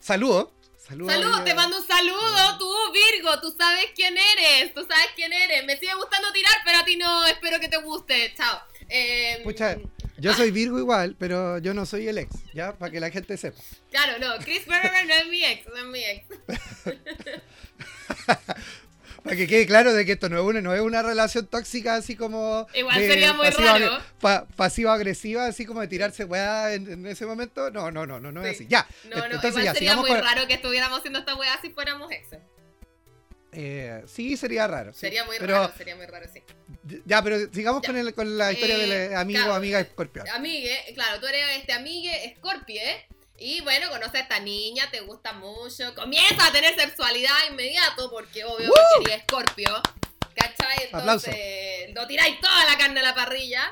Saludos. 0.00 0.48
Saludos. 0.78 1.14
amiga. 1.14 1.44
te 1.44 1.54
mando 1.54 1.78
un 1.78 1.86
saludo, 1.86 2.58
tú 2.58 2.70
Virgo, 2.92 3.40
tú 3.40 3.54
sabes 3.58 3.86
quién 3.94 4.14
eres, 4.16 4.74
tú 4.74 4.86
sabes 4.88 5.08
quién 5.16 5.32
eres. 5.32 5.64
Me 5.64 5.78
sigue 5.78 5.94
gustando 5.94 6.30
tirar, 6.32 6.54
pero 6.64 6.78
a 6.78 6.84
ti 6.84 6.96
no, 6.96 7.26
espero 7.26 7.58
que 7.60 7.68
te 7.68 7.76
guste, 7.78 8.34
chao. 8.36 8.60
Eh, 8.90 9.40
Pucha, 9.44 9.76
yo 10.18 10.34
soy 10.34 10.50
Virgo 10.50 10.78
igual, 10.78 11.16
pero 11.18 11.56
yo 11.58 11.72
no 11.72 11.86
soy 11.86 12.06
el 12.08 12.18
ex, 12.18 12.34
¿ya? 12.52 12.74
Para 12.76 12.90
que 12.92 13.00
la 13.00 13.10
gente 13.10 13.36
sepa. 13.38 13.62
Claro, 13.90 14.18
no, 14.18 14.36
Chris 14.44 14.66
Berger 14.66 15.06
no 15.06 15.14
es 15.14 15.26
mi 15.28 15.42
ex, 15.44 15.66
no 15.68 15.76
es 15.76 15.84
mi 15.86 16.04
ex. 16.04 16.26
Para 19.24 19.36
que 19.36 19.46
quede 19.46 19.66
claro 19.66 19.94
de 19.94 20.04
que 20.04 20.12
esto 20.12 20.28
no 20.28 20.36
es 20.38 20.44
una, 20.44 20.60
no 20.60 20.74
es 20.74 20.82
una 20.82 21.02
relación 21.02 21.46
tóxica 21.46 21.94
así 21.94 22.14
como... 22.14 22.66
Igual 22.74 23.00
de 23.00 23.08
sería 23.08 23.32
muy 23.32 23.46
pasiva- 23.46 23.78
raro. 23.78 23.98
pa- 24.20 24.46
pasivo-agresiva, 24.54 25.46
así 25.46 25.64
como 25.64 25.80
de 25.80 25.88
tirarse 25.88 26.24
weá 26.26 26.74
en, 26.74 26.92
en 26.92 27.06
ese 27.06 27.24
momento. 27.24 27.70
No, 27.70 27.90
no, 27.90 28.04
no, 28.06 28.20
no, 28.20 28.30
no 28.32 28.44
es 28.44 28.58
Sí. 28.58 28.64
así. 28.64 28.70
Ya. 28.70 28.86
No, 29.08 29.16
no, 29.16 29.24
entonces 29.24 29.50
igual 29.52 29.64
ya, 29.64 29.72
sería 29.72 29.96
muy 29.96 30.10
con... 30.10 30.20
raro 30.20 30.46
que 30.46 30.52
estuviéramos 30.54 30.98
haciendo 30.98 31.20
esta 31.20 31.34
weá 31.36 31.58
si 31.62 31.70
fuéramos 31.70 32.12
exes. 32.12 32.40
Eh, 33.52 34.02
sí, 34.06 34.36
sería 34.36 34.66
raro. 34.66 34.92
sí. 34.92 35.00
Sería 35.00 35.24
muy 35.24 35.36
pero, 35.38 35.54
raro, 35.60 35.72
sería 35.74 35.96
muy 35.96 36.04
raro, 36.06 36.26
sí. 36.30 36.42
Ya, 37.06 37.22
pero 37.22 37.38
sigamos 37.50 37.80
Ya. 37.82 37.86
Con, 37.88 37.96
el- 37.96 38.14
con 38.14 38.36
la 38.36 38.52
historia 38.52 38.76
Eh, 38.76 38.86
del 38.86 39.16
amigo 39.16 39.38
claro. 39.38 39.54
amiga 39.54 39.80
escorpión. 39.80 40.28
Amigue, 40.28 40.76
claro, 40.94 41.18
tú 41.20 41.26
eres 41.28 41.44
este 41.58 41.72
amigue 41.72 42.34
Scorpie. 42.36 43.06
Y 43.44 43.60
bueno, 43.60 43.90
conoces 43.90 44.14
a 44.14 44.20
esta 44.20 44.40
niña, 44.40 44.90
te 44.90 45.00
gusta 45.02 45.34
mucho. 45.34 45.94
Comienza 45.94 46.46
a 46.46 46.50
tener 46.50 46.74
sexualidad 46.80 47.34
inmediato, 47.50 48.10
porque 48.10 48.42
obvio 48.42 48.70
¡Woo! 48.70 49.04
que 49.04 49.20
Scorpio. 49.20 49.82
¿Cachai? 50.34 50.86
Aplauso. 50.90 51.26
Entonces, 51.30 51.94
lo 51.94 52.06
tiráis 52.06 52.40
toda 52.40 52.64
la 52.64 52.78
carne 52.78 53.00
a 53.00 53.02
la 53.02 53.14
parrilla. 53.14 53.70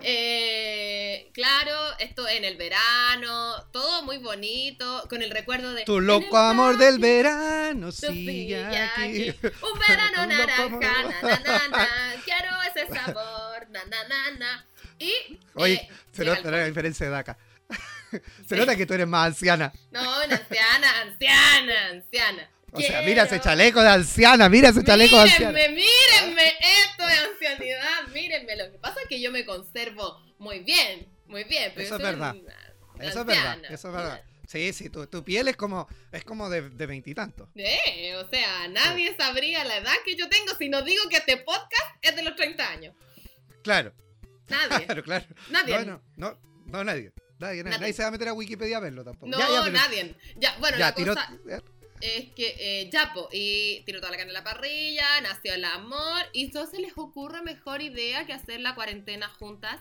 Eh, 0.00 1.30
claro, 1.32 1.72
esto 2.00 2.26
en 2.26 2.44
el 2.44 2.56
verano, 2.56 3.64
todo 3.70 4.02
muy 4.02 4.18
bonito, 4.18 5.06
con 5.08 5.22
el 5.22 5.30
recuerdo 5.30 5.72
de. 5.72 5.84
Tu 5.84 6.00
loco 6.00 6.36
amor 6.36 6.76
del 6.76 6.98
verano 6.98 7.92
sigue 7.92 8.64
aquí. 8.64 9.28
aquí. 9.28 9.38
Un 9.46 9.78
verano 9.88 10.22
Un 10.24 10.28
naranja, 10.30 10.68
na, 11.22 11.38
na, 11.38 11.68
na, 11.68 11.88
quiero 12.24 12.50
ese 12.74 12.92
sabor, 12.92 13.70
na, 13.70 13.84
na, 13.84 14.30
na. 14.36 14.66
Y. 14.98 15.38
Oye, 15.54 15.74
eh, 15.74 15.88
se 16.10 16.24
nota 16.24 16.50
la 16.50 16.64
diferencia 16.64 17.08
de 17.08 17.16
acá. 17.16 17.38
se 18.48 18.56
nota 18.56 18.76
que 18.76 18.86
tú 18.86 18.94
eres 18.94 19.06
más 19.06 19.28
anciana. 19.28 19.72
No, 19.90 20.00
una 20.00 20.36
anciana, 20.36 21.00
anciana, 21.02 21.88
anciana. 21.90 22.50
O 22.72 22.80
sea, 22.80 23.02
mira 23.02 23.24
ese 23.24 23.38
chaleco 23.38 23.82
de 23.82 23.88
anciana, 23.90 24.48
mira 24.48 24.70
ese 24.70 24.82
chaleco 24.82 25.16
de 25.16 25.22
anciana. 25.22 25.52
Mírenme, 25.52 25.82
mírenme, 25.82 26.54
esto 26.82 27.06
de 27.06 27.12
ancianidad, 27.12 28.06
mírenme. 28.14 28.56
Lo 28.56 28.72
que 28.72 28.78
pasa 28.78 29.00
es 29.02 29.08
que 29.08 29.20
yo 29.20 29.30
me 29.30 29.44
conservo 29.44 30.22
muy 30.38 30.60
bien, 30.60 31.06
muy 31.26 31.44
bien. 31.44 31.72
Pero 31.74 31.86
Eso 31.86 31.96
es 31.96 32.02
verdad. 32.02 32.34
una 32.34 33.06
Eso 33.06 33.20
es 33.20 33.26
verdad, 33.26 33.58
eso 33.68 33.88
es 33.88 33.94
verdad. 33.94 34.24
Sí, 34.48 34.72
sí, 34.72 34.90
tu, 34.90 35.06
tu 35.06 35.22
piel 35.24 35.48
es 35.48 35.56
como, 35.56 35.86
es 36.10 36.24
como 36.24 36.50
de 36.50 36.86
veintitantos. 36.86 37.48
Eh, 37.54 38.14
o 38.16 38.28
sea, 38.28 38.68
nadie 38.68 39.14
sabría 39.16 39.64
la 39.64 39.78
edad 39.78 39.94
que 40.04 40.16
yo 40.16 40.28
tengo 40.28 40.54
si 40.58 40.68
no 40.68 40.82
digo 40.82 41.02
que 41.08 41.16
este 41.18 41.38
podcast 41.38 41.96
es 42.02 42.16
de 42.16 42.22
los 42.22 42.36
30 42.36 42.68
años. 42.68 42.94
Claro. 43.62 43.92
Nadie. 44.48 44.86
Claro, 44.86 45.02
claro. 45.02 45.26
Nadie. 45.50 45.78
No, 45.78 45.84
no, 45.84 46.02
no, 46.16 46.38
no, 46.66 46.84
nadie. 46.84 47.12
Nadie, 47.42 47.64
nadie. 47.64 47.92
Se 47.92 48.02
va 48.02 48.08
a 48.08 48.10
meter 48.12 48.28
a 48.28 48.32
Wikipedia 48.32 48.76
a 48.78 48.80
verlo 48.80 49.04
tampoco. 49.04 49.26
No, 49.26 49.38
Ya, 49.38 49.48
ya, 49.48 49.60
pero- 49.64 49.72
nadie. 49.72 50.14
Ya, 50.36 50.56
bueno, 50.58 50.78
ya, 50.78 50.86
la 50.86 50.94
cosa 50.94 51.30
es 52.00 52.30
que 52.34 52.56
eh, 52.58 52.90
ya, 52.90 53.12
po, 53.12 53.28
y 53.32 53.80
tiró 53.84 54.00
toda 54.00 54.10
la 54.10 54.16
carne 54.16 54.30
en 54.30 54.34
la 54.34 54.42
parrilla, 54.44 55.20
nació 55.20 55.54
el 55.54 55.64
amor, 55.64 56.22
y 56.32 56.48
no 56.48 56.66
se 56.66 56.80
les 56.80 56.92
ocurre 56.96 57.42
mejor 57.42 57.80
idea 57.82 58.26
que 58.26 58.32
hacer 58.32 58.60
la 58.60 58.74
cuarentena 58.74 59.28
juntas. 59.28 59.78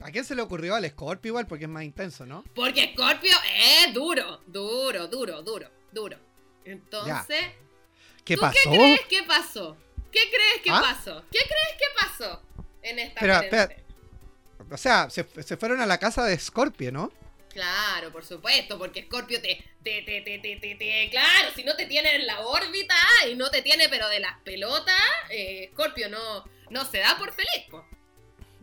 ¿A 0.00 0.10
quién 0.10 0.24
se 0.24 0.34
le 0.34 0.42
ocurrió 0.42 0.74
al 0.74 0.86
Scorpio 0.90 1.30
igual? 1.30 1.46
Porque 1.46 1.64
es 1.64 1.70
más 1.70 1.84
intenso, 1.84 2.26
¿no? 2.26 2.44
Porque 2.54 2.92
Scorpio 2.94 3.34
es 3.86 3.94
duro, 3.94 4.40
duro, 4.48 5.06
duro, 5.08 5.42
duro, 5.42 5.70
duro. 5.92 6.18
Entonces, 6.64 7.44
¿Qué 8.24 8.34
¿tú 8.34 8.40
pasó? 8.40 8.54
qué 8.62 8.68
crees 8.70 9.00
que 9.08 9.22
pasó? 9.22 9.76
¿Qué 10.10 10.20
crees 10.30 10.62
que 10.62 10.70
¿Ah? 10.70 10.80
pasó? 10.82 11.24
¿Qué 11.30 11.38
crees 11.38 11.76
que 11.78 11.84
pasó 11.98 12.42
en 12.82 12.98
esta 12.98 13.20
Pero. 13.20 13.83
O 14.74 14.76
sea, 14.76 15.08
se, 15.08 15.24
se 15.40 15.56
fueron 15.56 15.80
a 15.80 15.86
la 15.86 15.98
casa 15.98 16.24
de 16.24 16.36
Scorpio, 16.36 16.90
¿no? 16.90 17.12
Claro, 17.50 18.10
por 18.10 18.24
supuesto, 18.24 18.76
porque 18.76 19.04
Scorpio 19.04 19.40
te, 19.40 19.64
te, 19.84 20.02
te, 20.02 20.20
te, 20.22 20.40
te, 20.40 20.56
te, 20.56 20.74
te- 20.74 21.08
claro, 21.12 21.50
si 21.54 21.62
no 21.62 21.76
te 21.76 21.86
tiene 21.86 22.16
en 22.16 22.26
la 22.26 22.40
órbita 22.40 22.96
y 23.30 23.36
no 23.36 23.48
te 23.50 23.62
tiene 23.62 23.88
pero 23.88 24.08
de 24.08 24.18
las 24.18 24.36
pelotas, 24.40 25.00
eh, 25.30 25.70
Scorpio 25.72 26.08
no, 26.08 26.44
no 26.70 26.84
se 26.84 26.98
da 26.98 27.16
por 27.16 27.32
feliz, 27.32 27.70
po. 27.70 27.86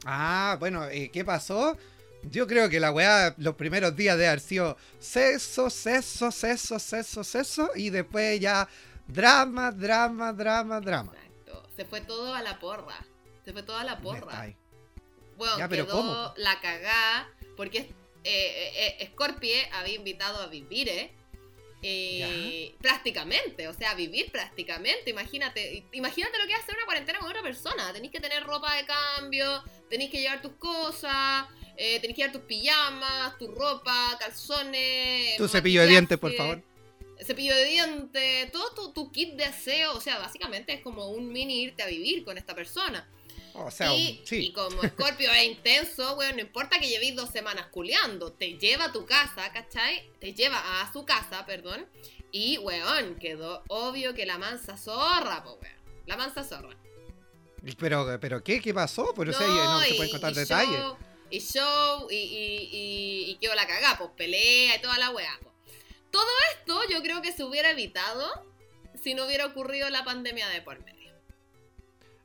Ah, 0.04 0.58
bueno, 0.60 0.86
¿qué 1.14 1.24
pasó? 1.24 1.78
Yo 2.24 2.46
creo 2.46 2.68
que 2.68 2.82
la 2.82 2.92
weá, 2.92 3.34
los 3.38 3.56
primeros 3.56 3.96
días 3.96 4.18
de 4.18 4.28
haber 4.28 4.42
sido 4.42 4.78
seso, 5.00 5.70
seso, 5.70 6.30
seso, 6.30 6.78
seso, 6.78 7.24
seso, 7.24 7.72
y 7.74 7.90
después 7.90 8.38
ya 8.42 8.68
drama, 9.08 9.72
drama, 9.72 10.34
drama, 10.34 10.82
drama. 10.82 11.14
Exacto. 11.14 11.70
Se 11.78 11.86
fue 11.86 12.02
todo 12.02 12.36
a 12.36 12.42
la 12.42 12.60
porra. 12.60 12.98
Se 13.46 13.54
fue 13.54 13.64
todo 13.64 13.78
a 13.78 13.86
la 13.86 13.98
porra. 14.00 14.54
Bueno, 15.42 15.58
Ya, 15.58 15.68
pero 15.68 15.88
quedó 15.88 15.96
¿cómo? 15.98 16.34
la 16.38 16.62
cagá, 16.62 17.28
porque 17.58 17.80
eh, 17.80 17.90
eh, 18.24 18.98
eh, 19.00 19.10
Scorpie 19.12 19.68
había 19.74 19.96
invitado 19.96 20.40
a 20.40 20.46
vivir, 20.46 20.88
¿eh? 20.88 21.10
Eh, 21.82 22.76
prácticamente, 22.80 23.68
o 23.68 23.74
sea, 23.74 23.96
vivir 23.96 24.32
prácticamente. 24.32 25.10
Imagínate, 25.10 25.84
imagínate 25.94 26.38
lo 26.38 26.46
que 26.46 26.54
es 26.54 26.60
hacer 26.60 26.76
una 26.76 26.86
cuarentena 26.86 27.18
con 27.18 27.28
otra 27.28 27.42
persona. 27.42 27.92
Tenéis 27.92 28.12
que 28.12 28.20
tener 28.20 28.44
ropa 28.44 28.76
de 28.76 28.86
cambio, 28.86 29.64
tenéis 29.90 30.12
que 30.12 30.22
llevar 30.22 30.44
tus 30.44 30.54
cosas, 30.58 31.48
eh, 31.76 32.00
tenéis 32.00 32.18
que 32.18 32.22
llevar 32.22 32.34
tus 32.34 32.44
pijamas, 32.44 33.36
tu 33.40 33.48
ropa, 33.48 34.16
calzones. 34.20 35.38
Tu 35.38 35.48
cepillo 35.48 35.82
de 35.82 35.88
dientes, 35.88 36.20
por 36.20 36.36
favor. 36.36 36.62
Cepillo 37.26 37.56
de 37.56 37.66
dientes, 37.66 38.52
todo 38.52 38.76
tu, 38.76 38.94
tu 38.94 39.12
kit 39.12 39.34
de 39.34 39.46
aseo. 39.46 39.96
O 39.96 40.02
sea, 40.02 40.20
básicamente 40.20 40.72
es 40.74 40.82
como 40.82 41.08
un 41.08 41.32
mini 41.32 41.64
irte 41.64 41.82
a 41.82 41.88
vivir 41.88 42.24
con 42.24 42.38
esta 42.38 42.54
persona. 42.54 43.10
O 43.54 43.72
sea, 43.72 43.94
y, 43.94 44.22
sí. 44.26 44.48
y 44.48 44.52
como 44.54 44.82
Scorpio 44.82 45.32
es 45.32 45.44
intenso, 45.44 46.16
weón, 46.16 46.36
no 46.36 46.42
importa 46.42 46.80
que 46.80 46.88
llevéis 46.88 47.16
dos 47.16 47.30
semanas 47.30 47.68
culeando, 47.72 48.32
te 48.32 48.58
lleva 48.58 48.86
a 48.86 48.92
tu 48.92 49.06
casa, 49.06 49.52
¿cachai? 49.52 50.10
Te 50.20 50.34
lleva 50.34 50.82
a 50.82 50.92
su 50.94 51.06
casa, 51.06 51.46
perdón. 51.46 51.86
Y, 52.32 52.58
weón, 52.60 53.16
quedó 53.16 53.64
obvio 53.68 54.14
que 54.14 54.26
la 54.26 54.38
mansa 54.38 54.78
zorra, 54.78 55.44
po, 55.44 55.60
weón. 55.62 55.76
La 56.06 56.18
mansa 56.18 56.44
zorra. 56.44 56.76
Pero, 57.78 58.18
pero 58.20 58.44
¿qué? 58.44 58.60
¿Qué 58.60 58.74
pasó? 58.74 59.14
Pero, 59.16 59.32
o 59.32 59.34
sea, 59.34 59.48
no 59.48 59.82
se 59.82 59.94
pueden 59.94 60.12
contar 60.12 60.32
y 60.32 60.36
detalles. 60.36 60.80
Show, 60.80 60.98
y 61.30 61.40
show, 61.40 62.08
y, 62.10 62.16
y, 62.16 62.70
y, 62.72 63.32
y 63.32 63.36
quedó 63.36 63.54
la 63.54 63.68
cagá, 63.68 63.98
pues 63.98 64.10
pelea 64.18 64.76
y 64.76 64.82
toda 64.82 64.98
la 64.98 65.12
weá, 65.12 65.40
po. 65.44 65.52
Todo 66.10 66.30
esto 66.54 66.82
yo 66.90 67.02
creo 67.02 67.22
que 67.22 67.32
se 67.32 67.44
hubiera 67.44 67.72
evitado 67.72 68.46
si 69.02 69.14
no 69.14 69.26
hubiera 69.26 69.46
ocurrido 69.46 69.90
la 69.90 70.04
pandemia 70.04 70.48
de 70.50 70.62
por 70.62 70.84
medio. 70.84 71.01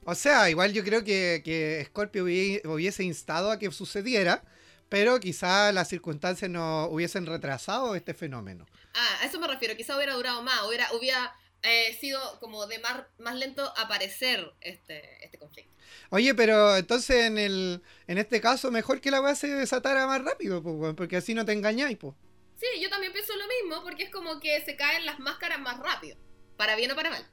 O 0.07 0.15
sea, 0.15 0.49
igual 0.49 0.73
yo 0.73 0.85
creo 0.85 1.03
que, 1.05 1.43
que 1.45 1.83
Scorpio 1.87 2.25
hubi- 2.25 2.61
hubiese 2.65 3.03
instado 3.03 3.51
a 3.51 3.59
que 3.59 3.71
sucediera, 3.73 4.45
pero 4.89 5.19
quizá 5.19 5.73
las 5.73 5.89
circunstancias 5.89 6.49
no 6.51 6.87
hubiesen 6.87 7.27
retrasado 7.27 7.95
este 7.97 8.15
fenómeno. 8.15 8.67
Ah, 8.95 9.19
a 9.21 9.27
eso 9.27 9.41
me 9.41 9.49
refiero, 9.49 9.77
quizá 9.77 9.97
hubiera 9.97 10.15
durado 10.15 10.43
más, 10.43 10.63
hubiera, 10.67 10.93
hubiera 10.93 11.35
eh, 11.63 11.93
sido 12.01 12.21
como 12.39 12.67
de 12.69 12.79
más, 12.79 13.03
más 13.19 13.35
lento 13.35 13.65
aparecer 13.77 14.53
este, 14.61 15.25
este 15.25 15.39
conflicto. 15.39 15.75
Oye, 16.11 16.35
pero 16.37 16.77
entonces 16.77 17.25
en 17.25 17.37
el 17.39 17.83
en 18.07 18.19
este 18.19 18.41
caso 18.41 18.71
mejor 18.71 19.01
que 19.01 19.11
la 19.11 19.21
weá 19.21 19.35
se 19.35 19.49
desatara 19.49 20.07
más 20.07 20.23
rápido, 20.23 20.63
pues, 20.63 20.95
porque 20.95 21.17
así 21.17 21.35
no 21.35 21.45
te 21.45 21.53
engañáis, 21.53 21.97
pues. 21.99 22.15
Sí, 22.55 22.67
yo 22.81 22.89
también 22.89 23.13
pienso 23.13 23.33
lo 23.37 23.45
mismo, 23.49 23.83
porque 23.83 24.05
es 24.05 24.11
como 24.11 24.39
que 24.39 24.65
se 24.65 24.77
caen 24.77 25.05
las 25.05 25.19
máscaras 25.19 25.59
más 25.61 25.79
rápido, 25.81 26.17
para 26.57 26.77
bien 26.77 26.93
o 26.93 26.95
para 26.97 27.11
mal. 27.11 27.27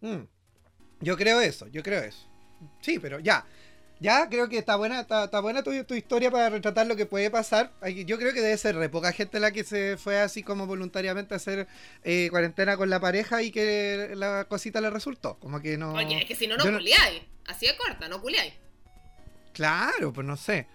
Mm. 0.00 0.24
Yo 1.00 1.16
creo 1.16 1.40
eso, 1.40 1.66
yo 1.68 1.82
creo 1.82 2.02
eso. 2.02 2.26
Sí, 2.80 2.98
pero 2.98 3.18
ya. 3.20 3.44
Ya 3.98 4.28
creo 4.28 4.46
que 4.50 4.58
está 4.58 4.76
buena, 4.76 5.00
está, 5.00 5.24
está 5.24 5.40
buena 5.40 5.62
tu, 5.62 5.70
tu 5.84 5.94
historia 5.94 6.30
para 6.30 6.50
retratar 6.50 6.86
lo 6.86 6.96
que 6.96 7.06
puede 7.06 7.30
pasar. 7.30 7.72
Yo 8.04 8.18
creo 8.18 8.34
que 8.34 8.42
debe 8.42 8.58
ser 8.58 8.76
re 8.76 8.90
poca 8.90 9.10
gente 9.10 9.40
la 9.40 9.52
que 9.52 9.64
se 9.64 9.96
fue 9.96 10.20
así 10.20 10.42
como 10.42 10.66
voluntariamente 10.66 11.32
a 11.32 11.38
hacer 11.38 11.66
eh, 12.04 12.28
cuarentena 12.30 12.76
con 12.76 12.90
la 12.90 13.00
pareja 13.00 13.42
y 13.42 13.50
que 13.50 14.10
la 14.14 14.44
cosita 14.48 14.82
le 14.82 14.90
resultó. 14.90 15.38
Como 15.38 15.62
que 15.62 15.78
no. 15.78 15.94
Oye, 15.94 16.18
es 16.18 16.24
que 16.26 16.34
si 16.34 16.46
no, 16.46 16.58
no- 16.58 16.64
culiáis. 16.64 17.22
Así 17.46 17.66
de 17.66 17.74
corta, 17.76 18.06
no 18.08 18.20
culiáis. 18.20 18.52
Claro, 19.54 20.12
pues 20.12 20.26
no 20.26 20.36
sé. 20.36 20.66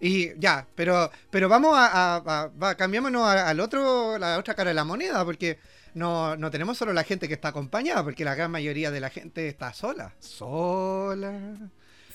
Y 0.00 0.38
ya, 0.38 0.66
pero, 0.74 1.10
pero 1.30 1.48
vamos 1.48 1.76
a, 1.76 1.86
a- 1.86 2.16
a- 2.16 2.48
va, 2.48 2.74
cambiémonos 2.74 3.22
a- 3.22 3.48
al 3.48 3.60
otro, 3.60 4.18
la 4.18 4.38
otra 4.38 4.54
cara 4.54 4.68
de 4.70 4.74
la 4.74 4.84
moneda, 4.84 5.24
porque 5.24 5.58
no, 5.94 6.36
no 6.36 6.50
tenemos 6.50 6.76
solo 6.76 6.92
la 6.92 7.02
gente 7.04 7.28
que 7.28 7.34
está 7.34 7.48
acompañada, 7.48 8.04
porque 8.04 8.24
la 8.24 8.34
gran 8.34 8.50
mayoría 8.50 8.90
de 8.90 9.00
la 9.00 9.08
gente 9.10 9.48
está 9.48 9.72
sola. 9.72 10.12
Sola. 10.18 11.40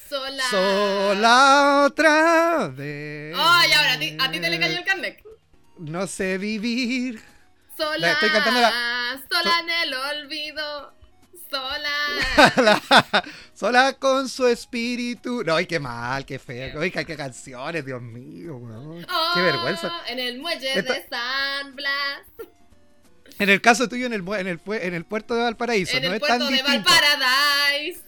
Sola. 0.07 0.43
Sola 0.51 1.83
otra 1.87 2.67
vez. 2.67 3.35
Ay, 3.37 3.71
ahora, 3.73 3.93
¿a 3.93 3.99
ti, 3.99 4.17
a 4.19 4.29
ti 4.31 4.39
te 4.39 4.49
le 4.49 4.59
cayó 4.59 4.77
el 4.77 4.83
carnet. 4.85 5.23
No 5.77 6.05
sé 6.05 6.37
vivir. 6.37 7.21
Sola. 7.77 7.97
La 7.97 8.11
estoy 8.11 8.29
cantando 8.29 8.59
Sola 9.29 9.51
en 9.61 9.69
el 9.69 9.93
olvido. 9.95 10.93
Sola. 11.51 13.23
Sola 13.53 13.93
con 13.99 14.29
su 14.29 14.47
espíritu. 14.47 15.43
No, 15.43 15.55
ay, 15.55 15.65
qué 15.65 15.79
mal, 15.79 16.25
qué 16.25 16.39
feo. 16.39 16.79
Ay, 16.81 16.89
qué, 16.91 17.05
qué 17.05 17.15
canciones, 17.17 17.85
Dios 17.85 18.01
mío, 18.01 18.55
weón. 18.57 19.01
Qué 19.01 19.07
Oh, 19.11 19.43
vergüenza. 19.43 19.91
En 20.07 20.19
el 20.19 20.39
muelle 20.39 20.79
Esta- 20.79 20.93
de 20.93 21.07
San 21.09 21.75
Blas. 21.75 22.21
En 23.39 23.49
el 23.49 23.59
caso 23.61 23.89
tuyo, 23.89 24.05
en 24.05 24.13
el, 24.13 24.21
en 24.37 24.47
el, 24.47 24.59
en 24.67 24.93
el 24.93 25.05
puerto 25.05 25.33
de 25.35 25.41
Valparaíso, 25.43 25.97
en 25.97 26.03
no 26.03 26.09
el 26.09 26.15
es 26.15 26.21
tan 26.21 26.37
puerto 26.39 26.55
de. 26.55 26.61
Valparadise. 26.63 28.01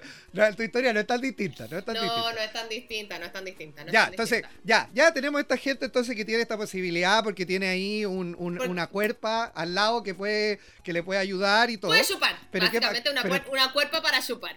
No, 0.32 0.52
tu 0.56 0.64
historia 0.64 0.92
no 0.92 0.98
es 0.98 1.06
tan 1.06 1.20
distinta, 1.20 1.68
no 1.70 1.78
es 1.78 1.84
tan 1.84 1.94
No, 1.94 2.02
distinta. 2.02 2.32
no 2.32 2.38
es 2.40 2.52
tan 2.52 2.68
distinta, 2.68 3.18
no 3.20 3.24
es 3.26 3.32
tan 3.32 3.44
distinta. 3.44 3.84
no 3.84 3.92
ya, 3.92 4.04
tan 4.06 4.12
entonces, 4.14 4.38
distinta. 4.42 4.60
ya, 4.64 4.90
ya 4.92 5.14
tenemos 5.14 5.40
esta 5.40 5.56
gente 5.56 5.84
entonces 5.84 6.16
que 6.16 6.24
tiene 6.24 6.42
esta 6.42 6.56
posibilidad 6.56 7.22
porque 7.22 7.46
tiene 7.46 7.68
ahí 7.68 8.04
un, 8.04 8.34
un- 8.36 8.56
Por- 8.56 8.68
una 8.68 8.88
cuerpa 8.88 9.44
al 9.44 9.76
lado 9.76 10.02
que 10.02 10.12
puede, 10.12 10.58
que 10.82 10.92
le 10.92 11.04
puede 11.04 11.20
ayudar 11.20 11.70
y 11.70 11.76
todo. 11.76 11.92
Puede 11.92 12.04
chupar. 12.04 12.36
Pero 12.50 12.66
Básicamente 12.66 13.10
una, 13.10 13.22
pero- 13.22 13.44
una 13.52 13.72
cuerpa 13.72 14.02
para 14.02 14.20
chupar. 14.20 14.56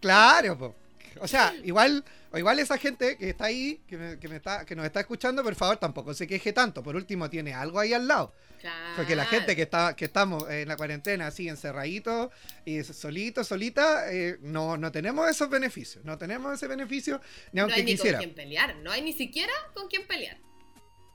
Claro, 0.00 0.56
po. 0.56 0.76
O 1.20 1.26
sea, 1.26 1.52
igual, 1.64 2.04
o 2.32 2.38
igual 2.38 2.58
esa 2.58 2.78
gente 2.78 3.16
que 3.16 3.30
está 3.30 3.46
ahí, 3.46 3.80
que, 3.88 3.96
me- 3.96 4.18
que 4.18 4.28
me 4.28 4.36
está, 4.36 4.64
que 4.64 4.76
nos 4.76 4.84
está 4.86 5.00
escuchando, 5.00 5.42
por 5.42 5.54
favor, 5.54 5.76
tampoco 5.78 6.14
se 6.14 6.26
queje 6.26 6.52
tanto. 6.52 6.82
Por 6.82 6.94
último, 6.96 7.28
tiene 7.28 7.52
algo 7.54 7.78
ahí 7.80 7.92
al 7.92 8.06
lado. 8.06 8.32
Claro. 8.60 8.94
Porque 8.96 9.16
la 9.16 9.24
gente 9.24 9.56
que 9.56 9.62
está, 9.62 9.96
que 9.96 10.04
estamos 10.04 10.48
en 10.50 10.68
la 10.68 10.76
cuarentena 10.76 11.26
así 11.28 11.48
encerraditos 11.48 12.30
y 12.64 12.82
solito, 12.84 13.42
solita, 13.42 14.12
eh, 14.12 14.36
no, 14.42 14.76
no 14.76 14.92
tenemos 14.92 15.28
esos 15.30 15.48
beneficios. 15.48 16.04
No 16.04 16.18
tenemos 16.18 16.52
ese 16.54 16.66
beneficio 16.66 17.20
ni 17.52 17.58
No 17.58 17.62
aunque 17.62 17.80
hay 17.80 17.84
ni 17.84 17.92
quisiera. 17.92 18.18
con 18.18 18.24
quién 18.26 18.34
pelear. 18.36 18.76
No 18.76 18.90
hay 18.92 19.00
ni 19.02 19.12
siquiera 19.14 19.52
con 19.74 19.88
quién 19.88 20.06
pelear. 20.06 20.36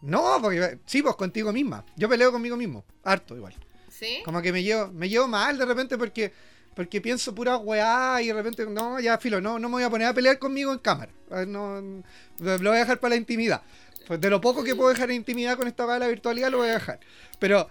No, 0.02 0.40
porque 0.42 0.80
sí, 0.86 1.02
pues 1.02 1.16
contigo 1.16 1.52
misma. 1.54 1.86
Yo 1.96 2.10
peleo 2.10 2.32
conmigo 2.32 2.58
mismo, 2.58 2.84
harto 3.04 3.36
igual. 3.36 3.56
¿Sí? 3.90 4.22
Como 4.26 4.42
que 4.42 4.52
me 4.52 4.62
llevo, 4.62 4.88
me 4.92 5.08
llevo 5.08 5.28
mal 5.28 5.58
de 5.58 5.66
repente 5.66 5.98
porque, 5.98 6.34
porque 6.76 7.02
pienso 7.02 7.34
pura 7.34 7.58
weá 7.58 8.22
y 8.22 8.28
de 8.28 8.34
repente, 8.34 8.66
no, 8.66 9.00
ya 9.00 9.18
filo, 9.18 9.40
no, 9.42 9.58
no 9.60 9.70
me 9.70 9.76
voy 9.76 9.84
a 9.84 9.90
poner 9.90 10.08
a 10.08 10.14
pelear 10.14 10.38
conmigo 10.40 10.72
en 10.74 10.80
cámara. 10.80 11.12
Eh, 11.32 11.46
No, 11.48 11.82
lo 12.40 12.58
lo 12.58 12.70
voy 12.70 12.78
a 12.78 12.82
dejar 12.82 13.00
para 13.00 13.12
la 13.12 13.16
intimidad. 13.16 13.62
Pues 14.08 14.22
de 14.22 14.30
lo 14.30 14.40
poco 14.42 14.64
que 14.64 14.76
puedo 14.76 14.90
dejar 14.90 15.10
en 15.10 15.16
intimidad 15.18 15.58
con 15.58 15.68
esta 15.68 15.86
weá 15.86 15.96
de 15.96 16.00
la 16.02 16.08
virtualidad 16.08 16.52
lo 16.52 16.58
voy 16.60 16.68
a 16.70 16.74
dejar. 16.74 17.00
Pero, 17.40 17.68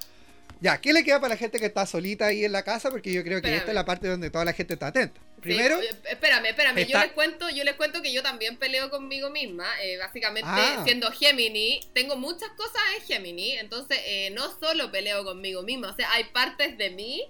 ya, 0.60 0.80
¿qué 0.80 0.92
le 0.92 1.04
queda 1.04 1.20
para 1.20 1.34
la 1.34 1.38
gente 1.38 1.60
que 1.60 1.66
está 1.66 1.86
solita 1.86 2.26
ahí 2.26 2.44
en 2.44 2.50
la 2.52 2.62
casa? 2.62 2.90
Porque 2.90 3.12
yo 3.12 3.22
creo 3.22 3.40
que 3.42 3.48
Espérame. 3.48 3.58
esta 3.58 3.70
es 3.70 3.74
la 3.74 3.84
parte 3.84 4.08
donde 4.08 4.30
toda 4.30 4.44
la 4.44 4.52
gente 4.52 4.74
está 4.74 4.86
atenta. 4.88 5.20
Sí, 5.20 5.40
Primero, 5.50 5.78
eh, 5.80 5.90
espérame, 6.10 6.46
espérame. 6.46 6.76
Yo 6.78 6.82
está- 6.84 7.04
les 7.04 7.12
cuento, 7.12 7.50
yo 7.50 7.62
les 7.64 7.74
cuento 7.74 8.00
que 8.00 8.10
yo 8.12 8.22
también 8.22 8.56
peleo 8.56 8.88
conmigo 8.90 9.28
misma. 9.30 9.66
eh, 9.82 9.98
básicamente, 9.98 10.48
Ah. 10.50 10.80
siendo 10.84 11.10
Gemini, 11.12 11.80
tengo 11.92 12.16
muchas 12.16 12.48
cosas 12.56 12.80
en 12.98 13.02
Gemini. 13.04 13.52
Entonces, 13.58 13.98
eh, 14.06 14.30
no 14.34 14.58
solo 14.58 14.90
peleo 14.90 15.22
conmigo 15.22 15.62
misma. 15.62 15.90
O 15.90 15.94
sea, 15.96 16.10
hay 16.12 16.24
partes 16.32 16.78
de 16.78 16.90
mí 16.90 17.22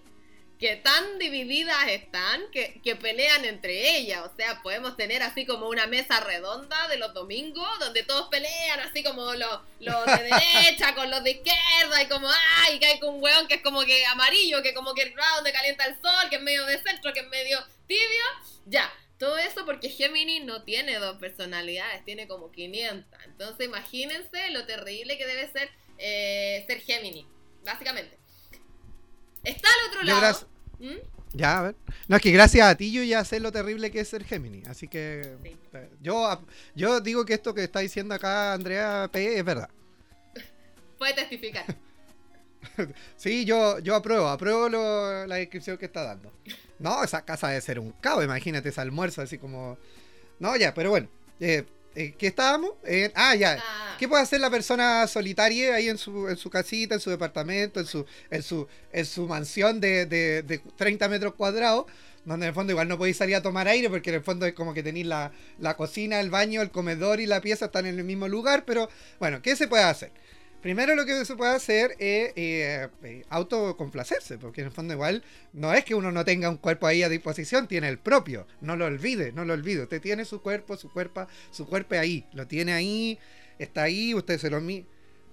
que 0.64 0.76
tan 0.76 1.18
divididas 1.18 1.88
están 1.88 2.40
que, 2.50 2.80
que, 2.82 2.96
pelean 2.96 3.44
entre 3.44 3.98
ellas. 3.98 4.22
O 4.22 4.34
sea, 4.34 4.62
podemos 4.62 4.96
tener 4.96 5.22
así 5.22 5.44
como 5.44 5.68
una 5.68 5.86
mesa 5.86 6.20
redonda 6.20 6.88
de 6.88 6.96
los 6.96 7.12
domingos 7.12 7.68
donde 7.80 8.02
todos 8.02 8.28
pelean, 8.30 8.80
así 8.80 9.04
como 9.04 9.34
los, 9.34 9.60
los 9.80 10.06
de 10.06 10.22
derecha 10.54 10.94
con 10.94 11.10
los 11.10 11.22
de 11.22 11.32
izquierda 11.32 12.02
y 12.02 12.08
como, 12.08 12.30
ay, 12.62 12.78
que 12.78 12.86
hay 12.86 12.98
un 13.02 13.22
weón 13.22 13.46
que 13.46 13.56
es 13.56 13.60
como 13.60 13.82
que 13.82 14.06
amarillo, 14.06 14.62
que 14.62 14.72
como 14.72 14.94
que 14.94 15.02
el 15.02 15.14
donde 15.34 15.52
calienta 15.52 15.84
el 15.84 16.00
sol, 16.00 16.30
que 16.30 16.36
es 16.36 16.42
medio 16.42 16.64
de 16.64 16.82
centro, 16.82 17.12
que 17.12 17.20
es 17.20 17.28
medio 17.28 17.58
tibio. 17.86 18.24
Ya, 18.64 18.90
todo 19.18 19.36
eso 19.36 19.66
porque 19.66 19.90
Gemini 19.90 20.40
no 20.40 20.62
tiene 20.62 20.98
dos 20.98 21.18
personalidades, 21.18 22.06
tiene 22.06 22.26
como 22.26 22.50
500. 22.50 23.20
Entonces 23.26 23.66
imagínense 23.66 24.48
lo 24.48 24.64
terrible 24.64 25.18
que 25.18 25.26
debe 25.26 25.46
ser 25.52 25.70
eh, 25.98 26.64
ser 26.66 26.80
Gemini, 26.80 27.28
básicamente. 27.66 28.16
Está 29.44 29.68
al 29.68 29.90
otro 29.90 30.02
lado. 30.04 30.53
¿Mm? 30.84 30.98
Ya, 31.32 31.58
a 31.58 31.62
ver. 31.62 31.76
No, 32.06 32.16
es 32.16 32.22
que 32.22 32.30
gracias 32.30 32.66
a 32.66 32.76
ti 32.76 32.92
yo 32.92 33.02
ya 33.02 33.24
sé 33.24 33.40
lo 33.40 33.50
terrible 33.50 33.90
que 33.90 34.00
es 34.00 34.08
ser 34.08 34.24
Gemini. 34.24 34.62
Así 34.68 34.86
que 34.86 35.36
eh, 35.72 35.90
yo, 36.00 36.40
yo 36.74 37.00
digo 37.00 37.24
que 37.24 37.34
esto 37.34 37.54
que 37.54 37.64
está 37.64 37.80
diciendo 37.80 38.14
acá 38.14 38.52
Andrea 38.52 39.08
P 39.10 39.38
es 39.38 39.44
verdad. 39.44 39.68
Puede 40.98 41.14
testificar. 41.14 41.64
sí, 43.16 43.44
yo, 43.44 43.78
yo 43.80 43.94
apruebo, 43.96 44.28
apruebo 44.28 44.68
la 44.68 45.36
descripción 45.36 45.76
que 45.76 45.86
está 45.86 46.02
dando. 46.04 46.32
No, 46.78 47.02
esa 47.02 47.24
casa 47.24 47.48
debe 47.48 47.60
ser 47.60 47.80
un 47.80 47.92
caos, 47.92 48.22
imagínate 48.22 48.68
ese 48.68 48.80
almuerzo 48.80 49.22
así 49.22 49.38
como... 49.38 49.78
No, 50.38 50.56
ya, 50.56 50.74
pero 50.74 50.90
bueno. 50.90 51.08
Eh, 51.40 51.64
eh, 51.94 52.14
¿Qué 52.18 52.26
estábamos? 52.26 52.72
ah, 53.14 53.34
ya. 53.34 53.58
Ah. 53.60 53.96
¿Qué 53.98 54.08
puede 54.08 54.22
hacer 54.22 54.40
la 54.40 54.50
persona 54.50 55.06
solitaria 55.06 55.74
ahí 55.74 55.88
en 55.88 55.98
su, 55.98 56.28
en 56.28 56.36
su 56.36 56.50
casita, 56.50 56.94
en 56.94 57.00
su 57.00 57.10
departamento, 57.10 57.80
en 57.80 57.86
su, 57.86 58.04
en 58.30 58.42
su, 58.42 58.66
en 58.92 59.06
su 59.06 59.26
mansión 59.26 59.80
de, 59.80 60.06
de, 60.06 60.60
30 60.76 61.08
metros 61.08 61.34
cuadrados? 61.34 61.86
Donde 62.24 62.46
en 62.46 62.48
el 62.48 62.54
fondo 62.54 62.72
igual 62.72 62.88
no 62.88 62.96
podéis 62.96 63.18
salir 63.18 63.36
a 63.36 63.42
tomar 63.42 63.68
aire 63.68 63.90
porque 63.90 64.10
en 64.10 64.16
el 64.16 64.22
fondo 64.22 64.46
es 64.46 64.54
como 64.54 64.72
que 64.72 64.82
tenéis 64.82 65.06
la, 65.06 65.30
la 65.58 65.76
cocina, 65.76 66.20
el 66.20 66.30
baño, 66.30 66.62
el 66.62 66.70
comedor 66.70 67.20
y 67.20 67.26
la 67.26 67.40
pieza 67.40 67.66
están 67.66 67.86
en 67.86 67.98
el 67.98 68.04
mismo 68.04 68.28
lugar. 68.28 68.64
Pero 68.64 68.88
bueno, 69.18 69.42
¿qué 69.42 69.54
se 69.56 69.68
puede 69.68 69.84
hacer? 69.84 70.10
Primero 70.64 70.94
lo 70.94 71.04
que 71.04 71.26
se 71.26 71.36
puede 71.36 71.54
hacer 71.54 71.90
es 71.98 72.32
eh, 72.36 72.88
eh, 73.02 73.22
autocomplacerse, 73.28 74.38
porque 74.38 74.62
en 74.62 74.68
el 74.68 74.72
fondo 74.72 74.94
igual 74.94 75.22
no 75.52 75.74
es 75.74 75.84
que 75.84 75.94
uno 75.94 76.10
no 76.10 76.24
tenga 76.24 76.48
un 76.48 76.56
cuerpo 76.56 76.86
ahí 76.86 77.02
a 77.02 77.10
disposición, 77.10 77.68
tiene 77.68 77.86
el 77.86 77.98
propio, 77.98 78.46
no 78.62 78.74
lo 78.74 78.86
olvide, 78.86 79.30
no 79.32 79.44
lo 79.44 79.52
olvide, 79.52 79.82
usted 79.82 80.00
tiene 80.00 80.24
su 80.24 80.40
cuerpo, 80.40 80.78
su 80.78 80.90
cuerpo, 80.90 81.26
su 81.50 81.66
cuerpo 81.66 81.96
ahí, 81.96 82.24
lo 82.32 82.46
tiene 82.46 82.72
ahí, 82.72 83.18
está 83.58 83.82
ahí, 83.82 84.14
usted 84.14 84.38
se 84.38 84.48
lo 84.48 84.58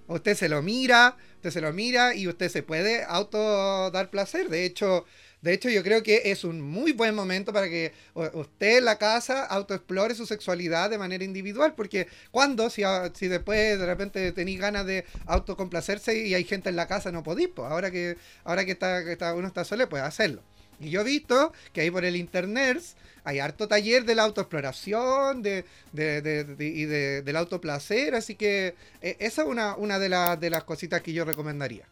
usted 0.07 0.35
se 0.35 0.49
lo 0.49 0.61
mira, 0.61 1.15
usted 1.35 1.51
se 1.51 1.61
lo 1.61 1.71
mira 1.71 2.13
y 2.13 2.27
usted 2.27 2.49
se 2.49 2.61
puede 2.61 3.05
auto 3.05 3.89
dar 3.89 4.09
placer, 4.09 4.49
de 4.49 4.65
hecho 4.65 5.05
de 5.41 5.53
hecho, 5.53 5.69
yo 5.69 5.83
creo 5.83 6.03
que 6.03 6.21
es 6.25 6.43
un 6.43 6.61
muy 6.61 6.91
buen 6.91 7.15
momento 7.15 7.51
para 7.51 7.67
que 7.67 7.93
usted 8.13 8.77
en 8.77 8.85
la 8.85 8.99
casa 8.99 9.43
autoexplore 9.45 10.13
su 10.13 10.27
sexualidad 10.27 10.91
de 10.91 10.99
manera 10.99 11.23
individual, 11.23 11.73
porque 11.75 12.07
cuando, 12.29 12.69
si, 12.69 12.83
si 13.15 13.27
después 13.27 13.79
de 13.79 13.85
repente 13.85 14.31
tenéis 14.33 14.59
ganas 14.59 14.85
de 14.85 15.03
autocomplacerse 15.25 16.27
y 16.27 16.35
hay 16.35 16.43
gente 16.43 16.69
en 16.69 16.75
la 16.75 16.87
casa, 16.87 17.11
no 17.11 17.23
podéis, 17.23 17.49
pues 17.55 17.71
ahora 17.71 17.89
que, 17.89 18.17
ahora 18.43 18.65
que, 18.65 18.71
está, 18.71 19.03
que 19.03 19.13
está, 19.13 19.33
uno 19.33 19.47
está 19.47 19.63
solo, 19.63 19.89
puede 19.89 20.03
hacerlo. 20.03 20.43
Y 20.79 20.91
yo 20.91 21.01
he 21.01 21.03
visto 21.05 21.53
que 21.73 21.81
ahí 21.81 21.91
por 21.91 22.05
el 22.05 22.15
internet 22.15 22.79
hay 23.23 23.39
harto 23.39 23.67
taller 23.67 24.03
de 24.05 24.15
la 24.15 24.23
autoexploración 24.23 25.41
de, 25.41 25.65
de, 25.91 26.21
de, 26.21 26.65
y 26.65 26.85
del 26.85 27.35
autoplacer, 27.35 28.13
así 28.13 28.35
que 28.35 28.75
eh, 29.01 29.15
esa 29.19 29.41
es 29.41 29.47
una, 29.47 29.75
una 29.75 29.97
de, 29.97 30.09
de 30.39 30.49
las 30.51 30.63
cositas 30.65 31.01
que 31.01 31.13
yo 31.13 31.25
recomendaría. 31.25 31.85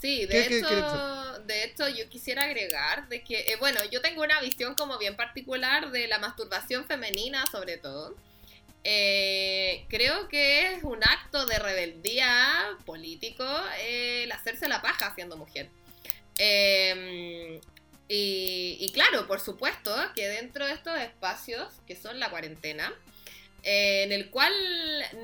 Sí, 0.00 0.26
de 0.26 0.46
hecho, 0.46 0.66
de 1.40 1.64
hecho 1.64 1.88
yo 1.88 2.08
quisiera 2.08 2.44
agregar 2.44 3.08
de 3.08 3.22
que, 3.22 3.52
eh, 3.52 3.56
bueno, 3.58 3.80
yo 3.90 4.00
tengo 4.00 4.22
una 4.22 4.40
visión 4.40 4.74
como 4.74 4.98
bien 4.98 5.16
particular 5.16 5.90
de 5.90 6.08
la 6.08 6.18
masturbación 6.18 6.86
femenina 6.86 7.44
sobre 7.50 7.76
todo. 7.76 8.16
Eh, 8.84 9.86
creo 9.88 10.28
que 10.28 10.74
es 10.74 10.82
un 10.82 11.02
acto 11.04 11.46
de 11.46 11.58
rebeldía 11.58 12.76
político 12.84 13.44
el 13.80 14.30
hacerse 14.32 14.68
la 14.68 14.82
paja 14.82 15.14
siendo 15.14 15.36
mujer. 15.36 15.68
Em, 16.38 17.60
y, 18.08 18.90
claro, 18.92 19.26
por 19.26 19.40
supuesto 19.40 19.94
que 20.14 20.28
dentro 20.28 20.66
de 20.66 20.74
estos 20.74 20.98
espacios, 20.98 21.68
que 21.86 21.96
son 21.96 22.20
la 22.20 22.28
cuarentena, 22.28 22.92
en 23.62 24.12
el 24.12 24.30
cual 24.30 24.52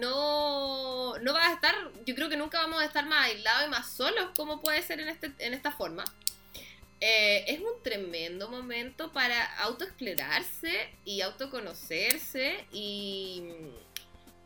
no, 0.01 1.19
no 1.19 1.33
va 1.33 1.49
a 1.49 1.55
estar, 1.55 1.75
yo 2.07 2.15
creo 2.15 2.29
que 2.29 2.37
nunca 2.37 2.59
vamos 2.59 2.81
a 2.81 2.85
estar 2.85 3.05
más 3.07 3.27
aislados 3.27 3.67
y 3.67 3.71
más 3.71 3.91
solos 3.91 4.31
como 4.37 4.61
puede 4.61 4.83
ser 4.83 5.01
en, 5.01 5.09
este, 5.09 5.33
en 5.39 5.55
esta 5.55 5.73
forma. 5.73 6.05
Eh, 7.01 7.45
es 7.47 7.61
un 7.61 7.83
tremendo 7.83 8.49
momento 8.49 9.13
para 9.13 9.45
autoexplorarse 9.61 10.89
y 11.05 11.21
autoconocerse 11.21 12.65
y, 12.73 13.45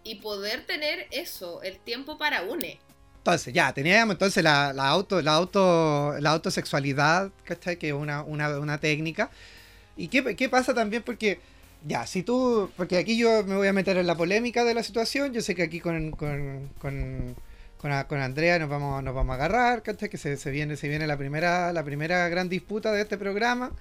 y 0.04 0.16
poder 0.16 0.66
tener 0.66 1.06
eso, 1.10 1.62
el 1.62 1.78
tiempo 1.78 2.18
para 2.18 2.42
une. 2.42 2.78
Entonces, 3.18 3.54
ya, 3.54 3.72
teníamos 3.72 4.14
entonces 4.14 4.42
la, 4.42 4.70
auto, 4.70 5.22
la 5.22 5.34
auto, 5.34 6.14
la 6.18 6.30
autosexualidad, 6.30 7.30
¿cachai? 7.44 7.78
Que 7.78 7.88
es 7.88 7.94
una, 7.94 8.22
una, 8.22 8.58
una 8.58 8.78
técnica. 8.78 9.30
¿Y 9.96 10.08
qué, 10.08 10.34
qué 10.34 10.48
pasa 10.48 10.74
también? 10.74 11.02
Porque 11.02 11.40
ya, 11.84 12.06
si 12.06 12.22
tú, 12.22 12.70
porque 12.76 12.98
aquí 12.98 13.16
yo 13.16 13.44
me 13.44 13.56
voy 13.56 13.68
a 13.68 13.72
meter 13.72 13.96
en 13.96 14.06
la 14.06 14.16
polémica 14.16 14.64
de 14.64 14.74
la 14.74 14.82
situación, 14.82 15.32
yo 15.32 15.40
sé 15.42 15.54
que 15.54 15.62
aquí 15.62 15.80
con, 15.80 16.12
con, 16.12 16.70
con, 16.78 17.34
con, 17.78 18.20
Andrea 18.20 18.58
nos 18.58 18.68
vamos, 18.68 19.02
nos 19.02 19.14
vamos 19.14 19.32
a 19.32 19.34
agarrar, 19.34 19.82
¿cachai? 19.82 20.08
Que 20.08 20.16
se, 20.16 20.50
viene, 20.50 20.76
se 20.76 20.88
viene 20.88 21.06
la 21.06 21.16
primera, 21.16 21.72
la 21.72 21.82
primera 21.82 22.28
gran 22.28 22.48
disputa 22.48 22.92
de 22.92 23.02
este 23.02 23.18
programa. 23.18 23.72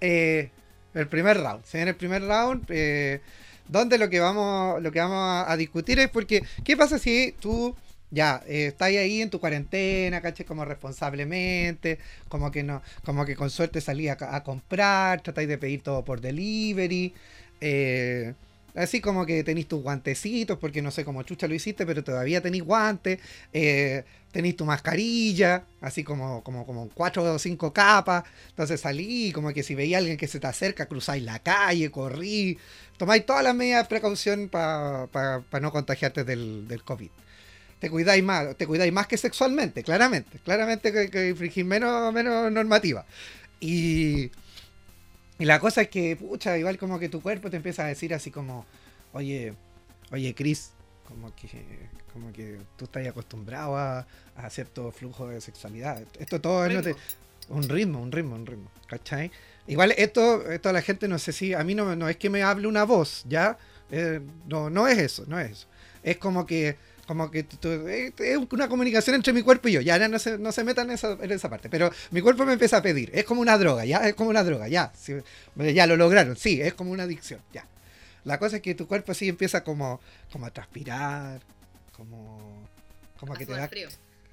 Eh, 0.00 0.50
el 0.94 1.08
primer 1.08 1.38
round, 1.38 1.64
se 1.64 1.78
viene 1.78 1.90
el 1.90 1.96
primer 1.96 2.22
round, 2.22 2.66
eh, 2.68 3.20
donde 3.68 3.98
lo 3.98 4.08
que 4.10 4.20
vamos, 4.20 4.82
lo 4.82 4.92
que 4.92 5.00
vamos 5.00 5.44
a, 5.48 5.56
discutir 5.56 5.98
es 5.98 6.08
porque, 6.08 6.42
¿qué 6.64 6.76
pasa 6.76 6.98
si 6.98 7.34
tú 7.40 7.74
ya, 8.10 8.42
eh, 8.46 8.66
estás 8.66 8.88
ahí 8.88 9.20
en 9.22 9.30
tu 9.30 9.40
cuarentena, 9.40 10.20
¿cachai? 10.20 10.46
Como 10.46 10.64
responsablemente, 10.64 11.98
como 12.28 12.50
que 12.50 12.62
no, 12.62 12.82
como 13.04 13.24
que 13.24 13.34
con 13.34 13.50
suerte 13.50 13.80
salí 13.80 14.08
a, 14.08 14.16
a 14.20 14.42
comprar, 14.44 15.20
tratáis 15.22 15.48
de 15.48 15.58
pedir 15.58 15.82
todo 15.82 16.04
por 16.04 16.20
delivery, 16.20 17.12
eh, 17.66 18.34
así 18.74 19.00
como 19.00 19.24
que 19.24 19.42
tenéis 19.42 19.68
tus 19.68 19.82
guantecitos, 19.82 20.58
porque 20.58 20.82
no 20.82 20.90
sé 20.90 21.02
cómo 21.02 21.22
chucha 21.22 21.48
lo 21.48 21.54
hiciste, 21.54 21.86
pero 21.86 22.04
todavía 22.04 22.42
tenéis 22.42 22.62
guantes. 22.62 23.20
Eh, 23.54 24.04
tu 24.56 24.64
mascarilla, 24.64 25.64
así 25.80 26.02
como, 26.02 26.42
como, 26.42 26.66
como 26.66 26.88
cuatro 26.90 27.22
o 27.22 27.38
cinco 27.38 27.72
capas. 27.72 28.24
Entonces 28.50 28.80
salí, 28.80 29.32
como 29.32 29.52
que 29.54 29.62
si 29.62 29.74
veía 29.74 29.96
a 29.96 30.00
alguien 30.00 30.18
que 30.18 30.26
se 30.26 30.40
te 30.40 30.46
acerca, 30.46 30.86
cruzáis 30.86 31.22
la 31.22 31.38
calle, 31.38 31.90
corrí. 31.90 32.58
Tomáis 32.98 33.24
todas 33.24 33.44
las 33.44 33.54
medidas 33.54 33.84
de 33.84 33.88
precaución 33.88 34.48
para 34.50 35.08
no 35.60 35.72
contagiarte 35.72 36.24
del, 36.24 36.68
del, 36.68 36.82
COVID. 36.82 37.10
Te 37.78 37.90
cuidáis 37.90 38.24
más, 38.24 38.56
te 38.56 38.66
cuidáis 38.66 38.92
más 38.92 39.06
que 39.06 39.16
sexualmente, 39.16 39.82
claramente. 39.84 40.38
Claramente 40.44 40.92
que, 40.92 41.08
que 41.10 41.28
infringir 41.28 41.64
menos, 41.64 42.12
menos 42.12 42.52
normativa. 42.52 43.06
Y 43.60 44.30
y 45.38 45.44
la 45.44 45.58
cosa 45.58 45.82
es 45.82 45.88
que, 45.88 46.16
pucha, 46.16 46.56
igual 46.56 46.78
como 46.78 46.98
que 46.98 47.08
tu 47.08 47.20
cuerpo 47.20 47.50
te 47.50 47.56
empieza 47.56 47.84
a 47.84 47.88
decir 47.88 48.14
así 48.14 48.30
como, 48.30 48.66
oye, 49.12 49.54
oye, 50.12 50.34
Chris, 50.34 50.70
como 51.08 51.34
que, 51.34 51.48
como 52.12 52.32
que 52.32 52.58
tú 52.76 52.84
estás 52.84 53.06
acostumbrado 53.06 53.76
a, 53.76 54.06
a 54.36 54.50
cierto 54.50 54.90
flujo 54.92 55.28
de 55.28 55.40
sexualidad. 55.40 56.02
Esto 56.18 56.40
todo 56.40 56.64
es 56.64 56.96
un 57.48 57.68
ritmo, 57.68 58.00
un 58.00 58.12
ritmo, 58.12 58.34
un 58.34 58.46
ritmo, 58.46 58.70
¿cachai? 58.86 59.30
Igual 59.66 59.92
esto, 59.96 60.50
esto 60.50 60.68
a 60.68 60.72
la 60.72 60.82
gente 60.82 61.08
no 61.08 61.18
sé 61.18 61.32
si, 61.32 61.54
a 61.54 61.64
mí 61.64 61.74
no, 61.74 61.96
no 61.96 62.08
es 62.08 62.16
que 62.16 62.30
me 62.30 62.42
hable 62.42 62.66
una 62.66 62.84
voz, 62.84 63.24
¿ya? 63.28 63.58
Eh, 63.90 64.20
no, 64.46 64.70
no 64.70 64.86
es 64.88 64.98
eso, 64.98 65.24
no 65.26 65.38
es 65.38 65.50
eso. 65.50 65.66
Es 66.02 66.18
como 66.18 66.46
que 66.46 66.76
como 67.06 67.30
que 67.30 67.46
eh, 67.64 68.12
es 68.16 68.38
una 68.50 68.68
comunicación 68.68 69.16
entre 69.16 69.32
mi 69.32 69.42
cuerpo 69.42 69.68
y 69.68 69.72
yo. 69.72 69.80
Ya 69.80 70.08
no 70.08 70.18
se, 70.18 70.38
no 70.38 70.52
se 70.52 70.64
metan 70.64 70.88
en 70.88 70.94
esa, 70.94 71.12
en 71.20 71.30
esa, 71.30 71.50
parte. 71.50 71.68
Pero 71.68 71.90
mi 72.10 72.20
cuerpo 72.20 72.44
me 72.44 72.54
empieza 72.54 72.78
a 72.78 72.82
pedir. 72.82 73.10
Es 73.12 73.24
como 73.24 73.40
una 73.40 73.58
droga, 73.58 73.84
ya. 73.84 74.08
Es 74.08 74.14
como 74.14 74.30
una 74.30 74.44
droga, 74.44 74.68
ya. 74.68 74.92
ya 75.56 75.86
lo 75.86 75.96
lograron. 75.96 76.36
Sí, 76.36 76.60
es 76.60 76.74
como 76.74 76.92
una 76.92 77.04
adicción, 77.04 77.40
ya. 77.52 77.66
La 78.24 78.38
cosa 78.38 78.56
es 78.56 78.62
que 78.62 78.74
tu 78.74 78.86
cuerpo 78.86 79.12
sí 79.12 79.28
empieza 79.28 79.62
como, 79.62 80.00
como 80.32 80.46
a 80.46 80.50
transpirar, 80.50 81.42
como, 81.92 82.66
como 83.18 83.34
que 83.34 83.44
te 83.44 83.52
da 83.52 83.68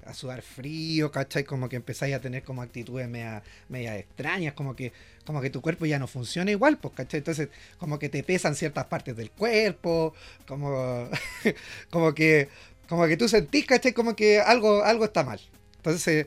a 0.06 0.14
sudar 0.14 0.42
frío, 0.42 1.10
¿cachai? 1.10 1.44
Como 1.44 1.68
que 1.68 1.76
empezáis 1.76 2.14
a 2.14 2.20
tener 2.20 2.42
como 2.42 2.62
actitudes 2.62 3.08
media, 3.08 3.98
extrañas, 3.98 4.54
como 4.54 4.74
que, 4.74 4.92
como 5.24 5.40
que 5.40 5.50
tu 5.50 5.60
cuerpo 5.60 5.86
ya 5.86 5.98
no 5.98 6.06
funciona 6.06 6.50
igual, 6.50 6.78
pues, 6.78 6.94
¿cachai? 6.94 7.18
Entonces, 7.18 7.48
como 7.78 7.98
que 7.98 8.08
te 8.08 8.22
pesan 8.22 8.54
ciertas 8.54 8.86
partes 8.86 9.16
del 9.16 9.30
cuerpo, 9.30 10.14
como, 10.46 11.08
como 11.90 12.14
que, 12.14 12.48
como 12.88 13.06
que 13.06 13.16
tú 13.16 13.28
sentís, 13.28 13.66
¿cachai? 13.66 13.92
Como 13.92 14.16
que 14.16 14.40
algo, 14.40 14.82
algo 14.82 15.04
está 15.04 15.24
mal. 15.24 15.40
Entonces, 15.76 16.26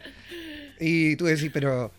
y 0.79 1.15
tú 1.15 1.25
decís, 1.25 1.51
pero, 1.53 1.91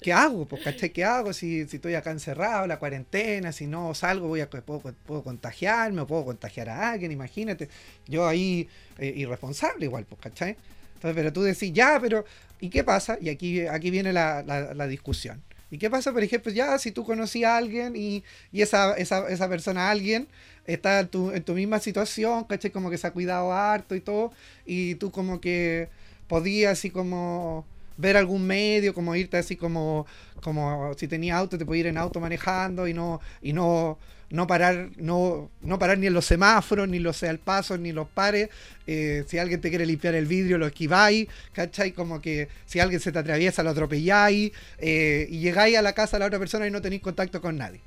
¿qué 0.00 0.12
hago? 0.12 0.46
Pues, 0.46 0.62
¿cachai? 0.62 0.90
¿Qué 0.90 1.04
hago 1.04 1.32
si, 1.32 1.66
si 1.66 1.76
estoy 1.76 1.94
acá 1.94 2.10
encerrado, 2.10 2.66
la 2.66 2.78
cuarentena, 2.78 3.52
si 3.52 3.66
no 3.66 3.94
salgo, 3.94 4.28
voy 4.28 4.40
a, 4.40 4.50
puedo, 4.50 4.80
puedo 4.80 5.22
contagiarme 5.22 6.00
o 6.02 6.06
puedo 6.06 6.24
contagiar 6.24 6.68
a 6.68 6.90
alguien, 6.90 7.12
imagínate. 7.12 7.68
Yo 8.06 8.26
ahí, 8.26 8.68
eh, 8.98 9.12
irresponsable 9.16 9.86
igual, 9.86 10.04
pues, 10.04 10.20
¿cachai? 10.20 10.56
Entonces, 10.96 11.14
pero 11.14 11.32
tú 11.32 11.42
decís, 11.42 11.72
ya, 11.72 11.98
pero 12.00 12.24
¿y 12.60 12.70
qué 12.70 12.82
pasa? 12.82 13.18
Y 13.20 13.28
aquí, 13.28 13.66
aquí 13.66 13.90
viene 13.90 14.12
la, 14.12 14.42
la, 14.42 14.86
discusión. 14.86 15.42
¿Y 15.70 15.78
qué 15.78 15.90
pasa, 15.90 16.12
por 16.12 16.22
ejemplo, 16.22 16.50
ya 16.52 16.78
si 16.78 16.90
tú 16.90 17.04
conocías 17.04 17.50
a 17.50 17.56
alguien 17.58 17.94
y, 17.96 18.24
y 18.52 18.62
esa, 18.62 18.94
esa, 18.94 19.28
esa, 19.28 19.48
persona, 19.48 19.90
alguien, 19.90 20.26
está 20.66 21.00
en 21.00 21.08
tu, 21.08 21.30
en 21.32 21.42
tu 21.42 21.54
misma 21.54 21.80
situación, 21.80 22.44
¿cachai? 22.44 22.70
Como 22.70 22.90
que 22.90 22.98
se 22.98 23.06
ha 23.06 23.12
cuidado 23.12 23.52
harto 23.52 23.94
y 23.94 24.00
todo, 24.00 24.32
y 24.64 24.94
tú 24.96 25.10
como 25.10 25.40
que 25.40 25.88
podías 26.28 26.72
así 26.72 26.90
como 26.90 27.66
ver 27.96 28.16
algún 28.16 28.46
medio, 28.46 28.94
como 28.94 29.14
irte 29.16 29.36
así 29.36 29.56
como, 29.56 30.06
como 30.42 30.94
si 30.96 31.08
tenía 31.08 31.36
auto, 31.36 31.58
te 31.58 31.66
podías 31.66 31.84
ir 31.84 31.86
en 31.88 31.98
auto 31.98 32.20
manejando 32.20 32.88
y 32.88 32.94
no, 32.94 33.20
y 33.42 33.52
no, 33.52 33.98
no 34.30 34.46
parar, 34.46 34.90
no, 34.96 35.50
no 35.62 35.78
parar 35.78 35.98
ni 35.98 36.06
en 36.06 36.14
los 36.14 36.26
semáforos, 36.26 36.88
ni 36.88 36.98
los 36.98 37.22
al 37.22 37.38
paso, 37.38 37.78
ni 37.78 37.92
los 37.92 38.08
pares. 38.08 38.48
Eh, 38.86 39.24
si 39.26 39.38
alguien 39.38 39.60
te 39.60 39.68
quiere 39.68 39.86
limpiar 39.86 40.14
el 40.14 40.26
vidrio, 40.26 40.58
lo 40.58 40.66
esquiváis, 40.66 41.28
¿cachai? 41.52 41.92
Como 41.92 42.20
que 42.20 42.48
si 42.66 42.80
alguien 42.80 43.00
se 43.00 43.12
te 43.12 43.18
atraviesa, 43.18 43.62
lo 43.62 43.70
atropelláis, 43.70 44.52
eh, 44.78 45.26
y 45.30 45.38
llegáis 45.38 45.76
a 45.76 45.82
la 45.82 45.92
casa 45.92 46.16
de 46.16 46.20
la 46.20 46.26
otra 46.26 46.38
persona 46.38 46.66
y 46.66 46.70
no 46.70 46.82
tenéis 46.82 47.02
contacto 47.02 47.40
con 47.40 47.56
nadie. 47.56 47.80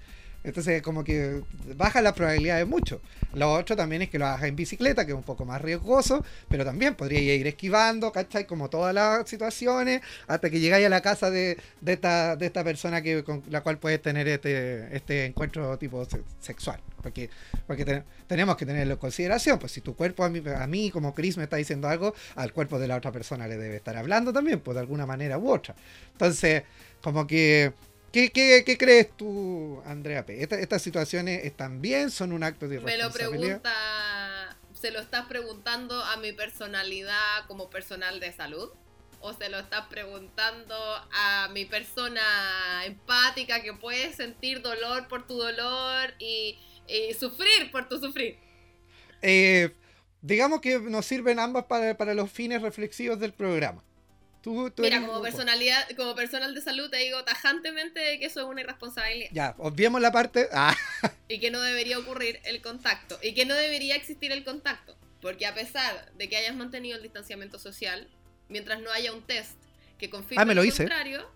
Entonces, 0.43 0.81
como 0.81 1.03
que 1.03 1.41
baja 1.75 2.01
la 2.01 2.13
probabilidad 2.13 2.57
de 2.57 2.65
mucho. 2.65 3.01
Lo 3.33 3.51
otro 3.53 3.75
también 3.75 4.01
es 4.01 4.09
que 4.09 4.17
lo 4.17 4.25
hagas 4.25 4.43
en 4.43 4.55
bicicleta, 4.55 5.05
que 5.05 5.11
es 5.11 5.17
un 5.17 5.23
poco 5.23 5.45
más 5.45 5.61
riesgoso, 5.61 6.23
pero 6.47 6.63
también 6.65 6.95
podría 6.95 7.19
ir 7.35 7.45
esquivando, 7.45 8.11
¿cachai? 8.11 8.45
Como 8.45 8.69
todas 8.69 8.93
las 8.93 9.29
situaciones, 9.29 10.01
hasta 10.27 10.49
que 10.49 10.59
llegáis 10.59 10.85
a 10.85 10.89
la 10.89 11.01
casa 11.01 11.29
de, 11.29 11.57
esta, 11.85 12.63
persona 12.63 13.01
que, 13.01 13.23
con 13.23 13.43
la 13.49 13.61
cual 13.61 13.77
puedes 13.77 14.01
tener 14.01 14.27
este, 14.27 14.95
este 14.95 15.25
encuentro 15.25 15.77
tipo 15.77 16.07
sexual. 16.39 16.79
Porque, 17.01 17.29
porque 17.67 18.03
tenemos 18.27 18.57
que 18.57 18.65
tenerlo 18.65 18.93
en 18.93 18.99
consideración. 18.99 19.59
Pues 19.59 19.71
si 19.71 19.81
tu 19.81 19.95
cuerpo 19.95 20.23
a 20.23 20.29
mí, 20.29 20.41
a 20.45 20.67
mí, 20.67 20.91
como 20.91 21.13
Chris, 21.13 21.37
me 21.37 21.43
está 21.43 21.57
diciendo 21.57 21.87
algo, 21.87 22.13
al 22.35 22.51
cuerpo 22.53 22.79
de 22.79 22.87
la 22.87 22.95
otra 22.95 23.11
persona 23.11 23.47
le 23.47 23.57
debe 23.57 23.77
estar 23.77 23.95
hablando 23.95 24.33
también, 24.33 24.59
pues 24.59 24.75
de 24.75 24.81
alguna 24.81 25.05
manera 25.05 25.37
u 25.37 25.49
otra. 25.49 25.75
Entonces, 26.13 26.63
como 27.01 27.25
que 27.27 27.73
¿Qué, 28.11 28.31
qué, 28.31 28.77
crees 28.77 29.15
tú, 29.15 29.81
Andrea 29.85 30.25
P? 30.25 30.41
¿Estas 30.41 30.81
situaciones 30.81 31.45
están 31.45 31.81
bien? 31.81 32.09
¿Son 32.09 32.31
un 32.31 32.43
acto 32.43 32.67
de 32.67 32.75
irresponsabilidad? 32.75 33.29
Me 33.31 33.37
lo 33.37 33.41
pregunta, 33.41 34.57
¿se 34.73 34.91
lo 34.91 34.99
estás 34.99 35.27
preguntando 35.27 36.03
a 36.03 36.17
mi 36.17 36.31
personalidad 36.31 37.45
como 37.47 37.69
personal 37.69 38.19
de 38.19 38.33
salud? 38.33 38.69
¿O 39.21 39.33
se 39.33 39.49
lo 39.49 39.59
estás 39.59 39.87
preguntando 39.87 40.75
a 41.11 41.49
mi 41.53 41.65
persona 41.65 42.85
empática 42.85 43.61
que 43.61 43.73
puede 43.73 44.13
sentir 44.13 44.61
dolor 44.61 45.07
por 45.07 45.27
tu 45.27 45.37
dolor 45.37 46.13
y, 46.17 46.57
sufrir 47.19 47.69
por 47.71 47.87
tu 47.87 47.99
sufrir? 47.99 48.39
Eh, 49.21 49.75
digamos 50.21 50.61
que 50.61 50.79
nos 50.79 51.05
sirven 51.05 51.37
ambas 51.37 51.65
para, 51.65 51.95
para 51.95 52.15
los 52.15 52.31
fines 52.31 52.61
reflexivos 52.61 53.19
del 53.19 53.33
programa. 53.33 53.83
Mira, 54.77 55.01
como 55.01 55.21
personalidad, 55.21 55.89
como 55.97 56.15
personal 56.15 56.55
de 56.55 56.61
salud 56.61 56.89
te 56.89 56.97
digo 56.97 57.23
tajantemente 57.23 58.19
que 58.19 58.25
eso 58.25 58.39
es 58.39 58.45
una 58.45 58.61
irresponsabilidad. 58.61 59.29
Ya, 59.33 59.55
obviemos 59.57 60.01
la 60.01 60.11
parte. 60.11 60.47
Ah. 60.61 60.75
Y 61.27 61.39
que 61.39 61.51
no 61.51 61.61
debería 61.61 61.99
ocurrir 61.99 62.39
el 62.43 62.61
contacto. 62.61 63.17
Y 63.21 63.33
que 63.33 63.45
no 63.45 63.53
debería 63.53 63.95
existir 63.95 64.31
el 64.31 64.43
contacto. 64.43 64.97
Porque 65.21 65.45
a 65.45 65.53
pesar 65.53 66.11
de 66.13 66.27
que 66.27 66.37
hayas 66.37 66.55
mantenido 66.55 66.97
el 66.97 67.03
distanciamiento 67.03 67.59
social, 67.59 68.09
mientras 68.49 68.81
no 68.81 68.91
haya 68.91 69.13
un 69.13 69.21
test 69.21 69.57
que 69.97 70.09
confirme 70.09 70.41
ah, 70.41 70.45
lo 70.45 70.63
lo 70.63 70.75
contrario, 70.75 71.29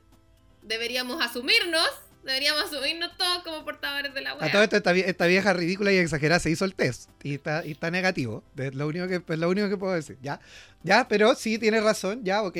deberíamos 0.61 1.21
asumirnos 1.21 1.89
Deberíamos 2.23 2.69
subirnos 2.69 3.17
todos 3.17 3.43
como 3.43 3.65
portadores 3.65 4.13
de 4.13 4.21
la 4.21 4.33
web. 4.33 4.43
A 4.43 4.51
todo 4.51 4.63
esto, 4.63 4.77
esta, 4.77 5.25
vieja 5.27 5.53
ridícula 5.53 5.91
y 5.91 5.97
exagerada 5.97 6.39
se 6.39 6.49
hizo 6.49 6.63
el 6.63 6.73
test 6.73 7.09
y 7.21 7.35
está, 7.35 7.65
y 7.65 7.71
está 7.71 7.91
negativo. 7.91 8.43
Es 8.57 8.73
lo, 8.73 8.87
único 8.87 9.07
que, 9.07 9.21
es 9.27 9.39
lo 9.39 9.49
único 9.49 9.67
que 9.67 9.77
puedo 9.77 9.93
decir. 9.93 10.17
Ya, 10.21 10.39
ya 10.83 11.07
pero 11.07 11.35
sí, 11.35 11.59
tiene 11.59 11.81
razón, 11.81 12.23
ya, 12.23 12.43
ok. 12.43 12.55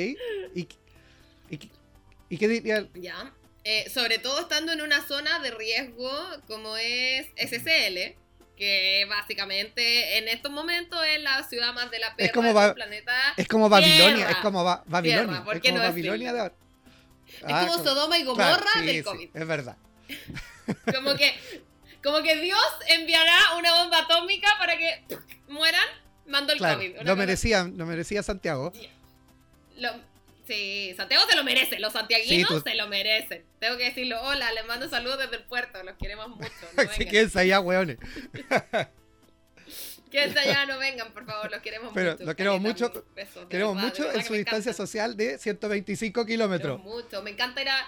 ¿Y, 0.54 0.68
y, 1.48 2.36
qué 2.36 2.48
diría? 2.48 2.86
Ya. 2.94 3.32
Eh, 3.64 3.88
sobre 3.88 4.18
todo 4.18 4.40
estando 4.40 4.72
en 4.72 4.82
una 4.82 5.00
zona 5.06 5.38
de 5.38 5.50
riesgo 5.50 6.10
como 6.46 6.76
es 6.76 7.28
SCL, 7.36 8.16
que 8.56 9.06
básicamente 9.08 10.18
en 10.18 10.28
estos 10.28 10.52
momentos 10.52 10.98
es 11.06 11.22
la 11.22 11.42
ciudad 11.44 11.72
más 11.72 11.90
de 11.90 12.00
la 12.00 12.14
perra 12.14 12.32
como 12.32 12.60
del 12.60 12.74
planeta. 12.74 13.12
Es 13.38 13.48
como 13.48 13.70
Babilonia, 13.70 14.30
es 14.30 14.36
como 14.36 14.62
Babilonia. 14.62 15.44
es 15.54 15.60
como 15.60 15.78
Babilonia 15.78 16.32
de 16.34 16.40
ahora. 16.40 16.54
Es 17.26 17.40
como 17.40 17.74
ah, 17.74 17.82
Sodoma 17.82 18.18
y 18.18 18.24
Gomorra 18.24 18.80
del 18.82 19.04
COVID. 19.04 19.30
es 19.34 19.46
verdad. 19.46 19.76
como 20.94 21.14
que 21.14 21.34
como 22.04 22.22
que 22.22 22.36
Dios 22.36 22.60
enviará 22.88 23.56
una 23.58 23.82
bomba 23.82 24.00
atómica 24.00 24.48
para 24.58 24.76
que 24.76 25.02
mueran, 25.48 25.86
mandó 26.26 26.52
el 26.52 26.58
COVID. 26.58 27.00
Lo 27.02 27.16
merecía, 27.16 27.64
lo 27.64 27.86
merecía 27.86 28.22
Santiago. 28.22 28.72
sí, 30.46 30.92
Santiago 30.96 31.24
se 31.28 31.34
lo 31.34 31.44
merece, 31.44 31.80
los 31.80 31.94
santiaguinos 31.94 32.62
se 32.62 32.74
lo 32.74 32.88
merecen. 32.88 33.42
Tengo 33.58 33.78
que 33.78 33.84
decirlo, 33.84 34.20
hola, 34.22 34.52
les 34.52 34.66
mando 34.66 34.88
saludos 34.90 35.18
desde 35.18 35.36
el 35.36 35.44
puerto, 35.44 35.82
los 35.82 35.96
queremos 35.96 36.28
mucho. 36.28 36.50
No 36.76 36.82
Así 36.90 37.06
que 37.06 37.22
es 37.22 37.34
allá, 37.36 37.60
weones. 40.14 40.34
Quédense 40.34 40.50
allá, 40.50 40.66
no 40.66 40.78
vengan, 40.78 41.12
por 41.12 41.26
favor, 41.26 41.50
los 41.50 41.60
queremos 41.60 41.92
mucho. 41.92 42.16
Los 42.24 42.34
queremos 42.34 42.60
mucho, 42.60 43.04
queremos 43.48 43.76
mucho 43.76 44.12
en 44.12 44.24
su 44.24 44.34
distancia 44.34 44.72
social 44.72 45.16
de 45.16 45.38
125 45.38 46.24
kilómetros. 46.24 46.80
Mucho, 46.82 47.22
me 47.22 47.30
encanta 47.30 47.62
ir 47.62 47.68
a... 47.68 47.86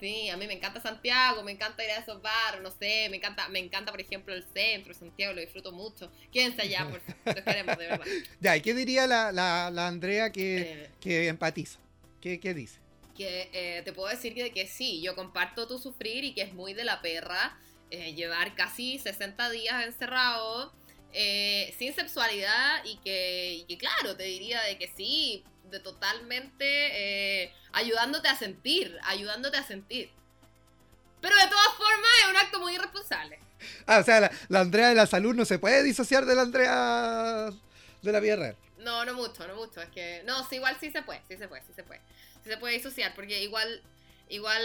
Sí, 0.00 0.28
a 0.28 0.36
mí 0.36 0.46
me 0.46 0.52
encanta 0.52 0.80
Santiago, 0.80 1.42
me 1.42 1.50
encanta 1.50 1.84
ir 1.84 1.90
a 1.90 1.98
esos 1.98 2.22
bares, 2.22 2.60
no 2.62 2.70
sé, 2.70 3.08
me 3.10 3.16
encanta, 3.16 3.48
me 3.48 3.58
encanta, 3.58 3.90
por 3.90 4.00
ejemplo, 4.00 4.32
el 4.32 4.44
centro 4.44 4.94
Santiago, 4.94 5.34
lo 5.34 5.40
disfruto 5.40 5.72
mucho. 5.72 6.08
Quédense 6.32 6.62
allá, 6.62 6.88
por 6.88 7.00
favor, 7.00 7.34
los 7.34 7.44
queremos, 7.44 7.76
de 7.76 7.86
verdad. 7.88 8.06
Ya, 8.40 8.56
¿y 8.56 8.60
qué 8.60 8.74
diría 8.74 9.08
la, 9.08 9.32
la, 9.32 9.72
la 9.72 9.88
Andrea 9.88 10.30
que, 10.30 10.60
eh. 10.60 10.90
que 11.00 11.26
empatiza? 11.26 11.80
¿Qué, 12.20 12.38
qué 12.38 12.54
dice? 12.54 12.78
Que 13.16 13.50
eh, 13.52 13.82
te 13.82 13.92
puedo 13.92 14.08
decir 14.08 14.34
que, 14.34 14.52
que 14.52 14.68
sí, 14.68 15.02
yo 15.02 15.16
comparto 15.16 15.66
tu 15.66 15.80
sufrir 15.80 16.22
y 16.22 16.32
que 16.32 16.42
es 16.42 16.52
muy 16.52 16.74
de 16.74 16.84
la 16.84 17.02
perra 17.02 17.58
eh, 17.90 18.14
llevar 18.14 18.54
casi 18.54 18.98
60 18.98 19.50
días 19.50 19.84
encerrado 19.84 20.72
eh, 21.12 21.74
sin 21.78 21.94
sexualidad 21.94 22.84
y 22.84 22.96
que, 22.98 23.78
claro, 23.78 24.16
te 24.16 24.24
diría 24.24 24.60
de 24.62 24.78
que 24.78 24.92
sí, 24.96 25.44
de 25.70 25.80
totalmente 25.80 26.64
eh, 27.44 27.52
ayudándote 27.72 28.28
a 28.28 28.36
sentir, 28.36 28.98
ayudándote 29.04 29.56
a 29.56 29.62
sentir. 29.62 30.10
Pero 31.20 31.34
de 31.36 31.46
todas 31.48 31.68
formas 31.76 32.10
es 32.22 32.30
un 32.30 32.36
acto 32.36 32.60
muy 32.60 32.74
irresponsable. 32.74 33.38
Ah, 33.86 33.98
o 33.98 34.04
sea, 34.04 34.30
la, 34.48 34.60
Andrea 34.60 34.88
de 34.88 34.94
la 34.94 35.06
salud 35.06 35.34
no 35.34 35.44
se 35.44 35.58
puede 35.58 35.82
disociar 35.82 36.26
de 36.26 36.34
la 36.34 36.42
Andrea 36.42 37.50
de 38.02 38.12
la 38.12 38.20
vida 38.20 38.36
real. 38.36 38.56
No, 38.78 39.04
no 39.04 39.14
mucho, 39.14 39.46
no 39.48 39.56
mucho. 39.56 39.82
Es 39.82 39.88
que, 39.88 40.22
no, 40.24 40.48
sí, 40.48 40.56
igual 40.56 40.76
sí 40.78 40.90
se 40.90 41.02
puede, 41.02 41.22
sí 41.28 41.36
se 41.36 41.48
puede, 41.48 41.62
sí 41.62 41.72
se 41.74 41.82
puede. 41.82 42.00
Sí 42.44 42.50
se 42.50 42.56
puede 42.56 42.74
disociar, 42.74 43.14
porque 43.14 43.42
igual, 43.42 43.82
igual, 44.28 44.62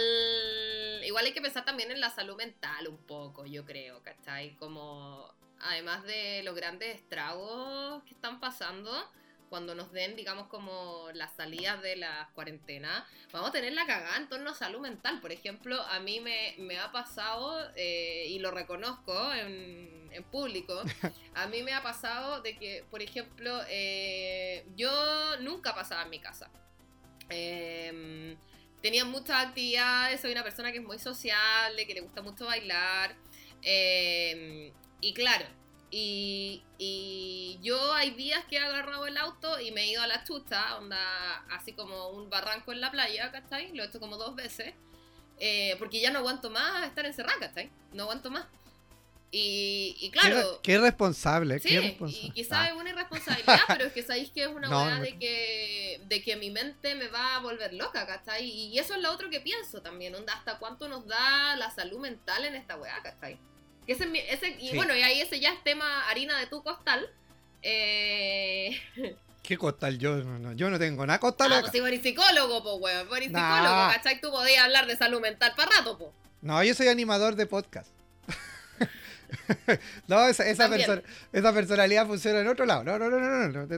igual 1.04 1.24
hay 1.24 1.32
que 1.32 1.42
pensar 1.42 1.64
también 1.64 1.90
en 1.90 2.00
la 2.00 2.14
salud 2.14 2.36
mental 2.36 2.86
un 2.86 2.98
poco, 2.98 3.44
yo 3.46 3.64
creo, 3.64 4.00
¿cachai? 4.02 4.54
Como 4.56 5.34
además 5.64 6.04
de 6.04 6.42
los 6.44 6.54
grandes 6.54 6.94
estragos 6.94 8.02
que 8.04 8.14
están 8.14 8.40
pasando, 8.40 8.90
cuando 9.48 9.74
nos 9.74 9.92
den, 9.92 10.16
digamos, 10.16 10.48
como 10.48 11.08
las 11.14 11.36
salidas 11.36 11.80
de 11.80 11.96
la 11.96 12.28
cuarentena, 12.34 13.06
vamos 13.32 13.50
a 13.50 13.52
tener 13.52 13.72
la 13.72 13.86
cagada 13.86 14.16
en 14.16 14.28
torno 14.28 14.50
a 14.50 14.54
salud 14.54 14.80
mental. 14.80 15.20
Por 15.20 15.32
ejemplo, 15.32 15.80
a 15.80 16.00
mí 16.00 16.20
me, 16.20 16.78
ha 16.78 16.90
pasado, 16.90 17.70
eh, 17.76 18.26
y 18.30 18.40
lo 18.40 18.50
reconozco 18.50 19.32
en, 19.32 20.08
en, 20.10 20.24
público, 20.24 20.82
a 21.34 21.46
mí 21.46 21.62
me 21.62 21.72
ha 21.72 21.82
pasado 21.82 22.40
de 22.40 22.56
que, 22.56 22.84
por 22.90 23.00
ejemplo, 23.00 23.60
eh, 23.68 24.66
yo 24.76 24.90
nunca 25.40 25.74
pasaba 25.74 26.02
en 26.02 26.10
mi 26.10 26.18
casa. 26.18 26.50
Em, 27.28 28.36
tenía 28.82 29.04
muchas 29.04 29.46
actividades, 29.46 30.20
soy 30.20 30.32
una 30.32 30.42
persona 30.42 30.72
que 30.72 30.78
es 30.78 30.84
muy 30.84 30.98
sociable, 30.98 31.86
que 31.86 31.94
le 31.94 32.00
gusta 32.00 32.22
mucho 32.22 32.46
bailar. 32.46 33.14
Eh, 33.62 34.72
y 35.04 35.12
claro, 35.12 35.44
y, 35.90 37.58
yo 37.62 37.92
hay 37.92 38.10
días 38.10 38.44
que 38.46 38.56
he 38.56 38.58
agarrado 38.58 39.06
el 39.06 39.16
auto 39.16 39.60
y 39.60 39.70
me 39.70 39.82
he 39.82 39.92
ido 39.92 40.02
a 40.02 40.06
la 40.06 40.24
chusta, 40.24 40.76
onda 40.78 40.98
así 41.50 41.72
como 41.72 42.08
un 42.08 42.28
barranco 42.30 42.72
en 42.72 42.80
la 42.80 42.90
playa, 42.90 43.30
¿cachai? 43.30 43.72
Lo 43.74 43.82
he 43.82 43.86
hecho 43.86 44.00
como 44.00 44.16
dos 44.16 44.34
veces, 44.34 44.74
eh, 45.38 45.76
porque 45.78 46.00
ya 46.00 46.10
no 46.10 46.20
aguanto 46.20 46.50
más 46.50 46.86
estar 46.86 47.06
encerrada, 47.06 47.38
¿cachai? 47.38 47.70
No 47.92 48.04
aguanto 48.04 48.30
más. 48.30 48.46
Y, 49.30 50.10
claro. 50.12 50.60
Qué, 50.62 50.78
responsable, 50.78 51.58
sí, 51.58 51.76
Y 52.06 52.30
quizás 52.30 52.58
ah. 52.60 52.68
es 52.68 52.74
una 52.74 52.90
irresponsabilidad, 52.90 53.60
pero 53.66 53.86
es 53.86 53.92
que 53.92 54.02
sabéis 54.04 54.30
que 54.30 54.44
es 54.44 54.48
una 54.48 54.68
no, 54.70 55.00
de 55.00 55.18
que, 55.18 56.00
de 56.06 56.22
que 56.22 56.36
mi 56.36 56.50
mente 56.50 56.94
me 56.94 57.08
va 57.08 57.36
a 57.36 57.40
volver 57.40 57.74
loca, 57.74 58.06
¿cachai? 58.06 58.44
Y 58.48 58.78
eso 58.78 58.94
es 58.94 59.02
lo 59.02 59.10
otro 59.10 59.30
que 59.30 59.40
pienso 59.40 59.82
también, 59.82 60.14
onda, 60.14 60.34
hasta 60.34 60.58
cuánto 60.58 60.88
nos 60.88 61.06
da 61.06 61.56
la 61.56 61.70
salud 61.70 61.98
mental 61.98 62.44
en 62.44 62.54
esta 62.54 62.76
weá, 62.76 63.02
¿cachai? 63.02 63.38
Ese, 63.86 64.08
ese, 64.32 64.56
y 64.58 64.74
bueno, 64.74 64.96
y 64.96 65.02
ahí 65.02 65.20
ese 65.20 65.40
ya 65.40 65.52
es 65.52 65.62
tema 65.62 66.08
harina 66.08 66.38
de 66.38 66.46
tu 66.46 66.62
costal. 66.62 67.08
Eh... 67.62 68.80
¿Qué 69.42 69.58
costal? 69.58 69.98
Yo 69.98 70.16
no, 70.16 70.54
yo 70.54 70.70
no 70.70 70.78
tengo 70.78 71.04
nada 71.06 71.20
costal. 71.20 71.52
Ah, 71.52 71.60
pues 71.60 71.72
si 71.72 71.78
eres 71.78 72.00
psicólogo, 72.00 72.62
pues, 72.62 72.76
weón. 72.80 73.08
Eres 73.14 73.28
psicólogo, 73.28 73.92
¿cachai? 73.92 74.18
Tú 74.18 74.30
podías 74.30 74.64
hablar 74.64 74.86
de 74.86 74.96
salud 74.96 75.20
mental 75.20 75.52
para 75.54 75.70
rato, 75.70 75.98
pues. 75.98 76.10
No, 76.40 76.62
yo 76.64 76.74
soy 76.74 76.88
animador 76.88 77.36
de 77.36 77.44
podcast. 77.44 77.90
no, 80.08 80.26
esa, 80.28 80.46
esa, 80.46 81.52
personalidad 81.52 82.06
funciona 82.06 82.40
en 82.40 82.48
otro 82.48 82.64
lado. 82.64 82.84
No, 82.84 82.98
no, 82.98 83.10
no, 83.10 83.20
no, 83.20 83.66
no. 83.66 83.74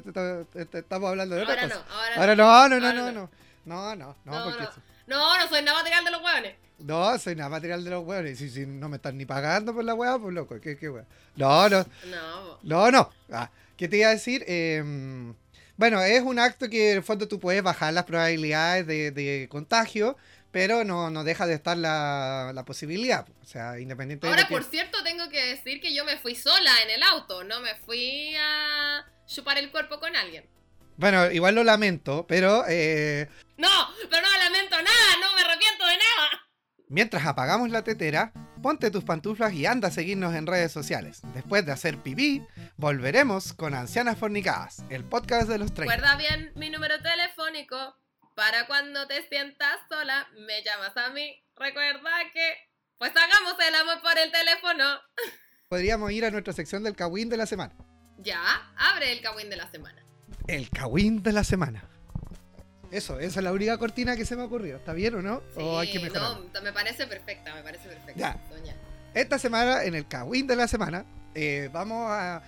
Estamos 0.72 1.10
hablando 1.10 1.34
de 1.34 1.42
otra 1.42 1.54
Ahora 1.54 1.68
cosa. 1.68 1.84
no, 1.84 1.94
ahora, 1.94 2.16
Ahora 2.16 2.36
no, 2.36 2.68
no, 2.68 2.80
no, 2.80 2.92
no, 2.92 2.92
no. 2.92 3.12
no. 3.12 3.30
No, 3.64 3.96
no, 3.96 4.16
no, 4.24 4.38
No, 4.38 4.44
porque 4.44 4.62
no. 4.62 5.18
No, 5.18 5.38
no 5.38 5.48
soy 5.48 5.62
nada 5.62 5.78
material 5.78 6.04
de 6.04 6.10
los 6.12 6.22
hueones. 6.22 6.54
No, 6.78 7.18
soy 7.18 7.34
nada 7.36 7.48
material 7.50 7.82
de 7.84 7.90
los 7.90 8.04
huevos. 8.04 8.30
Y 8.30 8.36
si, 8.36 8.50
si 8.50 8.66
no 8.66 8.88
me 8.88 8.96
están 8.96 9.16
ni 9.18 9.24
pagando 9.26 9.74
por 9.74 9.84
la 9.84 9.94
hueá, 9.94 10.18
pues 10.18 10.34
loco, 10.34 10.60
¿qué, 10.60 10.76
qué 10.76 10.88
hueá? 10.88 11.04
No, 11.36 11.68
no, 11.68 11.86
No, 12.04 12.58
no, 12.62 12.90
no. 12.90 13.10
Ah, 13.32 13.50
¿Qué 13.76 13.88
te 13.88 13.98
iba 13.98 14.08
a 14.08 14.12
decir? 14.12 14.44
Eh, 14.46 14.82
bueno, 15.76 16.00
es 16.02 16.22
un 16.22 16.38
acto 16.38 16.68
que 16.70 16.92
en 16.92 16.96
el 16.98 17.02
fondo 17.02 17.28
tú 17.28 17.38
puedes 17.38 17.62
bajar 17.62 17.92
las 17.92 18.04
probabilidades 18.04 18.86
de, 18.86 19.10
de 19.10 19.46
contagio, 19.50 20.16
pero 20.50 20.84
no, 20.84 21.10
no 21.10 21.22
deja 21.24 21.46
de 21.46 21.52
estar 21.54 21.76
la, 21.76 22.52
la 22.54 22.64
posibilidad. 22.64 23.26
O 23.42 23.44
sea, 23.46 23.78
independiente 23.78 24.26
Ahora, 24.26 24.42
de 24.42 24.48
que- 24.48 24.54
por 24.54 24.64
cierto, 24.64 25.02
tengo 25.04 25.28
que 25.28 25.44
decir 25.44 25.80
que 25.82 25.94
yo 25.94 26.04
me 26.06 26.16
fui 26.16 26.34
sola 26.34 26.70
en 26.84 26.90
el 26.90 27.02
auto, 27.02 27.44
no 27.44 27.60
me 27.60 27.74
fui 27.74 28.34
a 28.40 29.04
chupar 29.26 29.58
el 29.58 29.70
cuerpo 29.70 30.00
con 30.00 30.16
alguien. 30.16 30.44
Bueno, 30.96 31.30
igual 31.30 31.54
lo 31.54 31.62
lamento, 31.64 32.24
pero 32.26 32.64
eh, 32.68 33.28
No, 33.58 33.68
pero 34.08 34.22
no 34.22 34.32
me 34.32 34.38
lamento 34.38 34.76
nada, 34.76 35.16
no 35.20 35.34
me 35.36 35.42
arrepiento 35.42 35.84
de 35.86 35.92
nada. 35.98 36.45
Mientras 36.88 37.26
apagamos 37.26 37.70
la 37.70 37.82
tetera, 37.82 38.32
ponte 38.62 38.90
tus 38.90 39.04
pantuflas 39.04 39.52
y 39.52 39.66
anda 39.66 39.88
a 39.88 39.90
seguirnos 39.90 40.34
en 40.34 40.46
redes 40.46 40.72
sociales. 40.72 41.20
Después 41.34 41.64
de 41.66 41.72
hacer 41.72 41.98
pipí, 41.98 42.44
volveremos 42.76 43.52
con 43.52 43.74
Ancianas 43.74 44.18
Fornicadas, 44.18 44.84
el 44.90 45.04
podcast 45.04 45.48
de 45.48 45.58
los 45.58 45.72
30. 45.72 45.94
Recuerda 45.94 46.16
bien 46.16 46.52
mi 46.56 46.70
número 46.70 46.94
telefónico 47.00 47.96
para 48.34 48.66
cuando 48.66 49.06
te 49.06 49.26
sientas 49.28 49.78
sola, 49.88 50.28
me 50.46 50.62
llamas 50.62 50.96
a 50.96 51.10
mí. 51.10 51.42
Recuerda 51.56 52.10
que, 52.32 52.54
pues 52.98 53.10
hagamos 53.10 53.54
el 53.66 53.74
amor 53.74 54.02
por 54.02 54.18
el 54.18 54.30
teléfono. 54.30 54.84
Podríamos 55.68 56.12
ir 56.12 56.24
a 56.24 56.30
nuestra 56.30 56.52
sección 56.52 56.84
del 56.84 56.94
Kawin 56.94 57.28
de 57.28 57.38
la 57.38 57.46
semana. 57.46 57.74
Ya, 58.18 58.40
abre 58.76 59.12
el 59.12 59.20
cagüín 59.20 59.50
de 59.50 59.56
la 59.56 59.70
semana. 59.70 60.04
El 60.46 60.70
Kawin 60.70 61.22
de 61.22 61.32
la 61.32 61.44
semana. 61.44 61.88
Eso, 62.90 63.18
esa 63.18 63.40
es 63.40 63.44
la 63.44 63.52
única 63.52 63.76
cortina 63.78 64.16
que 64.16 64.24
se 64.24 64.36
me 64.36 64.42
ocurrió. 64.42 64.76
¿Está 64.76 64.92
bien 64.92 65.14
o 65.14 65.22
no? 65.22 65.42
¿O 65.56 65.78
hay 65.78 65.92
que 65.92 66.00
mejorar? 66.00 66.38
no, 66.52 66.62
me 66.62 66.72
parece 66.72 67.06
perfecta, 67.06 67.54
me 67.54 67.62
parece 67.62 67.88
perfecta. 67.88 68.14
Ya. 68.16 68.38
Soña. 68.48 68.74
Esta 69.14 69.38
semana, 69.38 69.84
en 69.84 69.94
el 69.94 70.06
Kawin 70.06 70.46
de 70.46 70.56
la 70.56 70.68
semana, 70.68 71.04
eh, 71.34 71.68
vamos 71.72 72.08
a. 72.10 72.42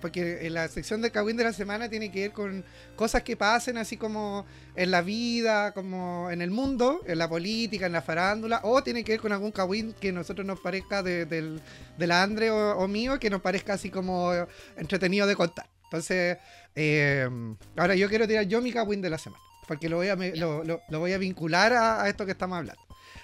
Porque 0.00 0.46
en 0.46 0.54
la 0.54 0.68
sección 0.68 1.00
del 1.00 1.10
Kawin 1.10 1.36
de 1.36 1.44
la 1.44 1.52
semana 1.54 1.88
tiene 1.88 2.12
que 2.12 2.20
ver 2.20 2.32
con 2.32 2.64
cosas 2.96 3.22
que 3.22 3.36
pasen, 3.36 3.78
así 3.78 3.96
como 3.96 4.44
en 4.76 4.90
la 4.90 5.00
vida, 5.00 5.72
como 5.72 6.30
en 6.30 6.42
el 6.42 6.50
mundo, 6.50 7.00
en 7.06 7.18
la 7.18 7.28
política, 7.28 7.86
en 7.86 7.92
la 7.92 8.02
farándula, 8.02 8.60
o 8.62 8.82
tiene 8.82 9.04
que 9.04 9.12
ver 9.12 9.20
con 9.20 9.32
algún 9.32 9.52
Kawin 9.52 9.94
que 9.94 10.10
a 10.10 10.12
nosotros 10.12 10.46
nos 10.46 10.60
parezca 10.60 11.02
de, 11.02 11.24
del, 11.24 11.62
de 11.96 12.06
la 12.06 12.22
Andre 12.22 12.50
o, 12.50 12.76
o 12.78 12.88
mío, 12.88 13.18
que 13.18 13.30
nos 13.30 13.40
parezca 13.40 13.72
así 13.72 13.88
como 13.88 14.32
entretenido 14.76 15.26
de 15.26 15.36
contar. 15.36 15.66
Entonces, 15.84 16.38
eh, 16.74 17.28
ahora 17.76 17.94
yo 17.96 18.08
quiero 18.08 18.28
tirar 18.28 18.44
yo 18.44 18.60
mi 18.62 18.72
Kawin 18.72 19.02
de 19.02 19.10
la 19.10 19.18
semana, 19.18 19.42
porque 19.70 19.88
lo 19.88 19.98
voy 19.98 20.08
a, 20.08 20.16
me- 20.16 20.34
lo, 20.34 20.64
lo- 20.64 20.82
lo 20.88 20.98
voy 20.98 21.12
a 21.12 21.18
vincular 21.18 21.72
a, 21.72 22.02
a 22.02 22.08
esto 22.08 22.26
que 22.26 22.32
estamos 22.32 22.58
hablando. 22.58 22.82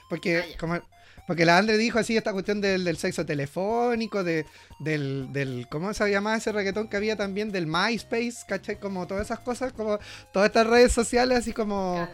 Porque, 0.08 0.38
Ah, 0.38 0.56
como, 0.60 0.78
porque 1.26 1.44
la 1.44 1.58
Andre 1.58 1.76
dijo 1.76 1.98
así 1.98 2.16
esta 2.16 2.32
cuestión 2.32 2.60
del, 2.60 2.84
del 2.84 2.96
sexo 2.98 3.26
telefónico, 3.26 4.22
de, 4.22 4.46
del, 4.78 5.32
del, 5.32 5.66
¿cómo 5.68 5.92
se 5.92 6.08
llamaba 6.08 6.36
ese 6.36 6.52
reggaetón 6.52 6.86
que 6.88 6.96
había 6.96 7.16
también? 7.16 7.50
Del 7.50 7.66
MySpace, 7.66 8.36
¿cachai? 8.46 8.78
Como 8.78 9.08
todas 9.08 9.24
esas 9.26 9.40
cosas, 9.40 9.72
como 9.72 9.98
todas 10.32 10.46
estas 10.50 10.68
redes 10.68 10.92
sociales, 10.92 11.38
así 11.38 11.52
como 11.52 11.94
Claro. 11.94 12.12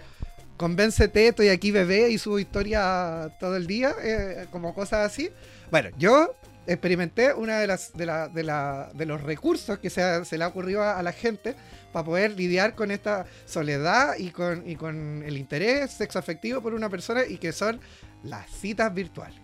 convéncete, 0.56 1.28
estoy 1.28 1.48
aquí 1.50 1.70
bebé 1.70 2.08
y 2.08 2.16
subo 2.16 2.38
historia 2.38 3.36
todo 3.38 3.56
el 3.56 3.66
día, 3.66 3.94
eh, 4.02 4.46
como 4.50 4.74
cosas 4.74 5.10
así. 5.12 5.28
Bueno, 5.70 5.90
yo 5.98 6.34
experimenté 6.66 7.32
una 7.34 7.58
de 7.58 7.66
las 7.66 7.92
de, 7.94 8.06
la, 8.06 8.28
de, 8.28 8.42
la, 8.42 8.90
de 8.94 9.06
los 9.06 9.20
recursos 9.22 9.78
que 9.78 9.90
se, 9.90 10.02
ha- 10.02 10.24
se 10.24 10.38
le 10.38 10.44
ha 10.44 10.48
ocurrido 10.48 10.82
a, 10.82 10.98
a 10.98 11.02
la 11.02 11.12
gente 11.12 11.54
para 11.92 12.04
poder 12.04 12.32
lidiar 12.32 12.74
con 12.74 12.90
esta 12.90 13.26
soledad 13.46 14.14
y 14.18 14.30
con, 14.30 14.68
y 14.68 14.76
con 14.76 15.22
el 15.26 15.36
interés 15.38 15.90
sexo 15.90 16.18
afectivo 16.18 16.60
por 16.62 16.74
una 16.74 16.88
persona 16.88 17.24
y 17.26 17.38
que 17.38 17.52
son 17.52 17.80
las 18.22 18.48
citas 18.50 18.92
virtuales. 18.94 19.40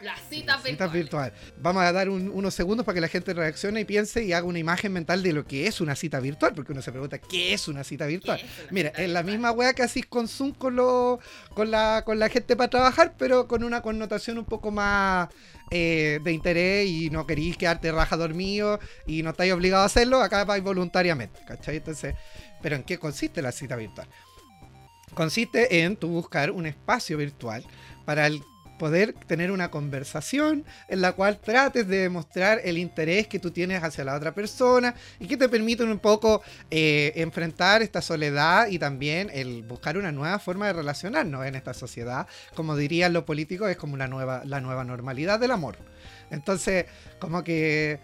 Las 0.00 0.20
citas 0.28 0.62
Citas 0.62 0.92
virtuales. 0.92 1.32
virtuales. 1.32 1.32
Vamos 1.62 1.82
a 1.82 1.90
dar 1.92 2.10
un- 2.10 2.28
unos 2.28 2.52
segundos 2.52 2.84
para 2.84 2.94
que 2.96 3.00
la 3.00 3.08
gente 3.08 3.32
reaccione 3.32 3.80
y 3.80 3.84
piense 3.86 4.22
y 4.22 4.34
haga 4.34 4.46
una 4.46 4.58
imagen 4.58 4.92
mental 4.92 5.22
de 5.22 5.32
lo 5.32 5.46
que 5.46 5.66
es 5.66 5.80
una 5.80 5.94
cita 5.96 6.20
virtual, 6.20 6.52
porque 6.54 6.72
uno 6.72 6.82
se 6.82 6.90
pregunta, 6.92 7.18
¿qué 7.18 7.54
es 7.54 7.68
una 7.68 7.84
cita 7.84 8.04
virtual? 8.04 8.38
¿Qué 8.38 8.44
es 8.44 8.58
una 8.64 8.68
Mira, 8.72 8.90
cita 8.90 9.02
es 9.02 9.10
la 9.10 9.22
misma 9.22 9.50
weá 9.52 9.72
que 9.72 9.82
hacís 9.82 10.04
con 10.04 10.28
Zoom 10.28 10.52
con, 10.52 10.76
lo, 10.76 11.20
con, 11.54 11.70
la, 11.70 12.02
con 12.04 12.18
la 12.18 12.28
gente 12.28 12.54
para 12.54 12.68
trabajar, 12.68 13.14
pero 13.16 13.48
con 13.48 13.64
una 13.64 13.80
connotación 13.80 14.36
un 14.36 14.44
poco 14.44 14.70
más 14.70 15.28
eh, 15.70 16.20
de 16.22 16.32
interés 16.32 16.88
y 16.88 17.10
no 17.10 17.26
queréis 17.26 17.56
quedarte 17.56 17.90
raja 17.92 18.16
dormido 18.16 18.78
y 19.06 19.22
no 19.22 19.30
estáis 19.30 19.52
obligados 19.52 19.82
a 19.82 19.86
hacerlo, 19.86 20.20
acá 20.20 20.44
vais 20.44 20.62
voluntariamente, 20.62 21.40
¿cachai? 21.46 21.76
Entonces, 21.76 22.14
¿pero 22.62 22.76
en 22.76 22.82
qué 22.82 22.98
consiste 22.98 23.42
la 23.42 23.52
cita 23.52 23.76
virtual? 23.76 24.08
Consiste 25.14 25.82
en 25.82 25.96
tú 25.96 26.08
buscar 26.08 26.50
un 26.50 26.66
espacio 26.66 27.16
virtual 27.16 27.64
para 28.04 28.26
el 28.26 28.42
poder 28.78 29.14
tener 29.26 29.50
una 29.50 29.70
conversación 29.70 30.64
en 30.88 31.00
la 31.00 31.12
cual 31.12 31.38
trates 31.38 31.86
de 31.86 31.98
demostrar 31.98 32.60
el 32.64 32.78
interés 32.78 33.26
que 33.26 33.38
tú 33.38 33.50
tienes 33.50 33.82
hacia 33.82 34.04
la 34.04 34.14
otra 34.14 34.34
persona 34.34 34.94
y 35.18 35.26
que 35.26 35.36
te 35.36 35.48
permiten 35.48 35.88
un 35.88 35.98
poco 35.98 36.42
eh, 36.70 37.12
enfrentar 37.16 37.82
esta 37.82 38.02
soledad 38.02 38.68
y 38.68 38.78
también 38.78 39.30
el 39.32 39.62
buscar 39.62 39.96
una 39.96 40.12
nueva 40.12 40.38
forma 40.38 40.66
de 40.66 40.74
relacionarnos 40.74 41.46
en 41.46 41.54
esta 41.54 41.74
sociedad. 41.74 42.26
Como 42.54 42.76
dirían 42.76 43.12
los 43.12 43.24
políticos, 43.24 43.70
es 43.70 43.76
como 43.76 43.94
una 43.94 44.08
nueva, 44.08 44.42
la 44.44 44.60
nueva 44.60 44.84
normalidad 44.84 45.38
del 45.38 45.52
amor. 45.52 45.76
Entonces, 46.30 46.86
como 47.18 47.44
que 47.44 48.00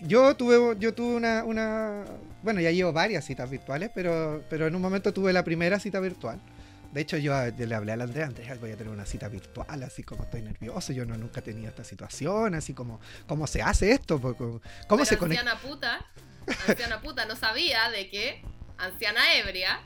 yo 0.00 0.36
tuve, 0.36 0.76
yo 0.78 0.92
tuve 0.92 1.16
una, 1.16 1.44
una, 1.44 2.04
bueno, 2.42 2.60
ya 2.60 2.70
llevo 2.70 2.92
varias 2.92 3.24
citas 3.24 3.48
virtuales, 3.48 3.90
pero, 3.94 4.42
pero 4.50 4.66
en 4.66 4.74
un 4.74 4.82
momento 4.82 5.12
tuve 5.12 5.32
la 5.32 5.44
primera 5.44 5.80
cita 5.80 6.00
virtual. 6.00 6.38
De 6.92 7.00
hecho, 7.00 7.16
yo, 7.16 7.32
yo 7.48 7.66
le 7.66 7.74
hablé 7.74 7.92
a 7.92 7.94
Andrea, 7.94 8.26
Andrea, 8.26 8.56
voy 8.60 8.72
a 8.72 8.76
tener 8.76 8.92
una 8.92 9.06
cita 9.06 9.28
virtual, 9.28 9.82
así 9.82 10.02
como 10.02 10.24
estoy 10.24 10.42
nervioso, 10.42 10.92
yo 10.92 11.04
no, 11.04 11.16
nunca 11.16 11.40
he 11.40 11.42
tenido 11.42 11.68
esta 11.68 11.84
situación, 11.84 12.54
así 12.54 12.74
como, 12.74 13.00
¿cómo 13.28 13.46
se 13.46 13.62
hace 13.62 13.92
esto? 13.92 14.20
Pues, 14.20 14.34
¿Cómo, 14.36 14.60
Pero 14.88 15.04
se 15.04 15.16
conecta? 15.16 15.42
anciana 15.42 15.60
puta, 15.60 16.04
anciana 16.66 17.00
puta 17.00 17.24
no 17.26 17.36
sabía 17.36 17.90
de 17.90 18.10
que 18.10 18.42
anciana 18.78 19.34
ebria 19.36 19.80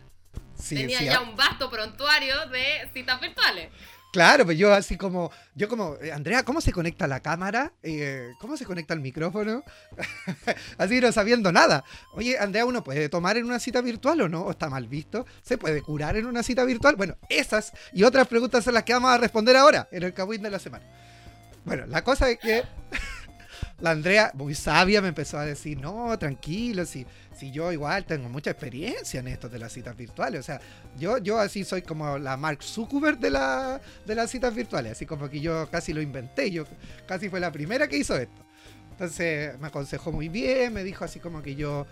Sí, 0.59 0.77
tenía 0.77 0.99
sí, 1.01 1.05
ya 1.07 1.17
ah, 1.17 1.21
un 1.21 1.37
vasto 1.37 1.69
prontuario 1.71 2.47
de 2.49 2.89
citas 2.93 3.21
virtuales. 3.21 3.71
Claro, 4.15 4.45
pues 4.45 4.57
yo 4.57 4.73
así 4.73 4.97
como, 4.97 5.33
yo 5.57 5.69
como, 5.69 5.97
eh, 6.01 6.13
Andrea, 6.13 6.45
¿cómo 6.45 6.61
se 6.61 6.71
conecta 6.71 7.09
la 7.09 7.19
cámara? 7.19 7.73
Eh, 7.83 8.31
¿Cómo 8.39 8.57
se 8.57 8.65
conecta 8.65 8.95
el 8.95 9.01
micrófono? 9.01 9.65
así 10.79 11.01
no 11.01 11.11
sabiendo 11.11 11.51
nada. 11.51 11.83
Oye, 12.13 12.39
Andrea, 12.39 12.65
¿uno 12.65 12.85
puede 12.85 13.09
tomar 13.09 13.39
en 13.39 13.45
una 13.45 13.59
cita 13.59 13.81
virtual 13.81 14.21
o 14.21 14.29
no? 14.29 14.43
¿O 14.43 14.53
está 14.53 14.71
mal 14.71 14.87
visto? 14.87 15.27
¿Se 15.43 15.59
puede 15.59 15.83
curar 15.83 16.17
en 16.17 16.27
una 16.27 16.45
cita 16.45 16.63
virtual? 16.63 16.95
Bueno, 16.95 17.17
esas 17.29 17.73
y 17.93 18.05
otras 18.05 18.29
preguntas 18.29 18.63
son 18.63 18.75
las 18.75 18.85
que 18.85 18.93
vamos 18.93 19.11
a 19.11 19.19
responder 19.19 19.57
ahora 19.57 19.89
en 19.91 20.05
el 20.05 20.15
Kawin 20.15 20.43
de 20.43 20.51
la 20.51 20.61
semana. 20.61 20.85
Bueno, 21.65 21.85
la 21.87 22.05
cosa 22.05 22.31
es 22.31 22.39
que 22.39 22.63
la 23.85 23.91
Andrea, 23.91 24.31
muy 24.33 24.55
sabia, 24.55 25.03
me 25.03 25.09
empezó 25.09 25.37
a 25.37 25.45
decir, 25.45 25.79
no, 25.79 26.19
tranquilo, 26.19 26.87
si, 26.87 27.07
si 27.37 27.51
yo 27.51 27.71
igual 27.71 28.07
tengo 28.07 28.31
mucha 28.31 28.51
experiencia 28.51 29.21
en 29.21 29.29
esto 29.29 29.47
de 29.51 29.59
las 29.59 29.73
citas 29.75 29.95
virtuales. 29.95 30.41
O 30.41 30.43
sea, 30.43 30.59
yo, 30.97 31.19
yo 31.19 31.39
así 31.39 31.65
soy 31.65 31.83
como 31.83 32.17
la 32.17 32.39
Mark 32.39 32.63
Zuckerberg 32.63 33.19
de, 33.19 33.29
la, 33.29 33.83
de 34.07 34.15
las 34.15 34.31
citas 34.31 34.55
virtuales, 34.55 34.93
así 34.93 35.05
como 35.05 35.29
que 35.29 35.39
yo 35.39 35.69
casi 35.71 35.93
lo 35.93 36.01
inventé, 36.01 36.51
yo 36.51 36.65
casi 37.07 37.29
fue 37.29 37.41
la 37.41 37.53
primera 37.53 37.87
que 37.87 37.99
hizo 37.99 38.17
esto. 38.17 38.43
Entonces 38.93 39.61
me 39.61 39.67
aconsejó 39.67 40.13
muy 40.13 40.31
bien, 40.31 40.73
me 40.73 40.83
dijo 40.83 41.05
así 41.05 41.21
como 41.21 41.43
que 41.43 41.55
yo 41.55 41.87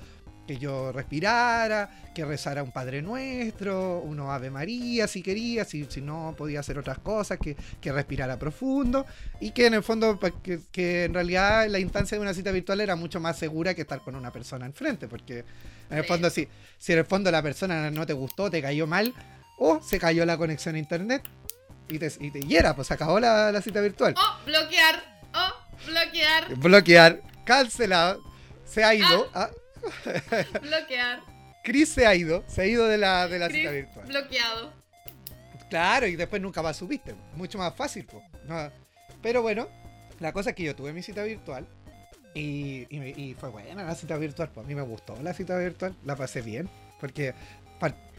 que 0.46 0.58
yo 0.58 0.90
respirara, 0.92 1.88
que 2.14 2.24
rezara 2.24 2.62
un 2.62 2.72
Padre 2.72 3.00
Nuestro, 3.00 4.00
uno 4.00 4.32
Ave 4.32 4.50
María 4.50 5.06
si 5.06 5.22
quería, 5.22 5.64
si, 5.64 5.86
si 5.88 6.00
no 6.00 6.34
podía 6.36 6.60
hacer 6.60 6.78
otras 6.78 6.98
cosas, 6.98 7.38
que, 7.38 7.56
que 7.80 7.92
respirara 7.92 8.38
profundo 8.38 9.06
y 9.40 9.52
que 9.52 9.66
en 9.66 9.74
el 9.74 9.82
fondo, 9.82 10.18
pues, 10.18 10.32
que, 10.42 10.60
que 10.72 11.04
en 11.04 11.14
realidad 11.14 11.68
la 11.68 11.78
instancia 11.78 12.16
de 12.16 12.22
una 12.22 12.34
cita 12.34 12.50
virtual 12.50 12.80
era 12.80 12.96
mucho 12.96 13.20
más 13.20 13.38
segura 13.38 13.74
que 13.74 13.82
estar 13.82 14.00
con 14.00 14.16
una 14.16 14.32
persona 14.32 14.66
enfrente, 14.66 15.06
porque 15.08 15.44
en 15.90 15.98
el 15.98 16.02
Sí. 16.02 16.08
fondo 16.08 16.28
si, 16.30 16.48
si 16.78 16.92
en 16.92 16.98
el 16.98 17.04
fondo 17.04 17.30
la 17.30 17.42
persona 17.42 17.90
no 17.90 18.04
te 18.04 18.12
gustó, 18.12 18.50
te 18.50 18.60
cayó 18.60 18.86
mal, 18.86 19.14
o 19.58 19.80
se 19.82 19.98
cayó 20.00 20.26
la 20.26 20.36
conexión 20.36 20.74
a 20.74 20.78
internet 20.78 21.22
y 21.88 21.98
te, 21.98 22.10
y 22.18 22.30
te 22.32 22.40
hiera, 22.40 22.74
pues 22.74 22.88
se 22.88 22.94
acabó 22.94 23.20
la, 23.20 23.52
la 23.52 23.62
cita 23.62 23.80
virtual. 23.80 24.14
O 24.16 24.44
bloquear, 24.44 25.02
o 25.34 25.86
bloquear, 25.86 26.54
Bloquear, 26.56 27.20
cancelado, 27.44 28.20
se 28.64 28.82
ha 28.82 28.92
ido. 28.94 29.30
ah, 29.34 29.50
bloquear. 30.62 31.20
Chris 31.64 31.88
se 31.90 32.06
ha 32.06 32.14
ido, 32.14 32.44
se 32.48 32.62
ha 32.62 32.66
ido 32.66 32.86
de 32.86 32.98
la, 32.98 33.28
de 33.28 33.38
la 33.38 33.48
Chris, 33.48 33.60
cita 33.60 33.70
virtual. 33.70 34.06
bloqueado. 34.06 34.72
Claro, 35.70 36.06
y 36.06 36.16
después 36.16 36.42
nunca 36.42 36.60
más 36.62 36.76
subiste. 36.76 37.14
Mucho 37.34 37.58
más 37.58 37.74
fácil. 37.74 38.06
No, 38.46 38.70
Pero 39.22 39.42
bueno, 39.42 39.68
la 40.20 40.32
cosa 40.32 40.50
es 40.50 40.56
que 40.56 40.64
yo 40.64 40.76
tuve 40.76 40.92
mi 40.92 41.02
cita 41.02 41.22
virtual 41.22 41.66
y, 42.34 42.86
y 42.90 43.34
fue 43.38 43.48
buena 43.48 43.84
la 43.84 43.94
cita 43.94 44.16
virtual. 44.18 44.50
Pues 44.52 44.64
a 44.64 44.68
mí 44.68 44.74
me 44.74 44.82
gustó 44.82 45.16
la 45.22 45.32
cita 45.32 45.56
virtual, 45.56 45.94
la 46.04 46.16
pasé 46.16 46.42
bien. 46.42 46.68
Porque, 47.00 47.34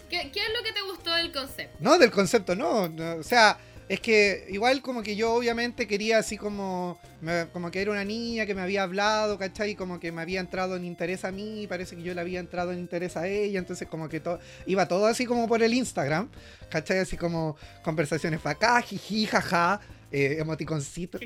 ¿Qué, 0.09 0.31
qué 0.31 0.39
es 0.41 0.49
lo 0.55 0.63
que 0.63 0.73
te 0.73 0.81
gustó 0.81 1.13
del 1.13 1.31
concepto? 1.31 1.77
no, 1.79 1.97
del 1.97 2.11
concepto 2.11 2.55
no. 2.55 2.87
no, 2.89 3.15
o 3.15 3.23
sea, 3.23 3.57
es 3.89 3.99
que 3.99 4.47
igual 4.49 4.81
como 4.81 5.03
que 5.03 5.15
yo 5.15 5.33
obviamente 5.33 5.87
quería 5.87 6.17
así 6.17 6.37
como, 6.37 6.97
como 7.51 7.69
que 7.71 7.81
era 7.81 7.91
una 7.91 8.03
niña 8.03 8.45
que 8.45 8.55
me 8.55 8.61
había 8.61 8.83
hablado, 8.83 9.37
¿cachai? 9.37 9.75
Como 9.75 9.99
que 9.99 10.11
me 10.11 10.21
había 10.21 10.39
entrado 10.39 10.75
en 10.75 10.85
interés 10.85 11.25
a 11.25 11.31
mí, 11.31 11.67
parece 11.67 11.95
que 11.95 12.03
yo 12.03 12.13
le 12.13 12.21
había 12.21 12.39
entrado 12.39 12.71
en 12.71 12.79
interés 12.79 13.17
a 13.17 13.27
ella, 13.27 13.59
entonces 13.59 13.87
como 13.87 14.09
que 14.09 14.19
todo, 14.19 14.39
iba 14.65 14.87
todo 14.87 15.05
así 15.05 15.25
como 15.25 15.47
por 15.47 15.61
el 15.61 15.73
Instagram, 15.73 16.29
¿cachai? 16.69 16.99
Así 16.99 17.17
como 17.17 17.57
conversaciones 17.83 18.39
para 18.39 18.55
acá, 18.55 18.81
jiji, 18.81 19.25
jaja, 19.25 19.81
eh, 20.13 20.37
emoticoncito. 20.39 21.17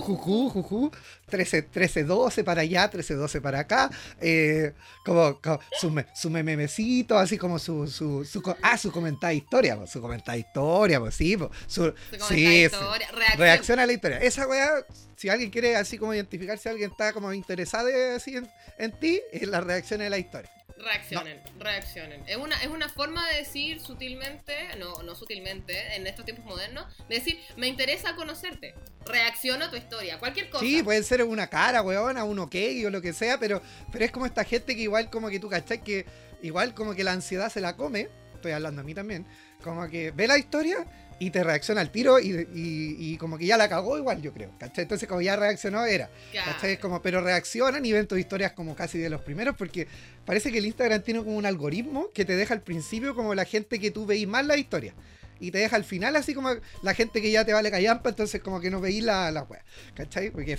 Jujuju, 0.00 0.50
juju, 0.50 0.90
13, 1.26 1.62
13, 1.62 2.04
12 2.04 2.42
para 2.42 2.62
allá, 2.62 2.88
13, 2.90 3.14
12 3.14 3.40
para 3.40 3.60
acá, 3.60 3.90
eh, 4.20 4.72
como, 5.04 5.40
como 5.40 5.60
su, 5.80 5.90
me- 5.90 6.06
su 6.14 6.30
memecito, 6.30 7.18
así 7.18 7.38
como 7.38 7.58
su, 7.58 7.86
su, 7.86 8.24
ah, 8.62 8.78
su 8.78 8.90
comentada 8.90 9.32
historia, 9.32 9.76
po, 9.76 9.86
su 9.86 10.00
comentada 10.00 10.36
historia, 10.38 10.98
pues 11.00 11.14
sí, 11.14 11.36
po, 11.36 11.50
su, 11.66 11.92
sí, 12.28 12.64
historia, 12.64 13.08
reacción. 13.12 13.38
reacción 13.38 13.78
a 13.78 13.86
la 13.86 13.92
historia. 13.92 14.18
Esa 14.18 14.46
weá, 14.48 14.70
si 15.16 15.28
alguien 15.28 15.50
quiere 15.50 15.76
así 15.76 15.98
como 15.98 16.14
identificar 16.14 16.58
si 16.58 16.68
alguien 16.68 16.90
está 16.90 17.12
como 17.12 17.32
interesado 17.32 17.88
eh, 17.88 18.14
así 18.16 18.36
en, 18.36 18.48
en 18.78 18.92
ti, 18.98 19.20
es 19.32 19.46
la 19.48 19.60
reacción 19.60 20.00
a 20.02 20.08
la 20.08 20.18
historia. 20.18 20.50
Reaccionen, 20.76 21.40
reaccionen. 21.58 22.22
Es 22.26 22.36
una, 22.36 22.60
es 22.62 22.68
una 22.68 22.88
forma 22.88 23.26
de 23.28 23.38
decir 23.38 23.80
sutilmente, 23.80 24.54
no, 24.78 25.02
no 25.02 25.14
sutilmente, 25.14 25.96
en 25.96 26.06
estos 26.06 26.24
tiempos 26.24 26.44
modernos, 26.44 26.86
de 27.08 27.14
decir, 27.16 27.40
me 27.56 27.68
interesa 27.68 28.16
conocerte. 28.16 28.74
Reacciono 29.06 29.66
a 29.66 29.70
tu 29.70 29.76
historia, 29.76 30.18
cualquier 30.18 30.50
cosa. 30.50 30.64
Sí, 30.64 30.82
puede 30.82 31.02
ser 31.02 31.22
una 31.22 31.48
cara, 31.48 31.82
weona, 31.82 32.24
un 32.24 32.38
ok 32.38 32.56
o 32.86 32.90
lo 32.90 33.00
que 33.00 33.12
sea, 33.12 33.38
pero, 33.38 33.62
pero 33.92 34.04
es 34.04 34.10
como 34.10 34.26
esta 34.26 34.44
gente 34.44 34.74
que 34.74 34.82
igual 34.82 35.10
como 35.10 35.28
que 35.28 35.38
tú 35.38 35.48
cachai 35.48 35.82
que 35.82 36.06
igual 36.42 36.74
como 36.74 36.94
que 36.94 37.04
la 37.04 37.12
ansiedad 37.12 37.50
se 37.50 37.60
la 37.60 37.76
come, 37.76 38.08
estoy 38.34 38.52
hablando 38.52 38.80
a 38.80 38.84
mí 38.84 38.94
también, 38.94 39.26
como 39.62 39.88
que 39.88 40.10
ve 40.10 40.26
la 40.26 40.38
historia 40.38 40.84
y 41.18 41.30
te 41.30 41.44
reacciona 41.44 41.80
al 41.80 41.90
tiro 41.90 42.18
y, 42.18 42.30
y- 42.54 42.96
y 42.98 43.16
como 43.18 43.38
que 43.38 43.46
ya 43.46 43.56
la 43.56 43.68
cagó 43.68 43.96
igual, 43.98 44.20
yo 44.20 44.32
creo, 44.32 44.50
¿cachai? 44.58 44.82
Entonces 44.82 45.08
como 45.08 45.20
ya 45.22 45.36
reaccionó 45.36 45.84
era. 45.84 46.10
¿cachai? 46.44 46.72
Es 46.72 46.78
como, 46.78 47.00
pero 47.02 47.20
reaccionan 47.20 47.84
y 47.86 47.92
ven 47.92 48.06
tus 48.06 48.18
historias 48.18 48.52
como 48.52 48.74
casi 48.74 48.98
de 48.98 49.08
los 49.10 49.20
primeros 49.22 49.56
porque 49.56 49.86
parece 50.26 50.50
que 50.52 50.58
el 50.58 50.66
Instagram 50.66 51.02
tiene 51.02 51.20
como 51.22 51.36
un 51.36 51.46
algoritmo 51.46 52.10
que 52.12 52.24
te 52.24 52.36
deja 52.36 52.54
al 52.54 52.62
principio 52.62 53.14
como 53.14 53.34
la 53.34 53.44
gente 53.44 53.78
que 53.78 53.90
tú 53.90 54.06
veís 54.06 54.26
más 54.26 54.44
la 54.46 54.56
historia. 54.56 54.94
Y 55.40 55.50
te 55.50 55.58
deja 55.58 55.76
al 55.76 55.84
final 55.84 56.14
así 56.16 56.32
como 56.32 56.50
la 56.82 56.94
gente 56.94 57.20
que 57.20 57.30
ya 57.30 57.44
te 57.44 57.52
vale 57.52 57.70
callampa, 57.70 58.08
entonces 58.10 58.40
como 58.40 58.60
que 58.60 58.70
no 58.70 58.80
veís 58.80 59.02
la, 59.02 59.30
la 59.30 59.42
wea. 59.42 59.64
¿Cachai? 59.94 60.30
Porque 60.30 60.56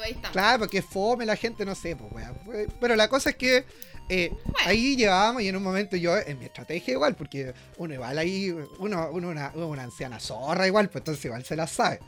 Veis. 0.00 0.16
Claro, 0.32 0.60
porque 0.60 0.78
es 0.78 0.84
fome 0.84 1.26
la 1.26 1.36
gente, 1.36 1.64
no 1.64 1.74
sé, 1.74 1.96
pues, 1.96 2.12
weón. 2.12 2.68
Pero 2.80 2.96
la 2.96 3.08
cosa 3.08 3.30
es 3.30 3.36
que 3.36 3.64
eh, 4.08 4.32
ahí 4.64 4.96
llevábamos 4.96 5.42
y 5.42 5.48
en 5.48 5.56
un 5.56 5.62
momento 5.62 5.96
yo, 5.96 6.16
en 6.18 6.38
mi 6.38 6.46
estrategia 6.46 6.92
igual, 6.92 7.14
porque 7.14 7.54
uno 7.78 7.94
igual 7.94 8.18
ahí, 8.18 8.50
uno, 8.78 9.10
uno 9.10 9.28
una, 9.28 9.50
una 9.54 9.82
anciana 9.84 10.20
zorra 10.20 10.66
igual, 10.66 10.88
pues 10.88 11.00
entonces 11.00 11.24
igual 11.24 11.44
se 11.44 11.56
la 11.56 11.66
sabe. 11.66 12.00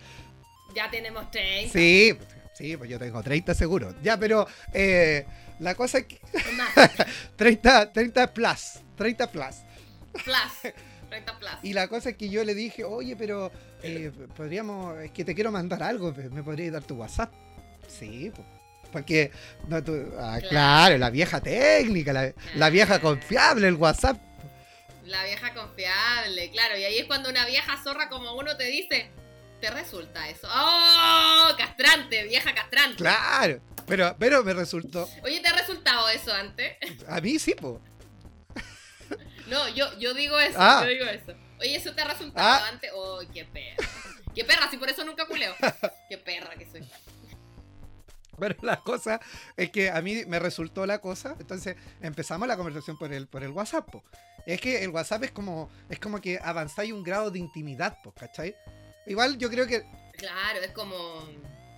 Ya 0.74 0.90
tenemos 0.90 1.30
30. 1.30 1.72
Sí, 1.72 2.18
sí, 2.54 2.76
pues 2.76 2.90
yo 2.90 2.98
tengo 2.98 3.22
30 3.22 3.54
seguro. 3.54 3.94
Ya, 4.02 4.18
pero 4.18 4.46
eh, 4.72 5.24
la 5.60 5.74
cosa 5.74 5.98
es 5.98 6.06
que 6.06 6.20
Más. 6.56 6.90
30, 7.36 7.92
30 7.92 8.34
plus, 8.34 8.80
30 8.96 9.30
plus. 9.30 9.56
Plus. 10.12 10.74
30 11.08 11.38
plus. 11.38 11.50
Y 11.62 11.72
la 11.72 11.88
cosa 11.88 12.10
es 12.10 12.16
que 12.16 12.28
yo 12.28 12.44
le 12.44 12.54
dije, 12.54 12.82
oye, 12.82 13.14
pero 13.16 13.52
eh, 13.82 14.10
podríamos, 14.36 14.98
es 14.98 15.12
que 15.12 15.24
te 15.24 15.34
quiero 15.34 15.52
mandar 15.52 15.82
algo, 15.82 16.12
¿me 16.32 16.42
podrías 16.42 16.72
dar 16.72 16.82
tu 16.82 16.96
WhatsApp? 16.96 17.32
Sí, 17.88 18.30
pues. 18.34 18.46
Porque, 18.92 19.32
no, 19.68 19.82
tú- 19.82 20.12
ah, 20.18 20.36
Claro. 20.38 20.48
claro, 20.48 20.98
la 20.98 21.10
vieja 21.10 21.40
técnica, 21.40 22.12
la, 22.12 22.32
la 22.54 22.70
vieja 22.70 23.00
confiable, 23.00 23.66
el 23.66 23.74
WhatsApp. 23.74 24.18
La 25.04 25.24
vieja 25.24 25.52
confiable, 25.52 26.50
claro. 26.52 26.78
Y 26.78 26.84
ahí 26.84 26.98
es 26.98 27.06
cuando 27.06 27.28
una 27.28 27.44
vieja 27.46 27.76
zorra 27.82 28.08
como 28.08 28.34
uno 28.34 28.56
te 28.56 28.64
dice, 28.64 29.10
¿te 29.60 29.70
resulta 29.70 30.28
eso? 30.28 30.48
¡Oh! 30.50 31.48
Castrante, 31.58 32.22
vieja 32.24 32.54
castrante. 32.54 32.96
Claro, 32.96 33.60
pero, 33.86 34.14
pero 34.18 34.44
me 34.44 34.54
resultó, 34.54 35.08
Oye, 35.24 35.40
¿te 35.40 35.48
ha 35.48 35.52
resultado 35.58 36.08
eso 36.10 36.32
antes? 36.32 36.76
a 37.08 37.20
mí 37.20 37.38
sí, 37.38 37.54
pues. 37.60 37.80
No, 39.48 39.68
yo, 39.70 39.98
yo 39.98 40.14
digo 40.14 40.38
eso, 40.40 40.56
Ah. 40.58 40.80
yo 40.84 40.88
digo 40.90 41.04
eso. 41.04 41.34
Oye, 41.60 41.76
¿eso 41.76 41.92
te 41.94 42.00
ha 42.02 42.06
resultado 42.06 42.46
Ah. 42.48 42.68
antes? 42.68 42.90
¡Oh, 42.94 43.20
qué 43.32 43.44
perra! 43.44 43.88
¡Qué 44.34 44.44
perra! 44.44 44.70
Si 44.70 44.76
por 44.78 44.88
eso 44.88 45.04
nunca 45.04 45.26
culeo. 45.26 45.54
¡Qué 46.08 46.16
perra 46.18 46.54
que 46.56 46.66
soy! 46.70 46.80
Pero 48.38 48.56
la 48.62 48.80
cosa 48.80 49.20
es 49.56 49.70
que 49.70 49.90
a 49.90 50.00
mí 50.02 50.24
me 50.26 50.38
resultó 50.38 50.86
la 50.86 51.00
cosa, 51.00 51.36
entonces 51.38 51.76
empezamos 52.00 52.48
la 52.48 52.56
conversación 52.56 52.96
por 52.98 53.12
el, 53.12 53.26
por 53.26 53.42
el 53.42 53.50
WhatsApp. 53.50 53.90
po. 53.90 54.02
Es 54.46 54.60
que 54.60 54.82
el 54.84 54.90
WhatsApp 54.90 55.24
es 55.24 55.30
como, 55.30 55.70
es 55.88 55.98
como 55.98 56.20
que 56.20 56.38
avanzáis 56.42 56.92
un 56.92 57.02
grado 57.02 57.30
de 57.30 57.38
intimidad, 57.38 57.98
pues, 58.02 58.14
¿cachai? 58.18 58.54
Igual 59.06 59.38
yo 59.38 59.48
creo 59.50 59.66
que 59.66 59.84
Claro, 60.16 60.60
es 60.60 60.70
como 60.72 60.94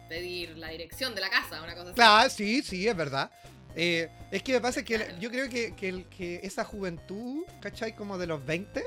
pedir 0.09 0.57
la 0.59 0.68
dirección 0.68 1.14
de 1.14 1.20
la 1.20 1.30
casa, 1.30 1.62
una 1.62 1.74
cosa 1.74 1.86
así. 1.88 1.94
Claro, 1.94 2.30
sí, 2.30 2.62
sí, 2.62 2.86
es 2.86 2.96
verdad. 2.96 3.30
Eh, 3.74 4.09
es 4.30 4.42
que 4.42 4.52
me 4.52 4.61
pasa 4.61 4.82
que 4.82 4.96
Claro. 4.96 5.18
yo 5.18 5.30
creo 5.30 5.48
que, 5.48 5.74
que, 5.74 6.04
que 6.16 6.40
esa 6.42 6.64
juventud, 6.64 7.44
¿cachai? 7.61 7.94
Como 7.94 8.16
de 8.18 8.26
los 8.26 8.44
20, 8.44 8.82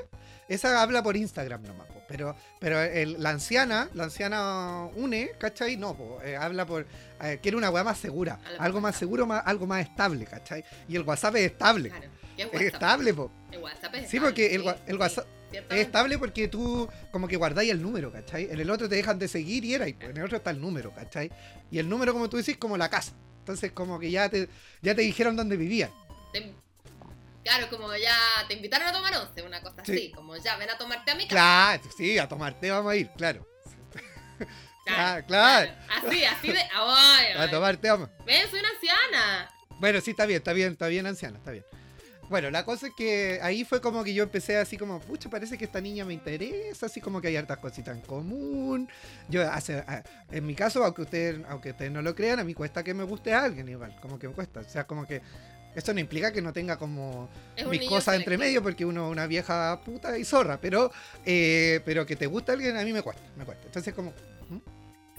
esa 0.50 0.82
habla 0.82 1.02
por 1.02 1.16
Instagram 1.16 1.62
nomás, 1.62 1.86
po. 1.86 2.02
pero, 2.08 2.36
pero 2.58 2.80
el- 2.80 3.22
la 3.22 3.30
anciana, 3.30 3.88
la 3.94 4.04
anciana 4.04 4.88
une, 4.96 5.30
¿cachai? 5.38 5.76
No, 5.76 5.96
po, 5.96 6.20
eh, 6.22 6.36
habla 6.36 6.66
por, 6.66 6.86
eh, 7.22 7.38
quiere 7.42 7.56
una 7.56 7.70
weá 7.70 7.84
más 7.84 7.98
segura, 7.98 8.38
algo 8.58 8.80
más 8.80 8.96
seguro, 8.96 9.26
más, 9.26 9.42
algo 9.46 9.66
más 9.66 9.80
estable, 9.88 10.26
¿cachai? 10.26 10.64
Y 10.88 10.96
el 10.96 11.02
WhatsApp 11.02 11.36
es 11.36 11.52
estable, 11.52 11.88
Claro. 11.90 12.10
¿Qué 12.36 12.56
es 12.66 12.72
estable, 12.72 13.12
po. 13.14 13.30
El 13.52 13.58
WhatsApp 13.60 13.94
es 13.96 14.00
Sí, 14.10 14.16
estable, 14.16 14.20
porque 14.30 14.54
el, 14.54 14.60
sí, 14.62 14.66
wa- 14.66 14.76
el 14.86 14.96
WhatsApp 14.98 15.26
es 15.52 15.78
estable 15.80 16.18
porque 16.18 16.48
tú 16.48 16.88
como 17.10 17.28
que 17.28 17.36
guardáis 17.36 17.70
el 17.70 17.82
número, 17.82 18.10
¿cachai? 18.10 18.48
En 18.50 18.58
el 18.60 18.70
otro 18.70 18.88
te 18.88 18.94
dejan 18.96 19.18
de 19.18 19.28
seguir 19.28 19.64
y 19.64 19.74
era, 19.74 19.86
y 19.88 19.96
en 20.00 20.16
el 20.16 20.24
otro 20.24 20.36
está 20.38 20.50
el 20.50 20.60
número, 20.60 20.92
¿cachai? 20.94 21.30
Y 21.70 21.78
el 21.78 21.88
número, 21.88 22.12
como 22.12 22.28
tú 22.30 22.38
decís, 22.38 22.56
como 22.56 22.76
la 22.78 22.88
casa. 22.88 23.12
Entonces 23.40 23.72
como 23.72 23.98
que 24.00 24.10
ya 24.10 24.28
te, 24.28 24.48
ya 24.80 24.94
te 24.94 25.02
dijeron 25.02 25.36
dónde 25.36 25.56
vivían. 25.56 25.90
Te- 26.32 26.54
Claro, 27.42 27.68
como 27.70 27.94
ya 27.96 28.16
te 28.48 28.54
invitaron 28.54 28.88
a 28.88 28.92
tomar 28.92 29.16
once, 29.16 29.42
una 29.42 29.62
cosa 29.62 29.82
Sí. 29.84 29.92
así, 29.92 30.10
como 30.12 30.36
ya 30.36 30.56
ven 30.56 30.68
a 30.70 30.76
tomarte 30.76 31.10
a 31.10 31.14
mi 31.14 31.24
casa. 31.24 31.30
Claro, 31.34 31.82
sí, 31.96 32.18
a 32.18 32.28
tomarte 32.28 32.70
vamos 32.70 32.92
a 32.92 32.96
ir, 32.96 33.10
claro. 33.16 33.46
Ah, 34.88 35.20
claro. 35.26 35.70
Así, 35.88 36.24
así 36.24 36.48
de. 36.48 36.58
Ay, 36.74 37.32
A 37.36 37.42
ay. 37.42 37.50
tomarte 37.50 37.88
vamos. 37.90 38.08
Ven, 38.26 38.50
soy 38.50 38.58
una 38.60 38.70
anciana. 38.70 39.50
Bueno, 39.78 40.00
sí, 40.00 40.10
está 40.10 40.26
bien, 40.26 40.38
está 40.38 40.52
bien, 40.52 40.72
está 40.72 40.88
bien, 40.88 41.06
anciana, 41.06 41.38
está 41.38 41.52
bien. 41.52 41.64
Bueno, 42.28 42.50
la 42.50 42.64
cosa 42.64 42.88
es 42.88 42.92
que 42.96 43.38
ahí 43.42 43.64
fue 43.64 43.80
como 43.80 44.02
que 44.04 44.14
yo 44.14 44.22
empecé 44.24 44.56
así 44.56 44.76
como, 44.76 45.00
pucha, 45.00 45.28
parece 45.30 45.56
que 45.58 45.64
esta 45.64 45.80
niña 45.80 46.04
me 46.04 46.14
interesa, 46.14 46.86
así 46.86 47.00
como 47.00 47.20
que 47.20 47.28
hay 47.28 47.36
hartas 47.36 47.58
cositas 47.58 47.94
en 47.96 48.02
común. 48.02 48.88
Yo, 49.28 49.48
hace, 49.50 49.78
a- 49.78 50.02
en 50.30 50.46
mi 50.46 50.54
caso, 50.54 50.84
aunque 50.84 51.02
ustedes, 51.02 51.40
aunque 51.48 51.70
ustedes 51.70 51.90
no 51.90 52.02
lo 52.02 52.14
crean, 52.14 52.38
a 52.40 52.44
mí 52.44 52.54
cuesta 52.54 52.82
que 52.84 52.94
me 52.94 53.04
guste 53.04 53.32
a 53.32 53.44
alguien 53.44 53.68
igual, 53.68 53.96
como 54.00 54.18
que 54.18 54.28
me 54.28 54.34
cuesta. 54.34 54.60
O 54.60 54.68
sea, 54.68 54.86
como 54.86 55.06
que 55.06 55.22
eso 55.74 55.92
no 55.94 56.00
implica 56.00 56.32
que 56.32 56.42
no 56.42 56.52
tenga 56.52 56.76
como 56.76 57.28
Es 57.56 57.66
mis 57.66 57.88
cosas 57.88 58.16
entre 58.16 58.36
medio, 58.38 58.62
porque 58.62 58.84
uno 58.84 59.06
es 59.06 59.12
una 59.12 59.26
vieja 59.26 59.80
puta 59.84 60.18
y 60.18 60.24
zorra, 60.24 60.60
pero, 60.60 60.90
eh, 61.24 61.80
pero 61.84 62.04
que 62.06 62.16
te 62.16 62.26
guste 62.26 62.52
alguien 62.52 62.76
a 62.76 62.82
mí 62.82 62.92
me 62.92 63.02
cuesta, 63.02 63.22
me 63.36 63.44
cuesta. 63.44 63.66
Entonces 63.66 63.94
como, 63.94 64.12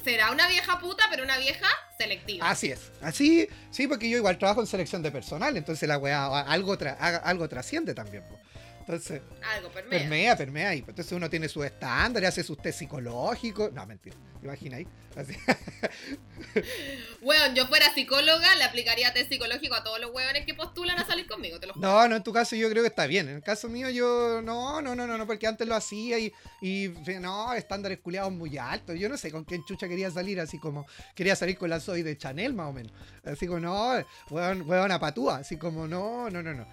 Será 0.03 0.31
una 0.31 0.47
vieja 0.47 0.79
puta, 0.79 1.03
pero 1.11 1.23
una 1.23 1.37
vieja 1.37 1.67
selectiva. 1.95 2.49
Así 2.49 2.71
es. 2.71 2.91
Así, 3.03 3.47
sí, 3.69 3.87
porque 3.87 4.09
yo 4.09 4.17
igual 4.17 4.39
trabajo 4.39 4.59
en 4.61 4.65
selección 4.65 5.03
de 5.03 5.11
personal, 5.11 5.55
entonces 5.55 5.87
la 5.87 5.99
weá 5.99 6.39
algo, 6.41 6.75
tra- 6.75 6.97
algo 7.23 7.47
trasciende 7.47 7.93
también. 7.93 8.23
po. 8.23 8.39
Entonces, 8.81 9.21
Algo, 9.55 9.69
permea. 9.69 9.99
permea, 9.99 10.35
permea. 10.35 10.75
Y 10.75 10.79
entonces 10.79 11.11
uno 11.13 11.29
tiene 11.29 11.47
sus 11.47 11.65
estándares, 11.65 12.29
hace 12.29 12.43
sus 12.43 12.57
test 12.57 12.79
psicológicos. 12.79 13.71
No, 13.73 13.85
mentira. 13.85 14.15
Imagina 14.43 14.77
ahí. 14.77 14.87
Así. 15.15 15.35
Weón, 17.21 17.53
yo 17.53 17.67
fuera 17.67 17.93
psicóloga, 17.93 18.55
le 18.55 18.63
aplicaría 18.63 19.13
test 19.13 19.29
psicológico 19.29 19.75
a 19.75 19.83
todos 19.83 19.99
los 19.99 20.11
hueones 20.11 20.45
que 20.45 20.53
postulan 20.53 20.97
a 20.97 21.05
salir 21.05 21.27
conmigo, 21.27 21.59
te 21.59 21.67
lo 21.67 21.73
juro. 21.73 21.87
No, 21.87 22.07
no, 22.07 22.15
en 22.15 22.23
tu 22.23 22.33
caso 22.33 22.55
yo 22.55 22.69
creo 22.69 22.81
que 22.81 22.87
está 22.87 23.05
bien. 23.05 23.29
En 23.29 23.35
el 23.35 23.43
caso 23.43 23.69
mío 23.69 23.89
yo 23.89 24.41
no, 24.41 24.81
no, 24.81 24.95
no, 24.95 25.05
no, 25.07 25.17
no 25.17 25.27
porque 25.27 25.47
antes 25.47 25.67
lo 25.67 25.75
hacía 25.75 26.17
y, 26.17 26.33
y 26.61 26.91
no, 27.19 27.53
estándares 27.53 27.99
culiados 27.99 28.31
muy 28.31 28.57
altos. 28.57 28.97
Yo 28.97 29.09
no 29.09 29.17
sé 29.17 29.31
con 29.31 29.43
quién 29.43 29.63
chucha 29.65 29.87
quería 29.87 30.09
salir, 30.09 30.39
así 30.39 30.57
como 30.57 30.85
quería 31.15 31.35
salir 31.35 31.57
con 31.57 31.69
la 31.69 31.79
Zoe 31.79 32.03
de 32.03 32.17
Chanel 32.17 32.53
más 32.53 32.67
o 32.69 32.73
menos. 32.73 32.91
Así 33.23 33.45
como, 33.45 33.59
no, 33.59 34.03
weón, 34.29 34.67
weón 34.67 34.91
a 34.91 34.99
patúa, 34.99 35.37
así 35.37 35.57
como, 35.57 35.87
no, 35.87 36.29
no, 36.29 36.41
no, 36.41 36.53
no. 36.53 36.65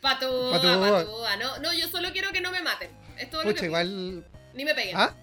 Patúa, 0.00 0.52
Patúa. 0.52 0.90
patúa. 0.90 1.36
No, 1.36 1.58
no, 1.58 1.72
yo 1.72 1.88
solo 1.88 2.10
quiero 2.12 2.32
que 2.32 2.40
no 2.40 2.50
me 2.50 2.62
maten. 2.62 2.90
Es 3.18 3.30
todo 3.30 3.44
lo 3.44 3.54
que 3.54 3.66
igual. 3.66 4.24
Ni 4.54 4.64
me 4.64 4.74
peguen. 4.74 4.96
¿Ah? 4.96 5.14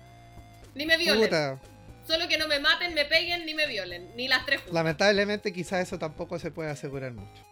Ni 0.76 0.86
me 0.86 0.98
violen. 0.98 1.24
Puta. 1.24 1.60
Solo 2.08 2.28
que 2.28 2.38
no 2.38 2.48
me 2.48 2.60
maten, 2.60 2.94
me 2.94 3.06
peguen, 3.06 3.46
ni 3.46 3.54
me 3.54 3.68
violen. 3.68 4.16
Ni 4.16 4.28
las 4.28 4.46
tres 4.46 4.62
juntas. 4.62 4.74
Lamentablemente 4.74 5.54
quizás 5.54 5.88
eso 5.88 6.00
tampoco 6.00 6.40
se 6.40 6.50
puede 6.50 6.70
asegurar 6.70 7.12
mucho. 7.12 7.44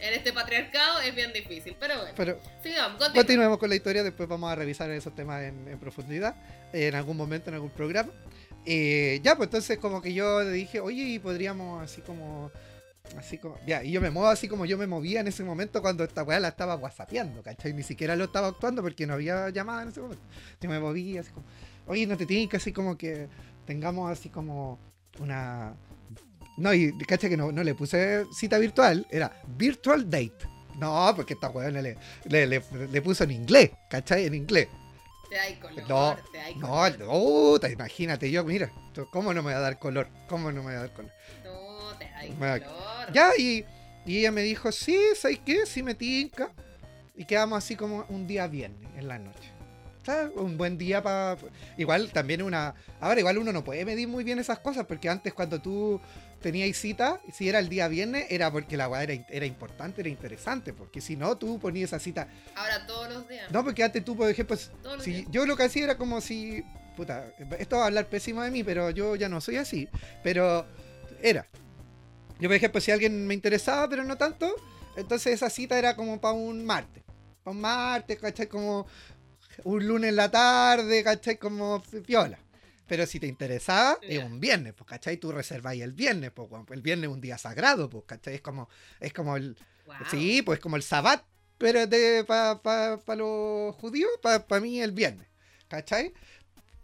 En 0.00 0.12
este 0.12 0.32
patriarcado 0.32 1.00
es 1.00 1.14
bien 1.14 1.32
difícil. 1.32 1.76
Pero 1.80 1.96
bueno. 1.96 2.12
Pero 2.16 2.40
Sigamos, 2.62 3.08
continuemos 3.08 3.58
con 3.58 3.70
la 3.70 3.74
historia, 3.74 4.02
después 4.02 4.28
vamos 4.28 4.52
a 4.52 4.54
revisar 4.54 4.90
esos 4.90 5.14
temas 5.14 5.42
en, 5.42 5.66
en 5.66 5.78
profundidad, 5.78 6.36
eh, 6.72 6.88
en 6.88 6.94
algún 6.94 7.16
momento, 7.16 7.48
en 7.48 7.54
algún 7.54 7.70
programa. 7.70 8.12
Eh, 8.66 9.20
ya, 9.22 9.36
pues 9.36 9.48
entonces 9.48 9.78
como 9.78 10.00
que 10.00 10.12
yo 10.14 10.42
le 10.42 10.50
dije, 10.50 10.80
oye, 10.80 11.18
podríamos 11.20 11.82
así 11.82 12.00
como 12.02 12.50
Así 13.18 13.38
como, 13.38 13.56
ya, 13.66 13.84
y 13.84 13.92
yo 13.92 14.00
me 14.00 14.10
muevo 14.10 14.28
así 14.28 14.48
como 14.48 14.64
yo 14.64 14.76
me 14.78 14.86
movía 14.86 15.20
en 15.20 15.28
ese 15.28 15.44
momento 15.44 15.80
cuando 15.82 16.02
esta 16.04 16.22
weá 16.24 16.40
la 16.40 16.48
estaba 16.48 16.74
whatsappeando, 16.76 17.42
¿cachai? 17.42 17.72
Ni 17.74 17.82
siquiera 17.82 18.16
lo 18.16 18.24
estaba 18.24 18.48
actuando 18.48 18.82
porque 18.82 19.06
no 19.06 19.14
había 19.14 19.50
llamada 19.50 19.82
en 19.82 19.88
ese 19.90 20.00
momento. 20.00 20.24
Yo 20.60 20.70
me 20.70 20.80
movía 20.80 21.20
así 21.20 21.30
como, 21.30 21.46
oye, 21.86 22.06
no 22.06 22.16
te 22.16 22.26
tienes 22.26 22.48
que 22.48 22.56
así 22.56 22.72
como 22.72 22.96
que 22.96 23.28
tengamos 23.66 24.10
así 24.10 24.30
como 24.30 24.78
una. 25.20 25.74
No, 26.56 26.72
y 26.72 26.96
¿cachai? 27.06 27.30
Que 27.30 27.36
no, 27.36 27.52
no 27.52 27.62
le 27.62 27.74
puse 27.74 28.24
cita 28.32 28.58
virtual, 28.58 29.06
era 29.10 29.30
virtual 29.58 30.08
date. 30.08 30.48
No, 30.78 31.12
porque 31.14 31.34
esta 31.34 31.50
weá 31.50 31.70
le, 31.70 31.82
le, 32.24 32.46
le, 32.46 32.62
le 32.90 33.02
puso 33.02 33.24
en 33.24 33.30
inglés, 33.32 33.70
¿cachai? 33.90 34.26
En 34.26 34.34
inglés. 34.34 34.66
Te 35.28 35.38
hay 35.38 35.54
color, 35.56 35.88
No, 35.88 36.16
te 36.32 36.40
hay 36.40 36.54
No, 36.56 36.68
color. 36.68 36.96
puta, 37.08 37.68
imagínate, 37.70 38.30
yo, 38.30 38.44
mira, 38.44 38.70
¿cómo 39.12 39.32
no 39.34 39.42
me 39.42 39.52
va 39.52 39.58
a 39.58 39.62
dar 39.62 39.78
color? 39.78 40.08
¿Cómo 40.28 40.50
no 40.52 40.62
me 40.62 40.72
va 40.72 40.78
a 40.78 40.82
dar 40.82 40.92
color? 40.92 41.12
Ya, 43.12 43.30
y, 43.38 43.64
y 44.06 44.18
ella 44.18 44.30
me 44.30 44.42
dijo, 44.42 44.70
sí, 44.72 44.98
¿sabes 45.16 45.40
qué? 45.44 45.66
Sí 45.66 45.82
me 45.82 45.94
tinca. 45.94 46.50
Y 47.16 47.24
quedamos 47.24 47.58
así 47.58 47.76
como 47.76 48.04
un 48.08 48.26
día 48.26 48.46
viernes, 48.46 48.90
en 48.96 49.08
la 49.08 49.18
noche. 49.18 49.50
¿Sabes? 50.04 50.32
Un 50.34 50.58
buen 50.58 50.76
día 50.76 51.02
para... 51.02 51.38
Igual 51.78 52.10
también 52.12 52.42
una... 52.42 52.74
Ahora 53.00 53.20
igual 53.20 53.38
uno 53.38 53.52
no 53.52 53.64
puede 53.64 53.84
medir 53.84 54.06
muy 54.08 54.22
bien 54.22 54.38
esas 54.38 54.58
cosas, 54.58 54.84
porque 54.86 55.08
antes 55.08 55.32
cuando 55.32 55.60
tú 55.60 56.00
tenías 56.42 56.76
cita, 56.76 57.20
si 57.32 57.48
era 57.48 57.58
el 57.58 57.70
día 57.70 57.88
viernes, 57.88 58.26
era 58.28 58.50
porque 58.50 58.76
la 58.76 58.86
weá 58.88 59.02
era, 59.04 59.14
era 59.30 59.46
importante, 59.46 60.02
era 60.02 60.10
interesante, 60.10 60.74
porque 60.74 61.00
si 61.00 61.16
no, 61.16 61.38
tú 61.38 61.58
ponías 61.58 61.90
esa 61.90 61.98
cita... 61.98 62.28
Ahora 62.54 62.86
todos 62.86 63.14
los 63.14 63.26
días. 63.26 63.50
No, 63.50 63.64
porque 63.64 63.82
antes 63.82 64.04
tú, 64.04 64.14
por 64.14 64.28
ejemplo, 64.28 64.56
si, 65.00 65.10
días. 65.10 65.26
yo 65.30 65.46
lo 65.46 65.56
que 65.56 65.62
hacía 65.62 65.84
era 65.84 65.96
como 65.96 66.20
si... 66.20 66.62
Puta, 66.96 67.32
esto 67.58 67.76
va 67.76 67.84
a 67.84 67.86
hablar 67.86 68.06
pésimo 68.06 68.42
de 68.42 68.50
mí, 68.50 68.62
pero 68.62 68.90
yo 68.90 69.16
ya 69.16 69.28
no 69.28 69.40
soy 69.40 69.56
así. 69.56 69.88
Pero 70.22 70.66
era. 71.22 71.46
Yo, 72.40 72.48
por 72.48 72.56
ejemplo, 72.56 72.80
si 72.80 72.90
alguien 72.90 73.26
me 73.26 73.34
interesaba, 73.34 73.88
pero 73.88 74.04
no 74.04 74.16
tanto, 74.16 74.54
entonces 74.96 75.34
esa 75.34 75.50
cita 75.50 75.78
era 75.78 75.96
como 75.96 76.20
para 76.20 76.34
un 76.34 76.64
martes. 76.64 77.02
Para 77.42 77.54
un 77.54 77.60
martes, 77.60 78.18
¿cachai? 78.18 78.48
Como 78.48 78.86
un 79.64 79.86
lunes 79.86 80.10
en 80.10 80.16
la 80.16 80.30
tarde, 80.30 81.04
¿cachai? 81.04 81.38
Como 81.38 81.82
viola. 82.06 82.38
Pero 82.86 83.06
si 83.06 83.18
te 83.18 83.26
interesaba, 83.26 83.98
es 84.02 84.22
un 84.22 84.40
viernes, 84.40 84.74
pues, 84.74 84.88
¿cachai? 84.88 85.16
Tú 85.16 85.32
reserváis 85.32 85.82
el 85.82 85.92
viernes, 85.92 86.32
pues, 86.32 86.48
el 86.70 86.82
viernes 86.82 87.08
es 87.08 87.14
un 87.14 87.20
día 87.20 87.38
sagrado, 87.38 87.88
pues, 87.88 88.04
¿cachai? 88.06 88.34
Es 88.34 88.40
como, 88.42 88.68
es 89.00 89.12
como 89.12 89.36
el, 89.36 89.56
Wow. 89.86 89.96
Sí, 90.10 90.42
pues 90.42 90.60
como 90.60 90.76
el 90.76 90.82
sabbat, 90.82 91.24
pero 91.58 91.80
para 92.26 92.62
pa, 92.62 92.98
pa 93.04 93.16
los 93.16 93.74
judíos, 93.76 94.10
para 94.22 94.60
mí 94.60 94.80
el 94.80 94.92
viernes. 94.92 95.28
¿Cachai? 95.68 96.12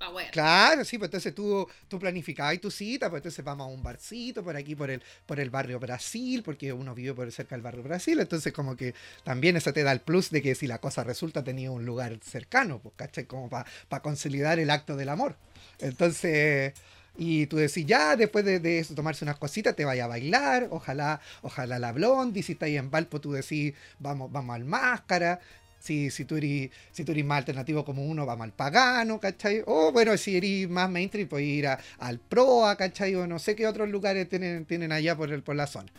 Pa'. 0.01 0.31
Claro, 0.31 0.83
sí, 0.83 0.97
pues 0.97 1.09
entonces 1.09 1.35
tú, 1.35 1.69
tú 1.87 1.99
planificabas 1.99 2.59
tu 2.59 2.71
cita, 2.71 3.11
pues 3.11 3.21
entonces 3.21 3.45
vamos 3.45 3.67
a 3.67 3.71
un 3.71 3.83
barcito 3.83 4.43
por 4.43 4.57
aquí, 4.57 4.75
por 4.75 4.91
el, 4.91 5.03
por 5.27 5.39
el 5.39 5.51
barrio 5.51 5.79
Brasil, 5.79 6.43
porque 6.43 6.73
uno 6.73 6.95
vive 6.95 7.13
por 7.13 7.31
cerca 7.31 7.55
del 7.55 7.63
barrio 7.63 7.83
Brasil, 7.83 8.19
entonces 8.19 8.51
como 8.53 8.77
que 8.77 8.95
también 9.25 9.57
eso 9.57 9.75
te 9.75 9.83
da 9.83 9.93
el 9.93 10.01
plus 10.01 10.31
de 10.31 10.41
que 10.41 10.55
si 10.55 10.67
la 10.67 10.79
cosa 10.79 11.05
resulta 11.05 11.45
tenía 11.45 11.71
un 11.71 11.85
lugar 11.85 12.19
cercano, 12.23 12.79
pues, 12.79 12.95
¿cachai? 12.97 13.27
Como 13.27 13.51
para 13.51 14.03
consolidar 14.03 14.59
el 14.59 14.71
acto 14.71 14.97
del 14.97 15.11
amor. 15.11 15.37
Entonces, 15.81 16.73
y 17.19 17.47
tú 17.47 17.59
decís, 17.59 17.85
ya, 17.85 18.17
después 18.17 18.45
de, 18.45 18.79
eso, 18.79 18.95
tomarse 18.95 19.25
unas 19.27 19.37
cositas, 19.37 19.77
te 19.77 19.85
vaya 19.85 20.05
a 20.05 20.09
bailar, 20.09 20.69
ojalá, 20.71 21.21
ojalá 21.43 21.79
la 21.79 21.93
blondie, 21.93 22.43
si 22.43 22.53
estáis 22.53 22.79
en 22.79 22.91
Valpo, 22.91 23.21
tú 23.21 23.33
decís, 23.33 23.75
vamos, 23.99 24.33
vamos 24.33 24.57
al 24.57 24.65
máscara, 24.65 25.41
si, 25.81 26.11
si, 26.11 26.25
tú 26.25 26.37
eres, 26.37 26.71
si 26.93 27.05
tú 27.05 27.13
más 27.25 27.39
alternativo 27.39 27.85
como 27.85 28.05
uno, 28.05 28.25
vamos 28.27 28.45
al 28.45 28.53
pagano, 28.53 29.19
¿cachai? 29.19 29.63
O 29.67 29.91
bueno, 29.91 30.17
si 30.17 30.37
eres 30.37 30.69
más 30.69 30.89
mainstream, 30.89 31.27
puedes 31.29 31.49
ir 31.49 31.67
a- 31.67 31.81
al 31.99 32.21
proa, 32.21 32.77
¿cachai? 32.77 33.15
O 33.17 33.27
no 33.27 33.39
sé 33.41 33.57
qué 33.57 33.67
otros 33.67 33.89
lugares 33.89 34.29
tienen, 34.29 34.65
tienen 34.67 34.93
allá 34.93 35.17
por, 35.17 35.33
el, 35.33 35.43
por 35.43 35.57
la 35.57 35.67
zona. 35.67 35.91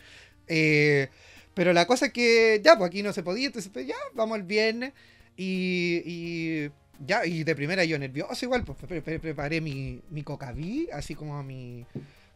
Eh, 0.48 1.08
pero 1.54 1.72
la 1.72 1.86
cosa 1.86 2.06
es 2.06 2.12
que 2.12 2.60
ya, 2.64 2.78
pues 2.78 2.88
aquí 2.88 3.02
no 3.02 3.12
se 3.12 3.22
podía, 3.22 3.46
entonces 3.48 3.70
pues, 3.72 3.86
ya, 3.86 3.96
vamos 4.14 4.38
el 4.38 4.44
viernes 4.44 4.92
y, 5.36 6.02
y 6.06 6.70
ya, 7.06 7.26
y 7.26 7.44
de 7.44 7.54
primera 7.54 7.84
yo 7.84 7.98
nervioso 7.98 8.44
igual, 8.44 8.64
pues 8.64 8.78
pre- 8.78 9.02
pre- 9.02 9.18
preparé 9.18 9.60
mi, 9.60 10.00
mi 10.10 10.22
cocaví, 10.22 10.88
así 10.92 11.14
como 11.14 11.42
mi 11.42 11.84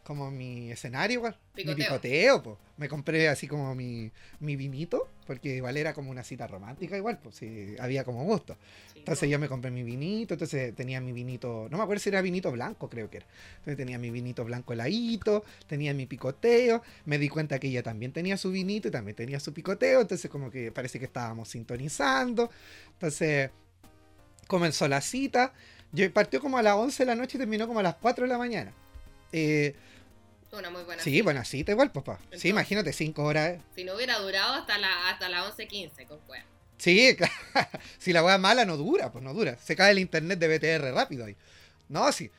como 0.07 0.31
mi 0.31 0.71
escenario 0.71 1.19
igual, 1.19 1.37
mi 1.65 1.65
Picoteo. 1.65 1.75
picoteo, 1.75 2.43
pues. 2.43 2.57
Me 2.77 2.89
compré 2.89 3.29
así 3.29 3.49
como 3.49 3.75
mi, 3.75 4.13
mi 4.39 4.55
vinito, 4.55 5.09
porque 5.27 5.57
igual 5.57 5.77
era 5.77 5.95
como 5.95 6.11
una 6.11 6.23
cita 6.23 6.47
romántica 6.47 6.97
igual, 6.97 7.19
pues 7.19 7.35
sí, 7.35 7.75
había 7.81 8.05
como 8.05 8.23
gusto. 8.25 8.57
Sí, 8.93 9.01
Entonces 9.01 9.29
yo 9.29 9.39
me 9.39 9.49
compré 9.49 9.71
mi 9.73 9.83
vinito, 9.83 10.35
entonces 10.35 10.75
tenía 10.77 11.01
mi 11.01 11.11
vinito, 11.13 11.67
no 11.71 11.79
me 11.79 11.83
acuerdo 11.83 12.01
si 12.01 12.11
era 12.11 12.23
vinito 12.23 12.53
blanco, 12.53 12.89
creo 12.89 13.11
que 13.11 13.17
era. 13.19 13.27
Entonces 13.59 13.77
tenía 13.77 13.99
mi 13.99 14.11
vinito 14.11 14.45
blanco 14.45 14.75
heladito, 14.75 15.43
tenía 15.67 15.93
mi 15.93 16.07
picoteo, 16.07 16.83
me 17.07 17.19
di 17.19 17.29
cuenta 17.29 17.59
que 17.59 17.67
ella 17.69 17.83
también 17.83 18.13
tenía 18.13 18.37
su 18.37 18.53
vinito 18.53 18.87
y 18.89 18.91
también 18.93 19.17
tenía 19.17 19.41
su 19.41 19.53
picoteo, 19.53 20.03
entonces 20.03 20.31
como 20.31 20.51
que 20.53 20.71
parece 20.71 21.01
que 21.01 21.07
estábamos 21.07 21.49
sintonizando. 21.49 22.51
Entonces 22.93 23.51
comenzó 24.47 24.87
la 24.87 25.01
cita, 25.01 25.53
yo 25.93 26.13
partió 26.13 26.41
como 26.41 26.59
a 26.59 26.63
las 26.63 26.75
11 26.75 27.03
de 27.03 27.07
la 27.07 27.15
noche 27.17 27.39
y 27.39 27.41
terminó 27.41 27.67
como 27.67 27.81
a 27.81 27.83
las 27.83 27.97
4 27.97 28.25
de 28.25 28.29
la 28.29 28.39
mañana. 28.39 28.73
Eh, 29.33 29.75
Una 30.57 30.71
muy 30.71 30.83
buena. 30.85 31.03
sí, 31.03 31.11
cita. 31.13 31.25
buena 31.25 31.45
cita 31.45 31.73
igual, 31.73 31.93
papá. 31.93 32.15
Entonces- 32.19 32.41
Sí, 32.43 32.49
imagínate, 32.49 32.93
5 32.93 33.23
horas. 33.23 33.59
Si 33.75 33.85
no 33.85 33.95
hubiera 33.95 34.19
durado 34.19 34.55
hasta 34.55 34.79
la 34.79 35.09
hasta 35.11 35.29
las 35.29 35.45
11.15 35.57 36.07
con 36.07 36.19
wea. 36.29 36.45
Sí, 36.79 37.15
claro. 37.53 37.69
si 37.99 38.13
la 38.13 38.23
weá 38.23 38.39
mala 38.39 38.65
no 38.65 38.77
dura, 38.77 39.11
pues 39.13 39.23
no 39.25 39.33
dura. 39.35 39.57
Se 39.63 39.75
cae 39.77 39.93
el 39.93 39.99
internet 39.99 40.39
de 40.39 40.49
BTR 40.59 40.93
rápido 40.95 41.25
ahí. 41.25 41.37
No, 41.89 42.11
sí. 42.13 42.31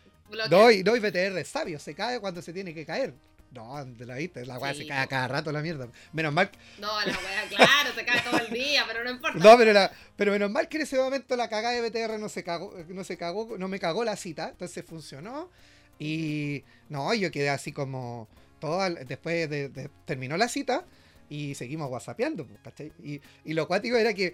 Doy, 0.49 0.83
doy 0.83 0.99
BTR 0.99 1.43
sabio, 1.45 1.79
se 1.79 1.93
cae 1.95 2.19
cuando 2.19 2.41
se 2.41 2.51
tiene 2.53 2.73
que 2.73 2.85
caer. 2.85 3.13
No, 3.51 3.83
de 3.85 4.05
la 4.05 4.15
viste, 4.15 4.45
la 4.45 4.59
weá 4.59 4.73
Sí, 4.73 4.81
se 4.81 4.87
cae 4.87 5.07
cada 5.07 5.27
rato 5.29 5.51
la 5.53 5.61
mierda. 5.61 5.87
Menos 6.11 6.33
mal, 6.33 6.51
No, 6.79 6.87
la 6.99 7.05
wea, 7.17 7.47
claro, 7.49 7.95
se 7.95 8.03
cae 8.05 8.21
todo 8.21 8.37
el 8.39 8.51
día, 8.53 8.83
pero 8.87 9.03
no 9.05 9.09
importa. 9.09 9.39
no, 9.39 9.57
pero, 9.57 9.71
la, 9.71 9.89
pero 10.17 10.33
menos 10.33 10.51
mal 10.51 10.67
que 10.67 10.77
en 10.77 10.83
ese 10.83 10.97
momento 10.97 11.35
la 11.37 11.47
cagada 11.47 11.73
de 11.73 11.89
BTR 11.89 12.19
no 12.19 12.27
se 12.27 12.43
cagó, 12.43 12.75
no 12.89 13.03
se 13.05 13.17
cagó, 13.17 13.57
no 13.57 13.67
me 13.69 13.79
cagó 13.79 14.03
la 14.03 14.17
cita, 14.17 14.49
entonces 14.49 14.83
funcionó. 14.85 15.49
Y 15.99 16.63
no, 16.89 17.13
yo 17.13 17.31
quedé 17.31 17.49
así 17.49 17.71
como 17.71 18.27
todo 18.59 18.81
al- 18.81 19.05
después 19.07 19.49
de, 19.49 19.69
de- 19.69 19.89
terminó 20.05 20.37
la 20.37 20.47
cita 20.47 20.85
y 21.29 21.55
seguimos 21.55 21.89
whatsappeando, 21.89 22.45
pues, 22.45 22.59
¿cachai? 22.63 22.91
Y, 23.03 23.21
y 23.43 23.53
lo 23.53 23.67
cuático 23.67 23.97
era 23.97 24.13
que, 24.13 24.33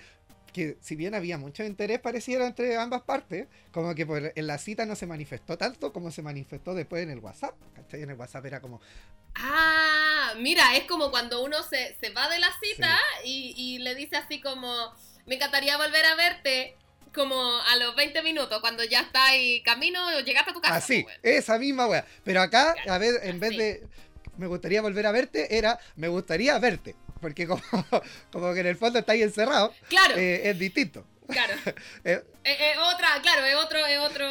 que 0.54 0.78
si 0.82 0.96
bien 0.96 1.16
había 1.16 1.38
mucho 1.38 1.64
interés 1.64 2.00
pareciera 2.00 2.46
entre 2.46 2.78
ambas 2.78 3.02
partes, 3.02 3.48
como 3.72 3.96
que 3.96 4.06
por- 4.06 4.32
en 4.36 4.48
la 4.48 4.58
cita 4.58 4.86
no 4.86 4.96
se 4.96 5.08
manifestó 5.08 5.58
tanto 5.58 5.92
como 5.92 6.12
se 6.12 6.22
manifestó 6.22 6.74
después 6.76 7.04
en 7.04 7.10
el 7.10 7.20
WhatsApp, 7.20 7.56
¿cachai? 7.76 8.04
En 8.04 8.10
el 8.12 8.16
WhatsApp 8.18 8.46
era 8.46 8.62
como, 8.62 8.80
Ah, 9.36 10.34
mira, 10.38 10.76
es 10.76 10.84
como 10.86 11.10
cuando 11.10 11.44
uno 11.44 11.64
se, 11.64 11.96
se 12.00 12.10
va 12.12 12.30
de 12.30 12.40
la 12.40 12.50
cita 12.62 12.98
y, 13.26 13.54
y 13.58 13.80
le 13.80 13.96
dice 13.96 14.16
así 14.16 14.40
como, 14.40 14.72
me 15.26 15.36
encantaría 15.36 15.76
volver 15.78 16.06
a 16.06 16.16
verte 16.16 16.76
como 17.14 17.36
a 17.62 17.76
los 17.78 17.96
20 17.96 18.22
minutos, 18.24 18.60
cuando 18.60 18.84
ya 18.84 19.02
está 19.02 19.26
ahí 19.26 19.62
camino 19.64 20.20
llegaste 20.22 20.52
a 20.52 20.54
tu 20.54 20.62
casa. 20.62 20.76
Así, 20.76 21.04
pues, 21.04 21.18
esa 21.24 21.58
misma 21.60 21.88
wea. 21.88 22.06
Pero 22.24 22.42
acá, 22.42 22.76
a 22.90 22.98
ver, 22.98 23.16
en 23.24 23.40
vez 23.40 23.56
de 23.58 23.84
me 24.38 24.48
gustaría 24.48 24.82
volver 24.82 25.06
a 25.06 25.12
verte, 25.12 25.56
era 25.58 25.80
me 25.96 26.08
gustaría 26.08 26.58
verte. 26.60 26.96
Porque 27.22 27.48
como, 27.48 27.62
como 28.32 28.54
que 28.54 28.60
en 28.62 28.68
el 28.68 28.76
fondo 28.76 29.00
está 29.00 29.14
ahí 29.14 29.22
encerrado, 29.22 29.74
Claro, 29.90 30.16
eh, 30.18 30.50
es 30.50 30.60
distinto. 30.60 31.06
claro. 31.28 31.54
Eh, 32.04 32.22
Es, 32.44 32.58
es 32.60 32.78
otra, 32.78 33.08
claro, 33.22 33.46
es 33.46 33.56
otro, 33.56 33.86
es 33.86 33.98
otro, 34.00 34.26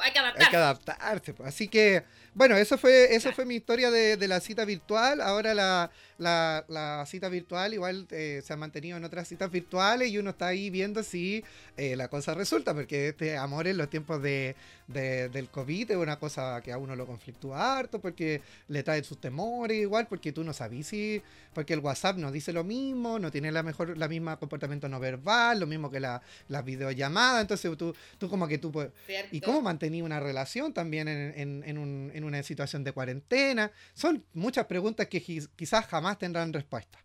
hay 0.00 0.12
que 0.12 0.18
hay 0.20 0.24
adaptar. 0.24 0.50
que 0.50 0.56
adaptarse. 0.56 1.34
pues. 1.34 1.48
Así 1.48 1.66
que, 1.66 2.04
bueno, 2.34 2.56
eso 2.56 2.78
fue, 2.78 3.06
eso 3.14 3.22
Claro. 3.22 3.34
fue 3.34 3.44
mi 3.46 3.56
historia 3.56 3.90
de, 3.90 4.16
de 4.16 4.28
la 4.28 4.38
cita 4.38 4.64
virtual. 4.64 5.20
Ahora 5.20 5.52
la, 5.54 5.90
la, 6.18 6.64
la 6.68 7.04
cita 7.06 7.28
virtual 7.28 7.72
igual 7.74 8.06
eh, 8.10 8.42
se 8.44 8.52
ha 8.52 8.56
mantenido 8.56 8.96
en 8.96 9.04
otras 9.04 9.28
citas 9.28 9.50
virtuales 9.50 10.10
y 10.10 10.18
uno 10.18 10.30
está 10.30 10.48
ahí 10.48 10.68
viendo 10.68 11.02
si 11.02 11.44
eh, 11.76 11.96
la 11.96 12.08
cosa 12.08 12.34
resulta, 12.34 12.74
porque 12.74 13.08
este 13.08 13.36
amor 13.36 13.66
en 13.68 13.76
los 13.78 13.88
tiempos 13.88 14.20
de, 14.22 14.56
de- 14.88 15.28
del 15.28 15.48
COVID 15.48 15.92
es 15.92 15.96
una 15.96 16.18
cosa 16.18 16.60
que 16.62 16.72
a 16.72 16.78
uno 16.78 16.96
lo 16.96 17.06
conflictúa 17.06 17.78
harto, 17.78 18.00
porque 18.00 18.42
le 18.68 18.82
trae 18.82 19.02
sus 19.04 19.20
temores 19.20 19.80
igual, 19.80 20.06
porque 20.08 20.32
tú 20.32 20.42
no 20.44 20.52
sabes 20.52 20.88
si, 20.88 21.22
porque 21.54 21.74
el 21.74 21.80
WhatsApp 21.80 22.16
no 22.16 22.32
dice 22.32 22.52
lo 22.52 22.64
mismo, 22.64 23.18
no 23.18 23.30
tiene 23.30 23.52
la 23.52 23.62
mejor, 23.62 23.96
la 23.96 24.08
misma 24.08 24.36
comportamiento 24.38 24.88
no 24.88 24.98
verbal, 24.98 25.60
lo 25.60 25.66
mismo 25.66 25.90
que 25.90 26.00
la, 26.00 26.20
las 26.48 26.64
videollamadas, 26.64 27.42
entonces 27.42 27.76
tú, 27.76 27.94
tú 28.18 28.28
como 28.28 28.48
que 28.48 28.58
tú 28.58 28.72
puedes... 28.72 28.90
¿cierto? 29.06 29.28
¿Y 29.36 29.40
cómo 29.40 29.62
mantenía 29.62 30.02
una 30.02 30.18
relación 30.20 30.72
también 30.72 31.06
en, 31.08 31.32
en- 31.36 31.62
en 31.64 31.78
un- 31.78 32.10
en 32.12 32.24
una 32.24 32.42
situación 32.42 32.82
de 32.82 32.90
cuarentena? 32.92 33.70
Son 33.94 34.24
muchas 34.34 34.66
preguntas 34.66 35.06
que 35.06 35.22
qui- 35.22 35.48
quizás 35.54 35.86
jamás 35.86 36.07
tendrán 36.16 36.52
respuesta. 36.52 36.98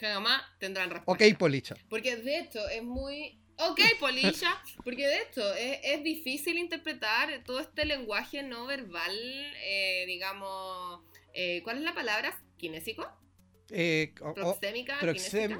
Jamás 0.00 0.40
tendrán 0.58 0.90
respuesta. 0.90 1.24
Ok, 1.26 1.38
Policha. 1.38 1.76
Porque 1.90 2.16
de 2.16 2.38
hecho 2.38 2.66
es 2.68 2.82
muy... 2.82 3.38
Ok, 3.60 3.80
Polisha, 3.98 4.56
porque 4.84 5.04
de 5.06 5.22
hecho 5.22 5.52
es, 5.54 5.80
es 5.82 6.04
difícil 6.04 6.58
interpretar 6.58 7.42
todo 7.44 7.58
este 7.58 7.84
lenguaje 7.84 8.44
no 8.44 8.66
verbal, 8.66 9.12
eh, 9.64 10.04
digamos, 10.06 11.00
eh, 11.34 11.60
¿cuál 11.64 11.78
es 11.78 11.82
la 11.82 11.92
palabra? 11.92 12.40
¿Kinésico? 12.56 13.04
Eh, 13.70 14.14
o- 14.20 14.32
¿Proxémica? 14.32 14.98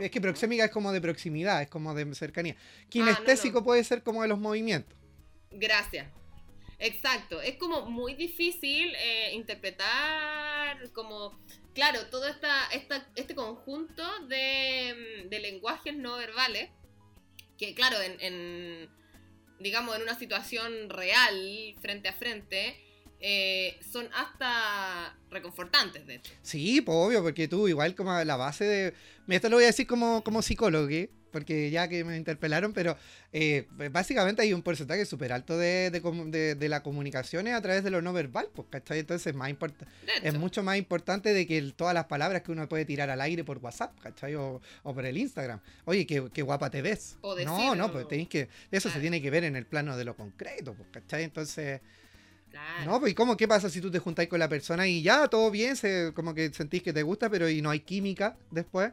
es 0.01 0.11
que 0.13 0.21
proxémica 0.21 0.65
es 0.67 0.71
como 0.71 0.93
de 0.93 1.01
proximidad, 1.01 1.61
es 1.61 1.69
como 1.69 1.93
de 1.93 2.15
cercanía. 2.15 2.55
Ah, 2.57 2.63
no, 2.85 2.89
Kinestésico 2.89 3.59
no. 3.59 3.65
puede 3.65 3.83
ser 3.83 4.05
como 4.05 4.23
de 4.23 4.29
los 4.29 4.39
movimientos. 4.39 4.97
Gracias. 5.51 6.07
Exacto, 6.81 7.41
es 7.41 7.57
como 7.57 7.87
muy 7.87 8.15
difícil 8.15 8.95
eh, 8.97 9.33
interpretar 9.35 10.91
como, 10.93 11.37
claro, 11.75 12.07
todo 12.07 12.29
esta, 12.29 12.67
esta, 12.69 13.09
este 13.17 13.35
conjunto 13.35 14.05
de, 14.27 15.27
de 15.29 15.41
lenguajes 15.41 15.97
no 15.97 16.17
verbales, 16.17 16.71
que 17.59 17.75
claro, 17.75 18.01
en, 18.01 18.21
en, 18.21 18.89
digamos, 19.59 19.97
en 19.97 20.03
una 20.03 20.17
situación 20.17 20.89
real, 20.89 21.75
frente 21.81 22.09
a 22.09 22.13
frente, 22.13 22.81
eh, 23.21 23.77
son 23.91 24.09
hasta 24.15 25.19
reconfortantes, 25.31 26.07
de 26.07 26.17
hecho. 26.17 26.33
Sí, 26.43 26.81
pues 26.81 26.97
obvio, 26.97 27.23
porque 27.23 27.49
tú 27.49 27.67
igual 27.67 27.97
como 27.97 28.13
la 28.23 28.37
base 28.37 28.65
de... 28.65 28.95
Esto 29.27 29.49
lo 29.49 29.57
voy 29.57 29.65
a 29.65 29.69
decir 29.69 29.89
como, 29.89 30.23
como 30.23 30.43
psicólogo, 30.43 30.89
¿eh? 30.89 31.11
Porque 31.31 31.71
ya 31.71 31.89
que 31.89 32.05
me 32.05 32.17
interpelaron, 32.17 32.73
pero 32.73 32.97
eh, 33.33 33.67
básicamente 33.91 34.43
hay 34.43 34.53
un 34.53 34.63
porcentaje 34.63 35.05
súper 35.07 35.33
alto 35.33 35.57
de, 35.59 35.91
de, 35.91 36.01
de- 36.31 36.55
de 36.55 36.69
la 36.69 36.83
comunicación 36.83 37.49
a 37.49 37.61
través 37.63 37.85
de 37.85 37.91
lo 37.91 38.03
no 38.03 38.13
verbal, 38.13 38.49
pues, 38.55 38.69
¿cachai? 38.71 39.01
Entonces 39.01 39.27
es, 39.29 39.35
más 39.35 39.51
es 40.23 40.35
mucho 40.35 40.63
más 40.63 40.77
importante 40.79 41.33
de 41.33 41.47
que 41.47 41.59
el- 41.59 41.75
todas 41.75 41.95
las 41.95 42.07
palabras 42.07 42.43
que 42.43 42.53
uno 42.53 42.69
puede 42.69 42.85
tirar 42.85 43.11
al 43.11 43.21
aire 43.21 43.45
por 43.45 43.59
WhatsApp, 43.59 43.99
¿cachai? 44.01 44.35
O, 44.35 44.61
o 44.83 44.95
por 44.95 45.05
el 45.07 45.17
Instagram. 45.17 45.61
Oye, 45.85 46.07
qué, 46.07 46.29
qué 46.33 46.43
guapa 46.43 46.71
te 46.71 46.83
ves. 46.83 47.17
O 47.21 47.35
no, 47.45 47.75
no, 47.75 47.93
pues 47.93 48.09
tenéis 48.09 48.29
que... 48.29 48.49
Eso 48.71 48.91
se 48.91 49.01
tiene 49.01 49.21
que 49.23 49.31
ver 49.31 49.45
en 49.45 49.57
el 49.57 49.67
plano 49.67 49.97
de 49.97 50.05
lo 50.05 50.17
concreto, 50.17 50.75
pues, 50.75 50.89
¿cachai? 50.91 51.25
Entonces... 51.25 51.81
Claro. 52.51 52.93
No, 52.93 52.99
pues 53.01 53.13
¿y 53.13 53.15
cómo? 53.15 53.37
¿Qué 53.37 53.47
pasa 53.47 53.69
si 53.69 53.79
tú 53.79 53.91
te 53.91 53.99
juntáis 53.99 54.27
con 54.29 54.39
la 54.39 54.49
persona 54.49 54.89
y 54.89 55.03
ya, 55.03 55.29
todo 55.29 55.51
bien, 55.51 55.77
se, 55.77 56.13
como 56.15 56.33
que 56.35 56.51
sentís 56.55 56.83
que 56.83 56.95
te 56.95 57.03
gusta, 57.03 57.29
pero 57.29 57.47
y 57.49 57.61
no 57.61 57.69
hay 57.69 57.81
química 57.81 58.37
después? 58.51 58.91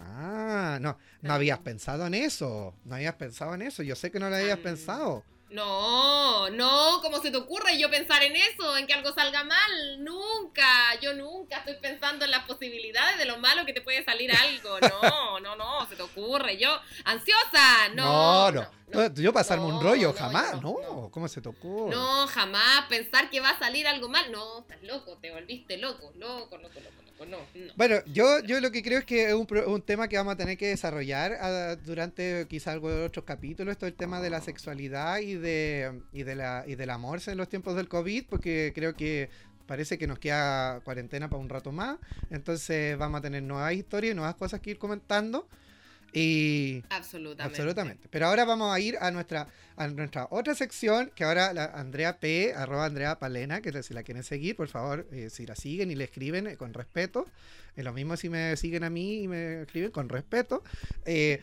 Ah, 0.00 0.78
no, 0.80 0.98
no 1.22 1.32
habías 1.34 1.58
pensado 1.58 2.06
en 2.06 2.14
eso, 2.14 2.74
no 2.84 2.94
habías 2.94 3.14
pensado 3.14 3.54
en 3.54 3.62
eso, 3.62 3.82
yo 3.82 3.96
sé 3.96 4.10
que 4.10 4.18
no 4.20 4.28
lo 4.30 4.36
habías 4.36 4.58
Ah. 4.58 4.62
pensado. 4.62 5.24
No, 5.50 6.50
no, 6.50 7.00
¿cómo 7.00 7.22
se 7.22 7.30
te 7.30 7.38
ocurre 7.38 7.78
yo 7.78 7.88
pensar 7.90 8.22
en 8.22 8.36
eso, 8.36 8.76
en 8.76 8.86
que 8.86 8.92
algo 8.92 9.12
salga 9.14 9.44
mal? 9.44 10.04
Nunca, 10.04 10.66
yo 11.00 11.14
nunca 11.14 11.58
estoy 11.58 11.76
pensando 11.80 12.26
en 12.26 12.30
las 12.32 12.44
posibilidades 12.44 13.16
de 13.16 13.24
lo 13.24 13.38
malo 13.38 13.64
que 13.64 13.72
te 13.72 13.80
puede 13.80 14.04
salir 14.04 14.30
algo. 14.30 14.78
No, 14.80 15.40
no, 15.40 15.56
no, 15.56 15.86
se 15.88 15.96
te 15.96 16.02
ocurre. 16.02 16.58
Yo, 16.58 16.78
ansiosa, 17.06 17.88
no. 17.94 18.52
no, 18.52 18.66
no, 18.92 19.14
yo 19.14 19.32
pasarme 19.32 19.64
un 19.64 19.82
rollo, 19.82 20.12
jamás, 20.12 20.60
no. 20.60 21.08
¿cómo 21.10 21.26
se 21.28 21.40
te 21.40 21.48
ocurre? 21.48 21.96
No, 21.96 22.26
jamás 22.26 22.84
pensar 22.90 23.30
que 23.30 23.40
va 23.40 23.50
a 23.50 23.58
salir 23.58 23.86
algo 23.88 24.08
mal. 24.10 24.30
No, 24.30 24.60
estás 24.60 24.82
loco, 24.82 25.16
te 25.16 25.30
volviste 25.32 25.78
loco, 25.78 26.12
loco, 26.16 26.58
loco, 26.58 26.78
loco, 26.78 27.02
No, 27.18 27.26
no. 27.26 27.38
Bueno, 27.76 27.96
yo, 28.06 28.40
yo 28.40 28.60
lo 28.60 28.70
que 28.70 28.82
creo 28.82 28.98
es 29.00 29.04
que 29.04 29.26
es 29.28 29.34
un, 29.34 29.46
pro- 29.46 29.68
un 29.72 29.82
tema 29.82 30.08
que 30.08 30.16
vamos 30.16 30.34
a 30.34 30.36
tener 30.36 30.56
que 30.56 30.68
desarrollar 30.68 31.36
ah, 31.40 31.76
durante 31.84 32.46
quizá 32.48 32.72
algo 32.72 32.90
de 32.90 33.04
otros 33.04 33.24
capítulos, 33.24 33.76
todo 33.76 33.88
el 33.88 33.94
tema 33.94 34.20
de 34.20 34.30
la 34.30 34.40
sexualidad 34.40 35.18
y 35.18 35.34
de 35.34 36.00
y 36.12 36.22
de 36.22 36.34
la 36.36 36.64
y 36.66 36.74
del 36.76 36.90
amor 36.90 37.20
en 37.26 37.36
los 37.36 37.48
tiempos 37.48 37.74
del 37.76 37.88
COVID, 37.88 38.24
porque 38.28 38.72
creo 38.74 38.94
que 38.94 39.30
parece 39.66 39.98
que 39.98 40.06
nos 40.06 40.18
queda 40.18 40.80
cuarentena 40.80 41.28
para 41.28 41.42
un 41.42 41.48
rato 41.48 41.72
más, 41.72 41.98
entonces 42.30 42.96
vamos 42.96 43.18
a 43.18 43.22
tener 43.22 43.42
nuevas 43.42 43.74
historias 43.74 44.12
y 44.12 44.14
nuevas 44.16 44.34
cosas 44.36 44.60
que 44.60 44.70
ir 44.70 44.78
comentando. 44.78 45.46
Y 46.12 46.82
Absolutamente. 46.88 47.42
absolutamente. 47.42 48.08
Pero 48.10 48.26
ahora 48.26 48.44
vamos 48.44 48.74
a 48.74 48.80
ir 48.80 48.96
a 49.00 49.10
nuestra, 49.10 49.48
a 49.76 49.86
nuestra 49.88 50.26
otra 50.30 50.54
sección, 50.54 51.12
que 51.14 51.24
ahora 51.24 51.52
la 51.52 51.66
Andrea 51.66 52.18
P, 52.18 52.54
arroba 52.54 52.86
Andrea 52.86 53.18
Palena, 53.18 53.60
que 53.60 53.82
si 53.82 53.92
la 53.94 54.02
quieren 54.02 54.22
seguir, 54.24 54.56
por 54.56 54.68
favor, 54.68 55.06
eh, 55.12 55.28
si 55.30 55.44
la 55.46 55.54
siguen 55.54 55.90
y 55.90 55.94
le 55.94 56.04
escriben 56.04 56.46
eh, 56.46 56.56
con 56.56 56.72
respeto. 56.72 57.26
Es 57.76 57.84
lo 57.84 57.92
mismo 57.92 58.16
si 58.16 58.28
me 58.28 58.56
siguen 58.56 58.84
a 58.84 58.90
mí 58.90 59.22
y 59.22 59.28
me 59.28 59.62
escriben 59.62 59.90
con 59.90 60.08
respeto. 60.08 60.62
Eh, 61.04 61.42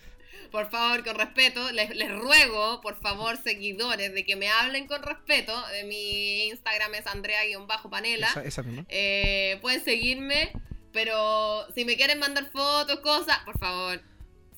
Por 0.52 0.70
favor, 0.70 1.04
con 1.06 1.16
respeto, 1.16 1.72
les, 1.72 1.96
les 1.96 2.12
ruego, 2.12 2.82
por 2.82 3.00
favor, 3.00 3.38
seguidores, 3.38 4.14
de 4.14 4.26
que 4.26 4.36
me 4.36 4.50
hablen 4.50 4.88
con 4.88 5.02
respeto. 5.04 5.54
Eh, 5.74 5.86
mi 5.86 6.48
Instagram 6.48 6.94
es 6.96 7.08
Andrea-Panela. 7.08 8.28
esa, 8.28 8.44
esa 8.44 8.64
misma. 8.64 8.86
Eh, 8.90 9.58
pueden 9.62 9.82
seguirme, 9.84 10.52
pero 10.92 11.66
si 11.74 11.86
me 11.86 11.96
quieren 11.96 12.20
mandar 12.20 12.50
fotos, 12.52 13.00
cosas, 13.00 13.38
por 13.46 13.58
favor, 13.60 14.02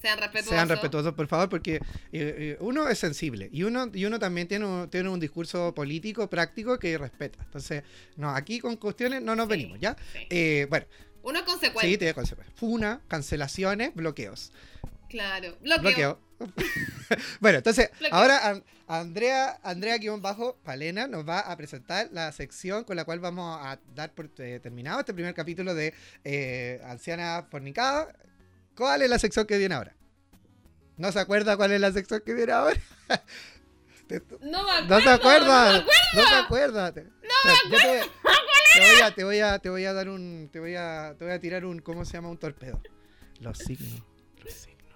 sean 0.01 0.17
respetuosos. 0.19 0.49
Sean 0.49 0.69
respetuosos, 0.69 1.13
por 1.13 1.27
favor, 1.27 1.49
porque 1.49 1.75
eh, 1.75 1.81
eh, 2.11 2.57
uno 2.59 2.87
es 2.87 2.99
sensible 2.99 3.49
y 3.51 3.63
uno, 3.63 3.89
y 3.93 4.05
uno 4.05 4.19
también 4.19 4.47
tiene 4.47 4.65
un, 4.65 4.89
tiene 4.89 5.09
un 5.09 5.19
discurso 5.19 5.73
político, 5.73 6.29
práctico, 6.29 6.77
que 6.79 6.97
respeta. 6.97 7.39
Entonces, 7.43 7.83
no, 8.15 8.29
aquí 8.29 8.59
con 8.59 8.75
cuestiones 8.77 9.21
no 9.21 9.35
nos 9.35 9.45
Sí, 9.47 9.49
venimos, 9.51 9.79
¿ya? 9.79 9.95
sí. 10.13 10.27
Eh, 10.29 10.67
bueno, 10.69 10.85
Uno 11.23 11.39
es 11.39 11.45
sí, 11.45 11.51
consecuente. 11.51 11.97
tiene 11.97 12.13
consecuencias. 12.13 12.57
Funa, 12.59 13.01
cancelaciones, 13.07 13.93
bloqueos. 13.95 14.51
Claro. 15.09 15.57
Bloqueo. 15.61 15.81
Bloqueo. 15.81 16.19
bueno, 17.39 17.57
entonces, 17.59 17.89
Bloqueo. 17.99 18.17
ahora 18.17 18.49
An- 18.49 18.63
Andrea, 18.87 19.59
Andrea 19.63 19.97
guion 19.97 20.21
bajo 20.21 20.57
Palena 20.63 21.07
nos 21.07 21.27
va 21.27 21.39
a 21.39 21.57
presentar 21.57 22.09
la 22.11 22.31
sección 22.31 22.83
con 22.83 22.95
la 22.95 23.05
cual 23.05 23.19
vamos 23.19 23.57
a 23.61 23.79
dar 23.95 24.13
por 24.13 24.29
eh, 24.37 24.59
terminado 24.61 24.99
este 24.99 25.13
primer 25.13 25.33
capítulo 25.33 25.73
de 25.73 25.93
Anciana 26.85 27.47
Fornicada. 27.49 28.13
¿Cuál 28.77 29.01
es 29.01 29.09
la 29.09 29.19
sección 29.19 29.45
que 29.47 29.57
viene 29.57 29.75
ahora? 29.75 29.95
¿No 30.97 31.11
se 31.11 31.19
acuerda 31.19 31.57
cuál 31.57 31.71
es 31.73 31.81
la 31.81 31.91
sección 31.91 32.21
que 32.25 32.33
viene 32.33 32.51
ahora? 32.53 32.79
No 34.39 34.63
me 34.63 34.71
acuerdo. 34.71 34.87
¿No 34.87 35.03
te 35.03 35.09
acuerdas? 35.09 35.73
No 35.75 35.81
me 35.81 36.23
No 36.23 36.29
te 36.29 36.35
acuerdas. 36.35 36.93
Te- 36.93 37.03
voy- 38.79 39.01
a, 39.39 39.59
te 39.59 39.69
voy 39.69 39.83
a, 39.85 39.89
a 39.89 39.93
dar 39.93 40.07
un, 40.07 40.49
te 40.49 40.59
voy 40.61 40.75
a, 40.75 41.13
te 41.19 41.25
voy 41.25 41.33
a 41.33 41.39
tirar 41.41 41.65
un, 41.65 41.79
¿cómo 41.79 42.05
se 42.05 42.13
llama? 42.13 42.29
Un 42.29 42.37
torpedo. 42.37 42.79
Los 43.41 43.57
signos, 43.57 44.01
los 44.45 44.53
signos, 44.53 44.95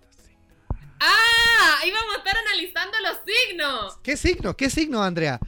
los 0.00 0.14
signos. 0.14 0.54
Ah, 1.00 1.80
íbamos 1.86 2.14
a 2.14 2.18
estar 2.18 2.36
analizando 2.36 2.98
los 3.00 3.18
signos. 3.26 3.96
¿Qué 4.04 4.16
signos? 4.16 4.54
¿Qué 4.54 4.70
signos, 4.70 5.00
Andrea? 5.04 5.40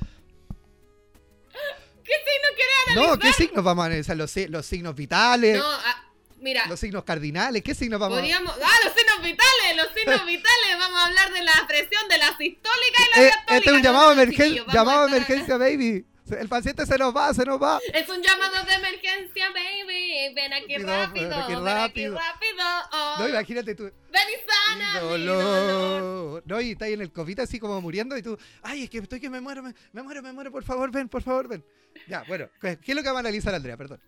¿Qué 2.02 2.14
signo 2.14 2.48
querés 2.56 2.96
No, 2.96 3.02
analizar? 3.12 3.18
¿qué 3.20 3.32
signos 3.44 3.64
vamos 3.64 3.82
a 3.84 3.86
analizar? 3.86 4.16
Los, 4.16 4.34
los 4.48 4.66
signos 4.66 4.94
vitales, 4.96 5.56
No, 5.58 5.64
ah, 5.70 6.07
mira, 6.40 6.66
los 6.66 6.78
signos 6.80 7.04
cardinales, 7.04 7.62
¿qué 7.62 7.74
signos 7.74 7.98
vamos 8.00 8.18
a 8.18 8.20
podríamos... 8.20 8.52
Ah, 8.62 8.76
los 8.84 8.94
signos 8.94 9.22
vitales, 9.22 9.76
los 9.76 9.88
signos 9.94 10.26
vitales. 10.26 10.78
Vamos 10.78 10.98
a 10.98 11.06
hablar 11.06 11.32
de 11.32 11.42
la 11.42 11.52
presión 11.68 12.08
de 12.08 12.18
la 12.18 12.28
sistólica 12.36 13.02
y 13.06 13.16
la 13.16 13.22
Eh, 13.22 13.24
diastólica. 13.24 13.56
este 13.56 13.70
es 13.70 13.76
un 13.76 13.82
llamado, 13.82 14.14
no, 14.14 14.22
emergen- 14.22 14.72
llamado 14.72 15.04
a 15.04 15.08
emergencia, 15.08 15.56
baby. 15.56 16.04
El 16.38 16.46
paciente 16.46 16.84
se 16.84 16.98
nos 16.98 17.16
va, 17.16 17.32
se 17.32 17.42
nos 17.46 17.60
va. 17.62 17.80
Es 17.94 18.06
un 18.10 18.22
llamado 18.22 18.62
de 18.66 18.74
emergencia, 18.74 19.46
baby. 19.50 20.34
Ven 20.34 20.52
aquí 20.52 20.76
Rápido, 20.76 21.30
rápido, 21.30 21.62
ven 21.64 21.78
aquí 21.78 22.02
ven 22.04 22.14
aquí 22.14 22.18
rápido. 22.18 22.64
oh. 22.92 23.16
No, 23.20 23.28
imagínate 23.30 23.74
tú. 23.74 23.84
Ven 23.84 24.22
y 24.28 24.50
sana 24.50 24.92
mi 24.94 25.08
dolor. 25.08 25.42
dolor. 25.42 26.42
No, 26.44 26.60
y 26.60 26.72
está 26.72 26.84
ahí 26.84 26.92
en 26.92 27.00
el 27.00 27.12
COVID 27.12 27.40
así 27.40 27.58
como 27.58 27.80
muriendo 27.80 28.14
y 28.14 28.22
tú, 28.22 28.36
ay, 28.62 28.84
es 28.84 28.90
que 28.90 28.98
estoy 28.98 29.20
que 29.20 29.30
me 29.30 29.40
muero, 29.40 29.62
me, 29.62 29.74
me 29.92 30.02
muero, 30.02 30.22
me 30.22 30.32
muero, 30.34 30.52
por 30.52 30.64
favor, 30.64 30.90
ven, 30.90 31.08
por 31.08 31.22
favor, 31.22 31.48
ven. 31.48 31.64
Ya, 32.06 32.22
bueno, 32.28 32.48
¿qué 32.60 32.76
es 32.86 32.94
lo 32.94 33.00
que 33.02 33.08
vamos 33.08 33.16
a 33.16 33.20
analizar, 33.20 33.54
Andrea? 33.54 33.78
Perdón. 33.78 33.98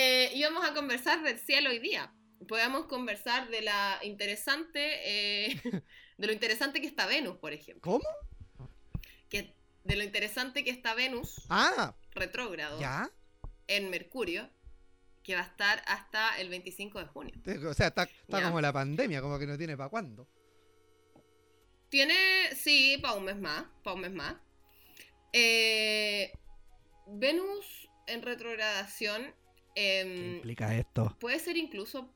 Eh, 0.00 0.30
íbamos 0.36 0.64
a 0.64 0.74
conversar 0.74 1.24
del 1.24 1.40
cielo 1.40 1.70
hoy 1.70 1.80
día. 1.80 2.14
Podemos 2.46 2.86
conversar 2.86 3.48
de 3.48 3.62
la 3.62 3.98
interesante, 4.02 5.00
eh, 5.02 5.60
de 6.18 6.26
lo 6.28 6.32
interesante 6.32 6.80
que 6.80 6.86
está 6.86 7.06
Venus, 7.06 7.36
por 7.38 7.52
ejemplo. 7.52 7.82
¿Cómo? 7.82 8.04
Que, 9.28 9.56
de 9.82 9.96
lo 9.96 10.04
interesante 10.04 10.62
que 10.62 10.70
está 10.70 10.94
Venus 10.94 11.44
Ah, 11.48 11.96
retrógrado 12.12 12.78
ya. 12.80 13.10
en 13.66 13.90
Mercurio, 13.90 14.48
que 15.24 15.34
va 15.34 15.40
a 15.40 15.46
estar 15.46 15.82
hasta 15.88 16.38
el 16.38 16.48
25 16.48 17.00
de 17.00 17.06
junio. 17.06 17.34
O 17.68 17.74
sea, 17.74 17.88
está, 17.88 18.04
está 18.04 18.40
como 18.44 18.60
la 18.60 18.72
pandemia, 18.72 19.20
como 19.20 19.36
que 19.36 19.48
no 19.48 19.58
tiene 19.58 19.76
para 19.76 19.88
cuándo. 19.88 20.28
Tiene, 21.88 22.54
sí, 22.54 22.98
para 23.02 23.14
un 23.14 23.24
mes 23.24 23.36
más, 23.36 23.64
para 23.82 23.94
un 23.94 24.02
mes 24.02 24.12
más. 24.12 24.36
Eh, 25.32 26.30
Venus 27.08 27.90
en 28.06 28.22
retrogradación 28.22 29.34
¿Qué 29.78 30.00
em, 30.00 30.34
implica 30.36 30.76
esto? 30.76 31.16
puede 31.20 31.38
ser 31.38 31.56
incluso 31.56 32.12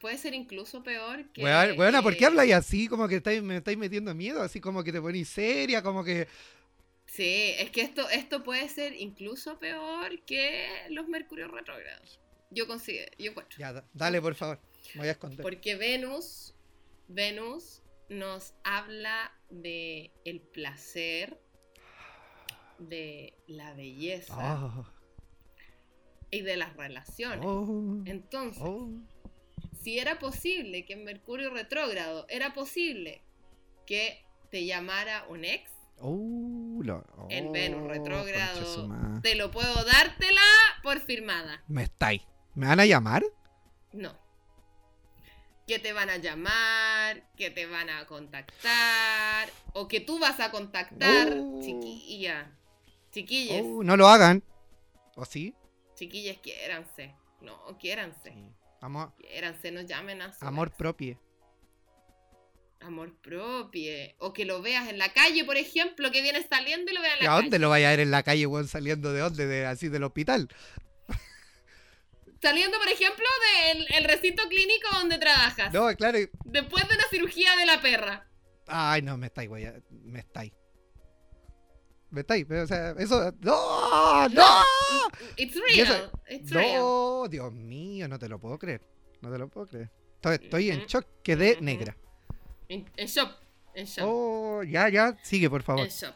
puede 0.00 0.18
ser 0.18 0.34
incluso 0.34 0.82
peor 0.82 1.30
que 1.32 1.42
Weona, 1.42 1.74
weona, 1.74 2.02
¿por 2.02 2.16
qué 2.16 2.24
eh, 2.24 2.26
habláis 2.26 2.52
así? 2.52 2.88
Como 2.88 3.08
que 3.08 3.16
estáis, 3.16 3.42
me 3.42 3.56
estáis 3.56 3.78
metiendo 3.78 4.14
miedo, 4.14 4.42
así 4.42 4.60
como 4.60 4.82
que 4.82 4.92
te 4.92 5.00
ponéis 5.00 5.28
seria, 5.28 5.82
como 5.82 6.02
que... 6.04 6.26
Sí, 7.06 7.54
es 7.58 7.70
que 7.70 7.82
esto, 7.82 8.08
esto 8.08 8.42
puede 8.42 8.68
ser 8.68 8.94
incluso 8.94 9.58
peor 9.58 10.22
que 10.24 10.68
los 10.90 11.08
mercurios 11.08 11.50
retrógrados. 11.50 12.18
Yo 12.50 12.66
considero, 12.66 13.10
yo 13.18 13.30
encuentro. 13.30 13.58
Ya, 13.58 13.84
dale, 13.92 14.22
por 14.22 14.34
favor. 14.34 14.58
Me 14.94 15.00
voy 15.00 15.08
a 15.08 15.12
esconder. 15.12 15.42
Porque 15.42 15.76
Venus, 15.76 16.54
Venus 17.08 17.82
nos 18.08 18.54
habla 18.64 19.32
de 19.50 20.12
el 20.24 20.40
placer, 20.40 21.38
de 22.78 23.34
la 23.46 23.74
belleza 23.74 24.34
Oh, 24.34 24.99
y 26.30 26.42
de 26.42 26.56
las 26.56 26.76
relaciones. 26.76 27.44
oh, 27.44 28.02
Entonces, 28.04 28.62
oh. 28.64 28.88
si 29.82 29.98
era 29.98 30.18
posible 30.18 30.84
que 30.84 30.92
en 30.94 31.04
Mercurio 31.04 31.50
retrógrado 31.50 32.26
era 32.28 32.52
posible 32.54 33.22
que 33.86 34.24
te 34.50 34.64
llamara 34.66 35.24
un 35.28 35.44
ex, 35.44 35.70
Oh, 36.02 36.82
En 37.28 37.52
Venus 37.52 37.86
retrógrado. 37.86 39.20
te 39.22 39.34
lo 39.34 39.50
puedo 39.50 39.84
dártela 39.84 40.40
por 40.82 40.98
firmada. 41.00 41.62
¿Me 41.68 41.82
estáis? 41.82 42.22
¿Me 42.54 42.66
van 42.68 42.80
a 42.80 42.86
llamar? 42.86 43.22
No. 43.92 44.18
que 45.66 45.78
te 45.78 45.92
van 45.92 46.08
a 46.10 46.16
llamar, 46.16 47.22
que 47.36 47.50
te 47.50 47.66
van 47.66 47.90
a 47.90 48.04
contactar, 48.06 49.48
o 49.74 49.86
que 49.88 50.00
tú 50.00 50.18
vas 50.18 50.40
a 50.40 50.50
contactar, 50.50 51.28
chiquilla. 51.60 52.50
Chiquilles, 53.12 53.62
Oh, 53.64 53.82
no 53.84 53.96
lo 53.96 54.08
hagan. 54.08 54.42
¿O 55.16 55.24
sí? 55.24 55.54
Chiquilles, 56.00 56.38
quiéranse. 56.38 57.14
No, 57.42 57.76
quiéranse. 57.78 58.34
Amor, 58.80 59.12
Quiéranse, 59.18 59.70
no 59.70 59.82
llamen 59.82 60.22
a 60.22 60.32
su 60.32 60.44
amor 60.46 60.70
propio. 60.72 61.20
Amor 62.80 63.14
propio. 63.20 63.92
O 64.18 64.32
que 64.32 64.46
lo 64.46 64.62
veas 64.62 64.88
en 64.88 64.98
la 64.98 65.12
calle, 65.12 65.44
por 65.44 65.58
ejemplo, 65.58 66.10
que 66.10 66.22
vienes 66.22 66.46
saliendo 66.48 66.90
y 66.90 66.94
lo 66.94 67.02
veas 67.02 67.16
en 67.16 67.20
¿Y 67.20 67.24
la 67.24 67.30
a 67.32 67.34
calle. 67.36 67.42
dónde 67.44 67.58
lo 67.58 67.68
vaya 67.68 67.88
a 67.88 67.90
ver 67.90 68.00
en 68.00 68.10
la 68.10 68.22
calle, 68.22 68.46
weón, 68.46 68.66
saliendo 68.68 69.12
de 69.12 69.20
dónde? 69.20 69.46
De, 69.46 69.66
así 69.66 69.88
del 69.88 70.02
hospital. 70.04 70.48
Saliendo, 72.40 72.78
por 72.78 72.88
ejemplo, 72.88 73.26
del 73.66 73.86
el 73.98 74.04
recinto 74.04 74.42
clínico 74.48 74.88
donde 74.94 75.18
trabajas. 75.18 75.70
No, 75.74 75.94
claro. 75.94 76.18
Después 76.46 76.88
de 76.88 76.94
una 76.94 77.04
cirugía 77.10 77.54
de 77.56 77.66
la 77.66 77.82
perra. 77.82 78.26
Ay, 78.66 79.02
no, 79.02 79.18
me 79.18 79.26
estáis, 79.26 79.50
güey. 79.50 79.66
Me 79.90 80.20
estáis. 80.20 80.52
Me 82.10 82.20
estáis. 82.22 82.46
O 82.50 82.66
sea, 82.66 82.90
eso. 82.98 83.32
¡No! 83.40 84.28
¡No! 84.30 84.44
It's 85.36 85.54
real. 85.54 85.78
eso- 85.86 86.12
It's 86.28 86.50
real. 86.50 86.74
No, 86.80 87.28
Dios 87.28 87.52
mío, 87.52 88.08
no 88.08 88.18
te 88.18 88.28
lo 88.28 88.38
puedo 88.38 88.58
creer. 88.58 88.80
No 89.20 89.30
te 89.30 89.38
lo 89.38 89.48
puedo 89.48 89.66
creer. 89.66 89.90
Estoy, 90.16 90.34
estoy 90.42 90.70
en 90.70 90.78
Ujú. 90.80 90.86
shock. 90.88 91.06
Quedé 91.22 91.52
Ujú. 91.54 91.64
negra. 91.64 91.96
En, 92.68 92.90
en 92.96 93.06
shop. 93.06 93.30
En 93.74 93.86
shop. 93.86 94.04
Oh, 94.08 94.62
ya, 94.62 94.88
ya. 94.88 95.16
Sigue, 95.22 95.48
por 95.48 95.62
favor. 95.62 95.84
En 95.84 95.90
shop. 95.90 96.14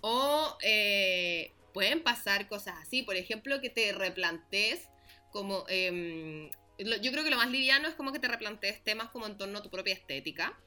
O 0.00 0.56
eh, 0.62 1.52
pueden 1.74 2.02
pasar 2.02 2.48
cosas 2.48 2.76
así. 2.80 3.02
Por 3.02 3.16
ejemplo, 3.16 3.60
que 3.60 3.70
te 3.70 3.92
replantees 3.92 4.88
como... 5.32 5.64
lo- 5.68 6.96
yo 6.96 7.10
creo 7.12 7.24
que 7.24 7.30
lo 7.30 7.36
más 7.36 7.50
liviano 7.50 7.88
es 7.88 7.94
como 7.94 8.12
que 8.12 8.18
te 8.18 8.28
replantees 8.28 8.82
temas 8.84 9.08
como 9.10 9.26
en 9.26 9.36
torno 9.36 9.58
a 9.58 9.62
tu 9.62 9.70
propia 9.70 9.94
estética. 9.94 10.58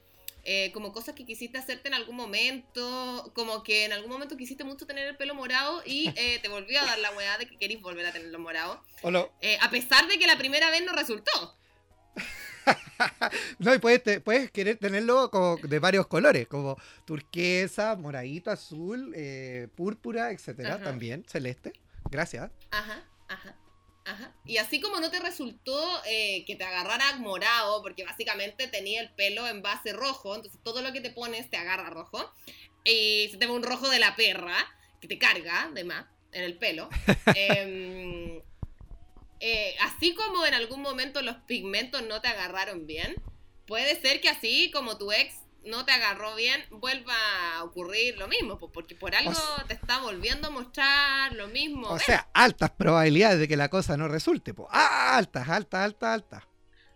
Eh, 0.44 0.70
como 0.72 0.92
cosas 0.92 1.14
que 1.14 1.24
quisiste 1.24 1.58
hacerte 1.58 1.88
en 1.88 1.94
algún 1.94 2.16
momento, 2.16 3.30
como 3.34 3.62
que 3.62 3.84
en 3.84 3.92
algún 3.92 4.10
momento 4.10 4.36
quisiste 4.36 4.64
mucho 4.64 4.86
tener 4.86 5.06
el 5.08 5.16
pelo 5.16 5.34
morado 5.34 5.82
y 5.86 6.08
eh, 6.16 6.38
te 6.42 6.48
volvió 6.48 6.80
a 6.80 6.84
dar 6.84 6.98
la 6.98 7.12
weá 7.12 7.38
de 7.38 7.46
que 7.46 7.56
querís 7.58 7.80
volver 7.80 8.06
a 8.06 8.12
tenerlo 8.12 8.38
morado, 8.38 8.82
eh, 9.40 9.58
a 9.60 9.70
pesar 9.70 10.06
de 10.08 10.18
que 10.18 10.26
la 10.26 10.38
primera 10.38 10.70
vez 10.70 10.84
no 10.84 10.92
resultó. 10.92 11.56
No, 13.58 13.74
y 13.74 13.78
puedes, 13.78 14.02
te- 14.02 14.20
puedes 14.20 14.50
querer 14.52 14.76
tenerlo 14.76 15.28
como 15.30 15.56
de 15.56 15.78
varios 15.80 16.06
colores, 16.06 16.46
como 16.46 16.76
turquesa, 17.04 17.96
moradito, 17.96 18.50
azul, 18.52 19.12
eh, 19.16 19.66
púrpura, 19.74 20.30
etcétera, 20.30 20.74
Ajá. 20.74 20.84
también, 20.84 21.24
celeste. 21.28 21.72
Gracias. 22.10 22.50
Ajá, 22.70 23.02
ajá, 23.28 23.56
ajá. 24.04 24.34
Y 24.44 24.56
así 24.58 24.80
como 24.80 25.00
no 25.00 25.10
te 25.10 25.20
resultó 25.20 26.02
eh, 26.06 26.44
que 26.46 26.56
te 26.56 26.64
agarrara 26.64 27.16
morado, 27.16 27.82
porque 27.82 28.04
básicamente 28.04 28.68
tenía 28.68 29.00
el 29.00 29.10
pelo 29.10 29.46
en 29.46 29.62
base 29.62 29.92
rojo, 29.92 30.34
entonces 30.34 30.60
todo 30.62 30.82
lo 30.82 30.92
que 30.92 31.00
te 31.00 31.10
pones 31.10 31.50
te 31.50 31.56
agarra 31.56 31.90
rojo, 31.90 32.32
y 32.84 33.28
se 33.30 33.36
te 33.36 33.46
ve 33.46 33.52
un 33.52 33.62
rojo 33.62 33.88
de 33.88 33.98
la 33.98 34.16
perra, 34.16 34.56
que 35.00 35.08
te 35.08 35.18
carga, 35.18 35.64
además, 35.64 36.06
en 36.32 36.44
el 36.44 36.56
pelo. 36.58 36.88
Em, 37.34 38.40
eh, 39.40 39.74
así 39.80 40.14
como 40.14 40.46
en 40.46 40.54
algún 40.54 40.80
momento 40.80 41.20
los 41.22 41.36
pigmentos 41.46 42.02
no 42.02 42.20
te 42.20 42.28
agarraron 42.28 42.86
bien, 42.86 43.16
puede 43.66 44.00
ser 44.00 44.20
que 44.20 44.28
así 44.28 44.70
como 44.70 44.98
tu 44.98 45.12
ex 45.12 45.34
no 45.64 45.84
te 45.84 45.92
agarró 45.92 46.34
bien, 46.34 46.64
vuelva 46.70 47.14
a 47.56 47.64
ocurrir 47.64 48.16
lo 48.18 48.28
mismo, 48.28 48.58
pues, 48.58 48.70
porque 48.74 48.94
por 48.94 49.14
algo 49.14 49.32
te 49.68 49.74
está 49.74 49.98
volviendo 50.00 50.48
a 50.48 50.50
mostrar 50.50 51.32
lo 51.34 51.48
mismo. 51.48 51.88
O 51.88 51.94
¿ves? 51.94 52.02
sea, 52.04 52.28
altas 52.34 52.70
probabilidades 52.70 53.38
de 53.38 53.48
que 53.48 53.56
la 53.56 53.68
cosa 53.68 53.96
no 53.96 54.08
resulte. 54.08 54.54
po. 54.54 54.68
Ah, 54.70 55.16
altas, 55.16 55.48
altas, 55.48 55.80
altas, 55.84 56.08
altas. 56.14 56.42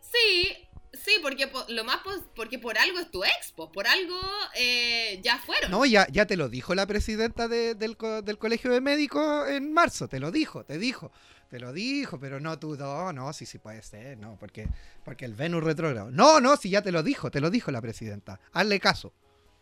Sí, 0.01 0.49
sí, 0.93 1.13
porque 1.23 1.47
po- 1.49 1.65
lo 1.69 1.85
más 1.85 1.99
pos- 1.99 2.23
porque 2.35 2.59
por 2.59 2.79
algo 2.79 2.99
es 2.99 3.11
tu 3.11 3.25
ex, 3.25 3.53
pues, 3.57 3.71
por 3.73 3.87
algo 3.87 4.19
eh, 4.57 5.21
ya 5.23 5.39
fueron. 5.39 5.71
No, 5.71 5.85
ya, 5.85 6.07
ya 6.11 6.27
te 6.27 6.37
lo 6.37 6.49
dijo 6.49 6.75
la 6.75 6.87
presidenta 6.87 7.49
de- 7.49 7.75
del, 7.75 7.97
co- 7.97 8.23
del 8.23 8.39
colegio 8.39 8.71
de 8.71 8.81
médicos 8.81 9.49
en 9.49 9.73
marzo, 9.73 10.09
te 10.09 10.21
lo 10.21 10.31
dijo, 10.31 10.65
te 10.65 10.79
dijo, 10.79 11.13
te 11.57 11.61
lo 11.61 11.73
dijo, 11.73 12.21
pero 12.21 12.39
no 12.39 12.59
tú, 12.59 12.77
no, 12.77 13.15
no, 13.15 13.33
sí, 13.33 13.47
sí 13.47 13.57
puede 13.57 13.83
ser, 13.83 14.19
no, 14.19 14.37
porque, 14.39 14.69
porque 15.07 15.25
el 15.25 15.33
Venus 15.33 15.65
retrógrado. 15.65 16.11
No, 16.11 16.39
no, 16.39 16.55
sí, 16.59 16.69
ya 16.69 16.83
te 16.83 16.93
lo 16.93 17.03
dijo, 17.03 17.31
te 17.31 17.41
lo 17.41 17.49
dijo 17.49 17.71
la 17.71 17.81
presidenta. 17.81 18.39
Hazle 18.53 18.79
caso. 18.79 19.15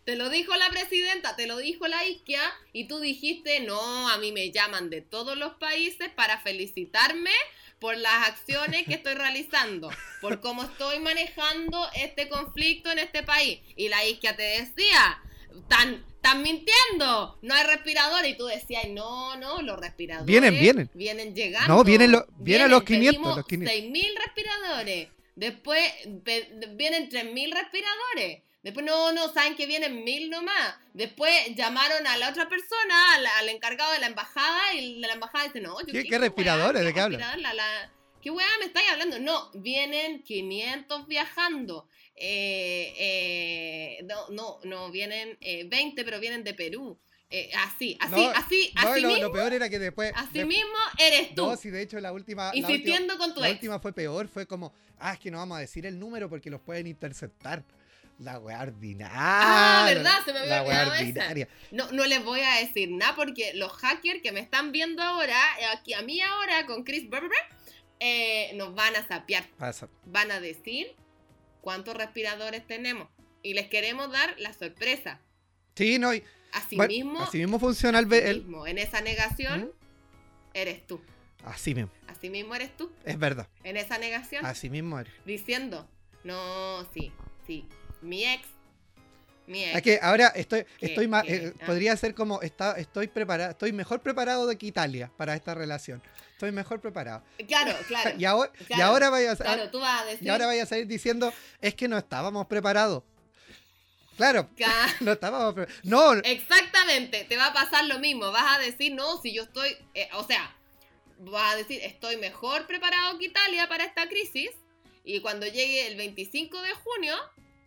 Te 0.03 0.17
lo 0.17 0.29
dijo 0.29 0.53
la 0.57 0.69
presidenta, 0.69 1.37
te 1.37 1.47
lo 1.47 1.55
dijo 1.55 1.87
la 1.87 1.99
IKEA 1.99 2.51
y 2.73 2.89
tú 2.89 2.99
dijiste, 2.99 3.61
no, 3.61 4.09
a 4.09 4.17
mí 4.17 4.33
me 4.33 4.51
llaman 4.51 4.89
de 4.89 5.03
todos 5.03 5.37
los 5.37 5.53
países 5.53 6.09
para 6.09 6.41
felicitarme 6.41 7.31
por 7.79 7.95
las 7.95 8.27
acciones 8.27 8.83
que 8.85 8.95
estoy 8.95 9.13
realizando, 9.13 9.89
por 10.19 10.41
cómo 10.41 10.63
estoy 10.63 10.99
manejando 10.99 11.87
este 11.95 12.27
conflicto 12.27 12.91
en 12.91 12.99
este 12.99 13.23
país. 13.23 13.61
Y 13.77 13.87
la 13.87 13.99
IKEA 13.99 14.35
te 14.35 14.43
decía, 14.43 15.21
tan, 15.69 16.05
tan 16.25 16.41
mintiendo, 16.41 17.37
no 17.41 17.53
hay 17.53 17.63
respiradores. 17.65 18.31
Y 18.31 18.37
tú 18.37 18.45
decías, 18.47 18.87
no, 18.89 19.35
no, 19.37 19.61
los 19.61 19.79
respiradores 19.79 20.25
Vienen, 20.27 20.59
vienen. 20.59 20.89
Vienen 20.93 21.35
llegando. 21.35 21.73
No, 21.75 21.83
vienen 21.83 22.11
lo- 22.11 22.25
vienen 22.37 22.69
los 22.71 22.83
500, 22.83 23.13
pedimos 23.15 23.37
los 23.37 23.45
500. 23.45 23.75
6.000 23.75 24.15
respiradores. 24.25 25.09
Después 25.35 25.91
pe- 26.23 26.49
vienen 26.73 27.09
3.000 27.09 27.53
respiradores. 27.53 28.41
Después, 28.63 28.83
no, 28.85 29.11
no, 29.11 29.31
saben 29.31 29.55
que 29.55 29.67
vienen 29.67 30.03
1.000 30.03 30.29
nomás. 30.29 30.75
Después 30.93 31.31
llamaron 31.55 32.07
a 32.07 32.17
la 32.17 32.29
otra 32.29 32.49
persona, 32.49 33.13
al, 33.13 33.25
al 33.27 33.49
encargado 33.49 33.91
de 33.93 33.99
la 33.99 34.07
embajada, 34.07 34.73
y 34.73 34.95
la 34.99 35.13
embajada 35.13 35.43
dice, 35.45 35.61
no, 35.61 35.79
yo 35.81 35.93
¿Qué- 35.93 36.03
qué 36.03 36.09
weá, 36.09 36.19
respiradores? 36.19 36.83
¿De 36.83 36.91
qué 36.93 36.99
hablan? 37.01 37.41
La- 37.43 37.53
la- 37.53 37.91
¿Qué 38.25 38.31
weá 38.31 38.47
me 38.59 38.65
estáis 38.65 38.89
hablando? 38.89 39.19
No, 39.19 39.51
vienen 39.53 40.23
500 40.23 41.05
viajando. 41.07 41.87
Eh, 42.15 42.91
eh, 42.97 44.03
no, 44.05 44.29
no, 44.29 44.59
no, 44.63 44.89
vienen 44.89 45.37
eh, 45.41 45.65
20, 45.69 46.03
pero 46.03 46.19
vienen 46.19 46.43
de 46.43 46.55
Perú. 46.55 46.99
Eh, 47.29 47.51
así, 47.55 47.95
así, 48.01 48.15
No, 48.15 48.29
así, 48.31 48.71
No, 48.81 48.89
así 48.89 49.01
lo, 49.01 49.07
mismo, 49.09 49.23
lo 49.25 49.31
peor 49.31 49.53
era 49.53 49.69
que 49.69 49.77
después... 49.77 50.11
así 50.15 50.39
de- 50.39 50.45
mismo 50.45 50.73
eres 50.97 51.35
tú. 51.35 51.45
No, 51.45 51.55
sí, 51.55 51.69
de 51.69 51.83
hecho 51.83 51.99
la 51.99 52.11
última... 52.13 52.45
la 52.45 52.49
última- 52.49 52.67
insistiendo 52.71 53.15
con 53.19 53.35
tu 53.35 53.41
La 53.41 53.49
ex. 53.49 53.57
última 53.57 53.79
fue 53.79 53.93
peor, 53.93 54.27
fue 54.27 54.47
como, 54.47 54.73
ah, 54.97 55.13
es 55.13 55.19
que 55.19 55.29
no 55.29 55.37
vamos 55.37 55.57
a 55.57 55.61
decir 55.61 55.85
el 55.85 55.99
número 55.99 56.27
porque 56.27 56.49
los 56.49 56.61
pueden 56.61 56.87
interceptar. 56.87 57.63
La 58.17 58.39
weá 58.39 58.61
ordinaria. 58.61 59.11
Ah, 59.13 59.83
¿verdad? 59.85 60.15
Se 60.25 60.33
me 60.33 60.39
había 60.39 60.63
La 60.63 60.87
ordinaria. 60.91 61.47
No, 61.69 61.91
no 61.91 62.05
les 62.05 62.23
voy 62.23 62.39
a 62.39 62.55
decir 62.55 62.89
nada 62.89 63.13
porque 63.15 63.53
los 63.53 63.71
hackers 63.73 64.21
que 64.23 64.31
me 64.31 64.39
están 64.39 64.71
viendo 64.71 65.03
ahora, 65.03 65.37
eh, 65.61 65.65
aquí 65.77 65.93
a 65.93 66.01
mí 66.01 66.21
ahora 66.21 66.65
con 66.65 66.83
Chris 66.83 67.07
Berber, 67.07 67.37
eh, 67.99 68.51
nos 68.55 68.75
van 68.75 68.95
a 68.95 69.07
sapear. 69.07 69.45
Van 70.05 70.31
a 70.31 70.39
decir 70.39 70.95
cuántos 71.61 71.95
respiradores 71.95 72.65
tenemos. 72.67 73.07
Y 73.41 73.53
les 73.53 73.67
queremos 73.67 74.11
dar 74.11 74.35
la 74.39 74.53
sorpresa. 74.53 75.19
Sí, 75.75 75.99
no, 75.99 76.13
y, 76.13 76.23
Así 76.51 76.77
bueno, 76.77 76.89
mismo, 76.89 77.21
así 77.21 77.37
mismo 77.37 77.59
funciona 77.59 77.99
el, 77.99 78.11
el- 78.13 78.43
mismo, 78.43 78.65
en 78.65 78.77
esa 78.77 79.01
negación, 79.01 79.65
¿Mm? 79.65 79.69
eres 80.53 80.87
tú. 80.87 81.01
Así 81.43 81.75
mismo, 81.75 81.91
Así 82.07 82.29
mismo 82.29 82.55
eres 82.55 82.75
tú. 82.75 82.91
es 83.03 83.19
verdad. 83.19 83.47
En 83.63 83.77
esa 83.77 83.97
negación, 83.97 84.45
Así 84.45 84.69
mismo 84.69 84.97
eres. 84.99 85.13
diciendo, 85.25 85.87
no, 86.23 86.87
sí, 86.93 87.11
sí, 87.45 87.67
mi 88.01 88.25
ex, 88.25 88.47
mi 89.47 89.63
ex. 89.65 89.75
Es 89.75 89.81
que 89.83 89.99
ahora 90.01 90.29
estoy, 90.29 90.65
estoy 90.79 91.07
más, 91.07 91.25
eh, 91.27 91.53
ah. 91.59 91.65
podría 91.65 91.95
ser 91.97 92.15
como 92.15 92.41
está, 92.41 92.71
estoy 92.79 93.07
preparado, 93.07 93.51
estoy 93.51 93.73
mejor 93.73 94.01
preparado 94.01 94.47
de 94.47 94.57
que 94.57 94.65
Italia 94.67 95.11
para 95.17 95.35
esta 95.35 95.53
relación. 95.53 96.01
Estoy 96.35 96.51
mejor 96.51 96.81
preparado. 96.81 97.23
Claro, 97.47 97.73
claro. 97.87 98.11
Y 98.17 98.25
ahora, 98.25 98.51
y 98.69 98.81
ahora 98.81 99.09
vaya 99.09 99.31
a, 99.31 99.35
Claro, 99.37 99.71
tú 99.71 99.79
vas 99.79 100.01
a 100.01 100.05
decir. 100.05 100.27
y 100.27 100.29
ahora 100.29 100.45
vaya 100.47 100.63
a 100.63 100.65
salir 100.65 100.85
diciendo, 100.85 101.33
es 101.61 101.73
que 101.75 101.87
no 101.87 101.97
estábamos 101.97 102.45
preparados. 102.47 103.03
Claro, 104.17 104.49
no 104.99 105.13
estábamos 105.13 105.53
preparados. 105.53 105.85
No, 105.85 106.11
Exactamente, 106.13 107.23
te 107.23 107.37
va 107.37 107.47
a 107.47 107.53
pasar 107.53 107.85
lo 107.85 107.99
mismo. 107.99 108.31
Vas 108.31 108.57
a 108.57 108.59
decir, 108.59 108.93
no, 108.93 109.21
si 109.21 109.33
yo 109.33 109.43
estoy. 109.43 109.77
eh, 109.93 110.09
o 110.13 110.25
sea, 110.25 110.53
vas 111.19 111.53
a 111.53 111.57
decir, 111.57 111.79
estoy 111.83 112.17
mejor 112.17 112.67
preparado 112.67 113.17
que 113.17 113.25
Italia 113.25 113.67
para 113.69 113.85
esta 113.85 114.07
crisis. 114.09 114.51
Y 115.05 115.21
cuando 115.21 115.45
llegue 115.45 115.87
el 115.87 115.95
25 115.95 116.61
de 116.61 116.73
junio, 116.73 117.15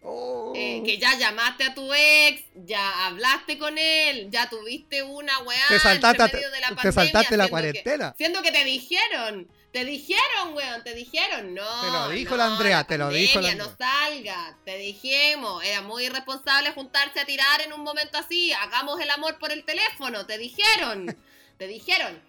Oh. 0.01 0.53
eh, 0.55 0.83
que 0.85 0.97
ya 0.99 1.15
llamaste 1.19 1.65
a 1.65 1.75
tu 1.75 1.93
ex, 1.93 2.43
ya 2.55 3.07
hablaste 3.07 3.59
con 3.59 3.77
él, 3.77 4.29
ya 4.31 4.49
tuviste 4.49 5.03
una 5.03 5.39
weá. 5.41 5.59
te 5.69 5.79
saltaste, 5.81 6.23
entre 6.23 6.39
medio 6.39 6.51
de 6.53 6.61
la 6.61 6.69
te 6.69 6.75
pandemia, 6.77 6.93
saltaste 6.93 7.37
la 7.37 7.45
siendo 7.45 7.45
que- 7.45 7.51
cuarentena. 7.51 8.15
Siendo 8.17 8.43
que 8.43 8.53
te 8.53 8.65
dijeron, 8.65 9.49
te 9.73 9.85
dijeron, 9.85 10.55
weón, 10.55 10.85
te 10.85 10.95
dijeron, 10.95 11.53
no. 11.55 11.81
Te 11.83 11.87
lo 11.91 12.09
dijo 12.11 12.31
no, 12.31 12.37
la 12.37 12.47
Andrea, 12.47 12.85
te 12.85 12.97
lo 12.97 13.11
dijo 13.11 13.41
la 13.41 13.49
pandemia, 13.49 13.65
No 13.73 13.77
salga, 13.77 14.59
te 14.65 14.79
dijimos, 14.79 15.63
era 15.65 15.83
muy 15.83 16.05
irresponsable 16.07 16.71
juntarse 16.73 17.21
a 17.21 17.27
tirar 17.27 17.61
en 17.63 17.73
un 17.73 17.83
momento 17.83 18.19
así, 18.19 18.53
hagamos 18.53 19.01
el 19.01 19.11
amor 19.11 19.39
por 19.39 19.51
el 19.53 19.65
teléfono, 19.65 20.27
te 20.27 20.39
dijeron, 20.39 21.07
te 21.59 21.67
dijeron. 21.67 22.23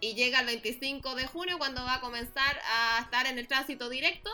Y 0.00 0.14
llega 0.14 0.40
el 0.40 0.46
25 0.46 1.14
de 1.14 1.26
junio 1.26 1.56
cuando 1.58 1.82
va 1.84 1.94
a 1.94 2.00
comenzar 2.00 2.60
a 2.66 2.98
estar 3.00 3.26
en 3.26 3.38
el 3.38 3.46
tránsito 3.48 3.88
directo. 3.88 4.30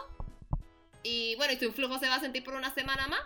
Y 1.41 1.43
bueno, 1.43 1.55
y 1.55 1.57
tu 1.57 1.65
influjo 1.65 1.99
se 1.99 2.07
va 2.07 2.17
a 2.17 2.21
sentir 2.21 2.45
por 2.45 2.53
una 2.53 2.75
semana 2.75 3.07
más. 3.09 3.21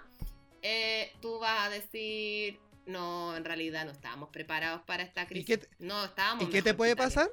eh, 0.63 1.13
tú 1.21 1.41
vas 1.41 1.67
a 1.67 1.69
decir, 1.69 2.61
no, 2.87 3.37
en 3.37 3.45
realidad 3.45 3.85
no 3.85 3.91
estábamos 3.91 4.29
preparados 4.31 4.83
para 4.83 5.03
esta 5.03 5.27
crisis. 5.27 5.47
qué 5.47 5.59
te- 5.59 5.69
no 5.81 6.05
estábamos. 6.05 6.45
¿Y 6.45 6.49
qué 6.49 6.63
te 6.63 6.75
puede 6.75 6.93
que 6.95 7.03
Italia". 7.03 7.15
pasar? 7.17 7.31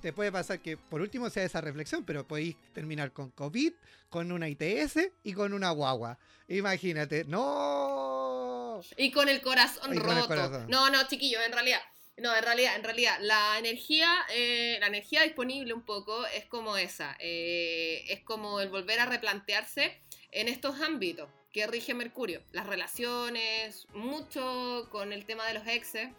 te 0.00 0.12
puede 0.12 0.30
pasar 0.30 0.60
que 0.60 0.76
por 0.76 1.00
último 1.00 1.28
sea 1.30 1.42
esa 1.44 1.60
reflexión, 1.62 2.04
pero 2.04 2.28
podéis 2.28 2.54
terminar 2.74 3.12
con 3.12 3.30
COVID, 3.32 3.72
con 4.08 4.30
una 4.30 4.48
ITS 4.48 5.10
y 5.24 5.32
con 5.32 5.52
una 5.52 5.70
guagua. 5.70 6.16
Imagínate, 6.46 7.24
no. 7.24 8.80
Y 8.96 9.10
con 9.10 9.28
el 9.28 9.40
corazón 9.42 9.92
Y 9.94 9.96
roto. 9.98 10.08
con 10.08 10.18
el 10.18 10.26
corazón. 10.26 10.66
No, 10.68 10.90
no, 10.90 11.08
chiquillos, 11.08 11.42
en 11.44 11.52
realidad. 11.52 11.80
No, 12.16 12.32
en 12.36 12.44
realidad, 12.44 12.76
en 12.76 12.84
realidad, 12.84 13.16
la 13.22 13.58
energía, 13.58 14.08
eh, 14.30 14.76
la 14.78 14.86
energía 14.86 15.22
disponible 15.24 15.74
un 15.74 15.82
poco 15.84 16.24
es 16.26 16.44
como 16.44 16.76
esa. 16.76 17.16
eh, 17.18 18.04
es 18.08 18.20
como 18.20 18.60
el 18.60 18.68
volver 18.68 19.00
a 19.00 19.06
replantearse 19.06 20.00
en 20.34 20.48
estos 20.48 20.80
ámbitos 20.80 21.28
que 21.52 21.66
rige 21.66 21.94
Mercurio. 21.94 22.42
Las 22.52 22.66
relaciones, 22.66 23.86
mucho 23.94 24.88
con 24.90 25.12
el 25.12 25.24
tema 25.24 25.46
de 25.46 25.54
los 25.54 25.66
exes, 25.66 26.10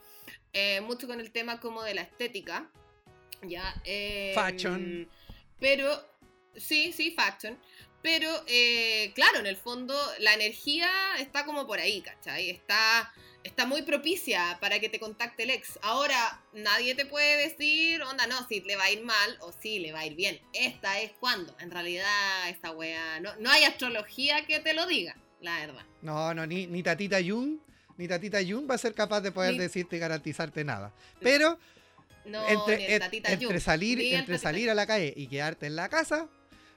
eh, 0.53 0.81
mucho 0.81 1.07
con 1.07 1.19
el 1.19 1.31
tema 1.31 1.59
como 1.59 1.83
de 1.83 1.93
la 1.93 2.01
estética. 2.01 2.71
Ya. 3.41 3.75
eh, 3.83 4.31
Fashion. 4.33 5.07
Pero, 5.59 5.91
sí, 6.55 6.93
sí, 6.93 7.11
fashion. 7.11 7.59
Pero, 8.01 8.29
eh, 8.47 9.11
claro, 9.13 9.39
en 9.39 9.47
el 9.47 9.57
fondo 9.57 9.95
la 10.19 10.33
energía 10.33 10.89
está 11.19 11.45
como 11.45 11.67
por 11.67 11.79
ahí, 11.79 12.01
¿cachai? 12.01 12.49
Está, 12.49 13.13
está 13.45 13.65
muy 13.65 13.83
propicia 13.83 14.57
para 14.59 14.79
que 14.79 14.89
te 14.89 14.99
contacte 14.99 15.43
el 15.43 15.51
ex. 15.51 15.79
Ahora, 15.83 16.41
nadie 16.53 16.95
te 16.95 17.05
puede 17.05 17.47
decir, 17.47 18.01
onda, 18.01 18.25
no, 18.27 18.45
si 18.47 18.59
le 18.61 18.75
va 18.75 18.85
a 18.85 18.91
ir 18.91 19.03
mal 19.03 19.37
o 19.41 19.51
si 19.51 19.79
le 19.79 19.91
va 19.91 19.99
a 19.99 20.05
ir 20.05 20.15
bien. 20.15 20.39
Esta 20.53 20.99
es 20.99 21.11
cuando. 21.19 21.55
En 21.59 21.69
realidad, 21.71 22.49
esta 22.49 22.71
wea, 22.71 23.19
no, 23.19 23.35
no 23.37 23.51
hay 23.51 23.63
astrología 23.63 24.45
que 24.45 24.59
te 24.59 24.73
lo 24.73 24.85
diga, 24.87 25.15
la 25.41 25.59
verdad. 25.59 25.85
No, 26.01 26.33
no, 26.33 26.45
ni, 26.45 26.65
ni 26.67 26.81
Tatita 26.83 27.19
Jung, 27.23 27.59
ni 27.97 28.07
Tatita 28.07 28.39
Jung 28.45 28.69
va 28.69 28.75
a 28.75 28.79
ser 28.79 28.93
capaz 28.93 29.21
de 29.21 29.31
poder 29.31 29.53
Ni- 29.53 29.59
decirte 29.59 29.95
y 29.95 29.99
garantizarte 29.99 30.63
nada. 30.63 30.91
Pero 31.21 31.59
No, 32.25 32.47
entre, 32.49 32.95
en- 32.95 33.03
entre 33.03 33.59
salir, 33.59 33.99
ni 33.99 34.13
entre 34.15 34.39
salir 34.39 34.69
a 34.69 34.73
la 34.73 34.87
calle 34.87 35.13
y 35.15 35.27
quedarte 35.27 35.67
en 35.67 35.75
la 35.75 35.87
casa, 35.89 36.27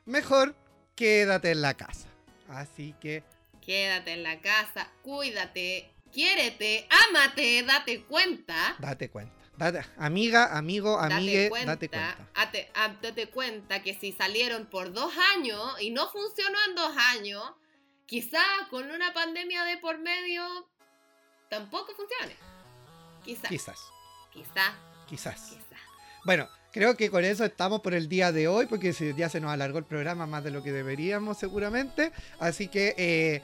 mejor 0.04 0.54
quédate 0.94 1.50
en 1.50 1.62
la 1.62 1.74
casa. 1.74 2.08
Así 2.48 2.94
que 3.00 3.22
Quédate 3.64 4.12
en 4.12 4.22
la 4.22 4.40
casa, 4.40 4.90
cuídate, 5.02 5.90
quiérete, 6.12 6.88
ámate, 7.08 7.62
date 7.62 8.02
cuenta. 8.04 8.76
date 8.78 9.10
cuenta. 9.10 9.34
Date- 9.56 9.84
amiga, 9.96 10.56
amigo, 10.56 10.98
amigue, 10.98 11.36
date 11.44 11.48
cuenta, 11.50 11.72
date 11.72 11.88
cuenta. 11.88 12.28
ate- 12.34 12.70
ah, 12.74 12.94
date 13.02 13.26
cuenta 13.28 13.82
que 13.82 13.94
si 13.94 14.12
salieron 14.12 14.66
por 14.66 14.92
dos 14.92 15.12
años 15.36 15.60
y 15.80 15.90
no 15.90 16.08
funcionó 16.10 16.56
en 16.68 16.74
dos 16.76 16.96
años, 17.16 17.42
quizá 18.06 18.40
con 18.70 18.88
una 18.90 19.12
pandemia 19.12 19.64
de 19.64 19.78
por 19.78 19.98
medio 19.98 20.68
tampoco 21.50 21.92
funcione. 21.96 22.36
Quizá, 23.24 23.48
Quizás, 23.48 23.78
quizá, 24.32 24.74
quizás. 25.08 25.40
quizá. 25.50 25.76
Bueno, 26.24 26.48
creo 26.72 26.96
que 26.96 27.10
con 27.10 27.24
eso 27.24 27.44
estamos 27.44 27.80
por 27.80 27.94
el 27.94 28.08
día 28.08 28.30
de 28.32 28.46
hoy, 28.48 28.66
porque 28.66 28.92
ya 29.16 29.28
se 29.28 29.40
nos 29.40 29.50
alargó 29.50 29.78
el 29.78 29.84
programa 29.86 30.26
más 30.26 30.44
de 30.44 30.50
lo 30.52 30.62
que 30.62 30.70
deberíamos 30.72 31.36
seguramente. 31.38 32.12
Así 32.38 32.68
que 32.68 32.94
eh, 32.96 33.42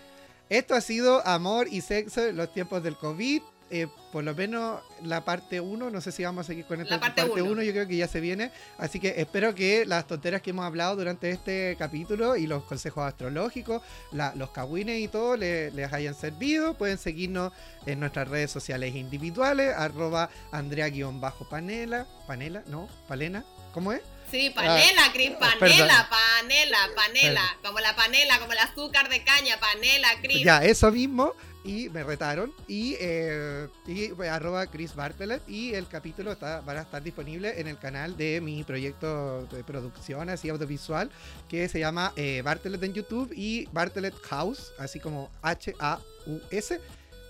esto 0.48 0.74
ha 0.74 0.80
sido 0.80 1.26
Amor 1.26 1.68
y 1.70 1.80
Sexo 1.80 2.24
en 2.26 2.36
los 2.36 2.52
tiempos 2.52 2.82
del 2.82 2.96
COVID. 2.96 3.42
Eh, 3.70 3.88
por 4.12 4.22
lo 4.22 4.34
menos 4.34 4.80
la 5.02 5.24
parte 5.24 5.58
1, 5.58 5.90
no 5.90 6.00
sé 6.00 6.12
si 6.12 6.22
vamos 6.22 6.44
a 6.44 6.46
seguir 6.48 6.64
con 6.66 6.80
esta 6.80 6.94
La 6.96 7.00
parte 7.00 7.24
uno. 7.24 7.44
1, 7.52 7.62
yo 7.62 7.72
creo 7.72 7.88
que 7.88 7.96
ya 7.96 8.06
se 8.06 8.20
viene. 8.20 8.52
Así 8.78 9.00
que 9.00 9.14
espero 9.16 9.52
que 9.54 9.84
las 9.86 10.06
tonteras 10.06 10.42
que 10.42 10.50
hemos 10.50 10.64
hablado 10.64 10.94
durante 10.94 11.30
este 11.30 11.74
capítulo 11.76 12.36
y 12.36 12.46
los 12.46 12.62
consejos 12.64 13.04
astrológicos, 13.04 13.82
la- 14.12 14.32
los 14.36 14.50
cagüines 14.50 15.00
y 15.00 15.08
todo 15.08 15.36
le- 15.36 15.72
les 15.72 15.92
hayan 15.92 16.14
servido. 16.14 16.74
Pueden 16.74 16.98
seguirnos 16.98 17.52
en 17.86 17.98
nuestras 17.98 18.28
redes 18.28 18.52
sociales 18.52 18.94
individuales, 18.94 19.74
arroba 19.76 20.28
Andrea-panela, 20.52 22.06
panela, 22.26 22.62
no, 22.66 22.88
palena, 23.08 23.44
¿cómo 23.72 23.92
es? 23.92 24.02
Sí, 24.34 24.50
panela, 24.50 25.12
Cris, 25.12 25.30
perdón. 25.30 25.60
panela, 25.60 26.10
panela, 26.10 26.78
panela, 26.96 27.56
como 27.62 27.78
la 27.78 27.94
panela, 27.94 28.40
como 28.40 28.52
el 28.52 28.58
azúcar 28.58 29.08
de 29.08 29.22
caña, 29.22 29.60
panela, 29.60 30.08
Cris. 30.20 30.44
Ya, 30.44 30.64
eso 30.64 30.90
mismo. 30.90 31.34
Y 31.62 31.88
me 31.90 32.02
retaron. 32.02 32.52
Y, 32.66 32.96
eh, 32.98 33.68
y 33.86 34.08
pues, 34.08 34.28
arroba 34.28 34.66
Chris 34.66 34.96
Bartlett. 34.96 35.48
Y 35.48 35.74
el 35.74 35.86
capítulo 35.86 36.32
está, 36.32 36.62
van 36.62 36.78
a 36.78 36.80
estar 36.80 37.00
disponible 37.00 37.60
en 37.60 37.68
el 37.68 37.78
canal 37.78 38.16
de 38.16 38.40
mi 38.40 38.64
proyecto 38.64 39.46
de 39.46 39.62
producción 39.62 40.28
así 40.28 40.48
audiovisual. 40.48 41.12
Que 41.48 41.68
se 41.68 41.78
llama 41.78 42.12
eh, 42.16 42.42
Bartlett 42.44 42.82
en 42.82 42.92
YouTube 42.92 43.32
y 43.36 43.66
Bartlett 43.66 44.20
House. 44.24 44.72
Así 44.80 44.98
como 44.98 45.30
H-A-U-S 45.42 46.80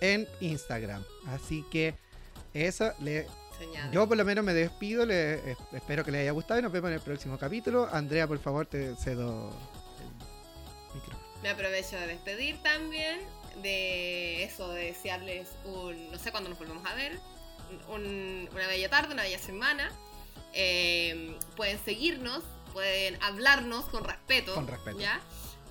en 0.01 0.27
Instagram. 0.41 1.05
Así 1.29 1.67
que 1.71 1.95
eso 2.55 2.95
le 3.01 3.27
Yo 3.93 4.09
por 4.09 4.17
lo 4.17 4.25
menos 4.25 4.45
me 4.45 4.53
despido, 4.55 5.05
le, 5.07 5.53
eh, 5.53 5.57
espero 5.73 6.05
que 6.05 6.11
les 6.11 6.23
haya 6.23 6.33
gustado 6.33 6.61
y 6.61 6.63
nos 6.63 6.73
vemos 6.73 6.89
en 6.89 6.95
el 6.95 7.01
próximo 7.01 7.39
capítulo. 7.39 7.89
Andrea, 7.93 8.27
por 8.27 8.39
favor, 8.39 8.67
te 8.67 8.95
cedo 8.97 9.51
el 10.91 10.95
micrófono. 10.95 11.25
Me 11.43 11.51
aprovecho 11.51 11.97
de 11.99 12.07
despedir 12.07 12.63
también 12.63 13.21
de 13.63 14.43
eso, 14.45 14.73
de 14.73 14.87
desearles 14.87 15.49
un, 15.65 16.11
no 16.11 16.19
sé 16.19 16.31
cuándo 16.31 16.49
nos 16.51 16.59
volvemos 16.59 16.85
a 16.87 16.95
ver, 16.95 17.19
un- 17.89 18.49
una 18.53 18.67
bella 18.67 18.89
tarde, 18.89 19.15
una 19.15 19.23
bella 19.23 19.39
semana. 19.39 19.91
Eh, 20.53 21.37
pueden 21.57 21.79
seguirnos, 21.85 22.45
pueden 22.73 23.21
hablarnos 23.23 23.87
con 23.87 24.05
respeto. 24.05 24.55
Con 24.55 24.67
respeto. 24.67 24.99
¿ya? 25.01 25.21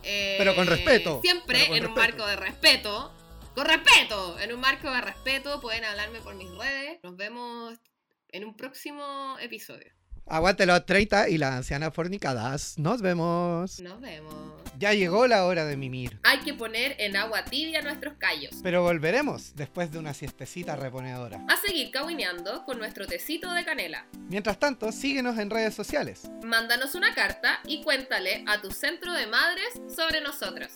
Eh, 0.03 0.35
Pero 0.37 0.55
con 0.55 0.67
respeto, 0.67 1.19
Siempre 1.21 1.67
con 1.67 1.77
en 1.77 1.85
un 1.87 1.93
marco 1.93 2.25
de 2.27 2.35
respeto. 2.35 3.13
Con 3.55 3.65
respeto, 3.67 4.39
en 4.39 4.51
un 4.51 4.59
marco 4.59 4.89
de 4.89 4.99
respeto 5.01 5.61
pueden 5.61 5.85
hablarme 5.85 6.19
por 6.21 6.33
mis 6.33 6.49
redes. 6.57 6.99
Nos 7.03 7.15
vemos 7.15 7.77
en 8.29 8.45
un 8.45 8.57
próximo 8.57 9.37
episodio. 9.39 9.91
Aguante 10.25 10.65
los 10.65 10.85
30 10.85 11.29
y 11.29 11.37
las 11.37 11.51
ancianas 11.51 11.93
fornicadas. 11.93 12.79
Nos 12.79 13.01
vemos. 13.01 13.79
Nos 13.81 14.01
vemos. 14.01 14.33
Ya 14.79 14.93
llegó 14.93 15.27
la 15.27 15.45
hora 15.45 15.65
de 15.65 15.77
mimir. 15.77 16.19
Hay 16.23 16.39
que 16.39 16.53
poner 16.55 16.95
en 16.97 17.15
agua 17.15 17.45
tibia 17.45 17.81
nuestros 17.83 18.15
callos. 18.17 18.55
Pero 18.63 18.81
volveremos 18.81 19.55
después 19.55 19.91
de 19.91 19.99
una 19.99 20.15
siestecita 20.15 20.75
reponedora. 20.75 21.45
a 21.47 21.57
seguir 21.57 21.91
cabineando 21.91 22.63
con 22.65 22.79
nuestro 22.79 23.05
tecito 23.05 23.53
de 23.53 23.65
canela. 23.65 24.07
Mientras 24.29 24.57
tanto, 24.57 24.91
síguenos 24.91 25.37
en 25.37 25.51
redes 25.51 25.75
sociales. 25.75 26.23
Mándanos 26.43 26.95
una 26.95 27.13
carta 27.13 27.59
y 27.67 27.83
cuéntale 27.83 28.43
a 28.47 28.61
tu 28.61 28.71
centro 28.71 29.13
de 29.13 29.27
madres 29.27 29.79
sobre 29.95 30.21
nosotros. 30.21 30.71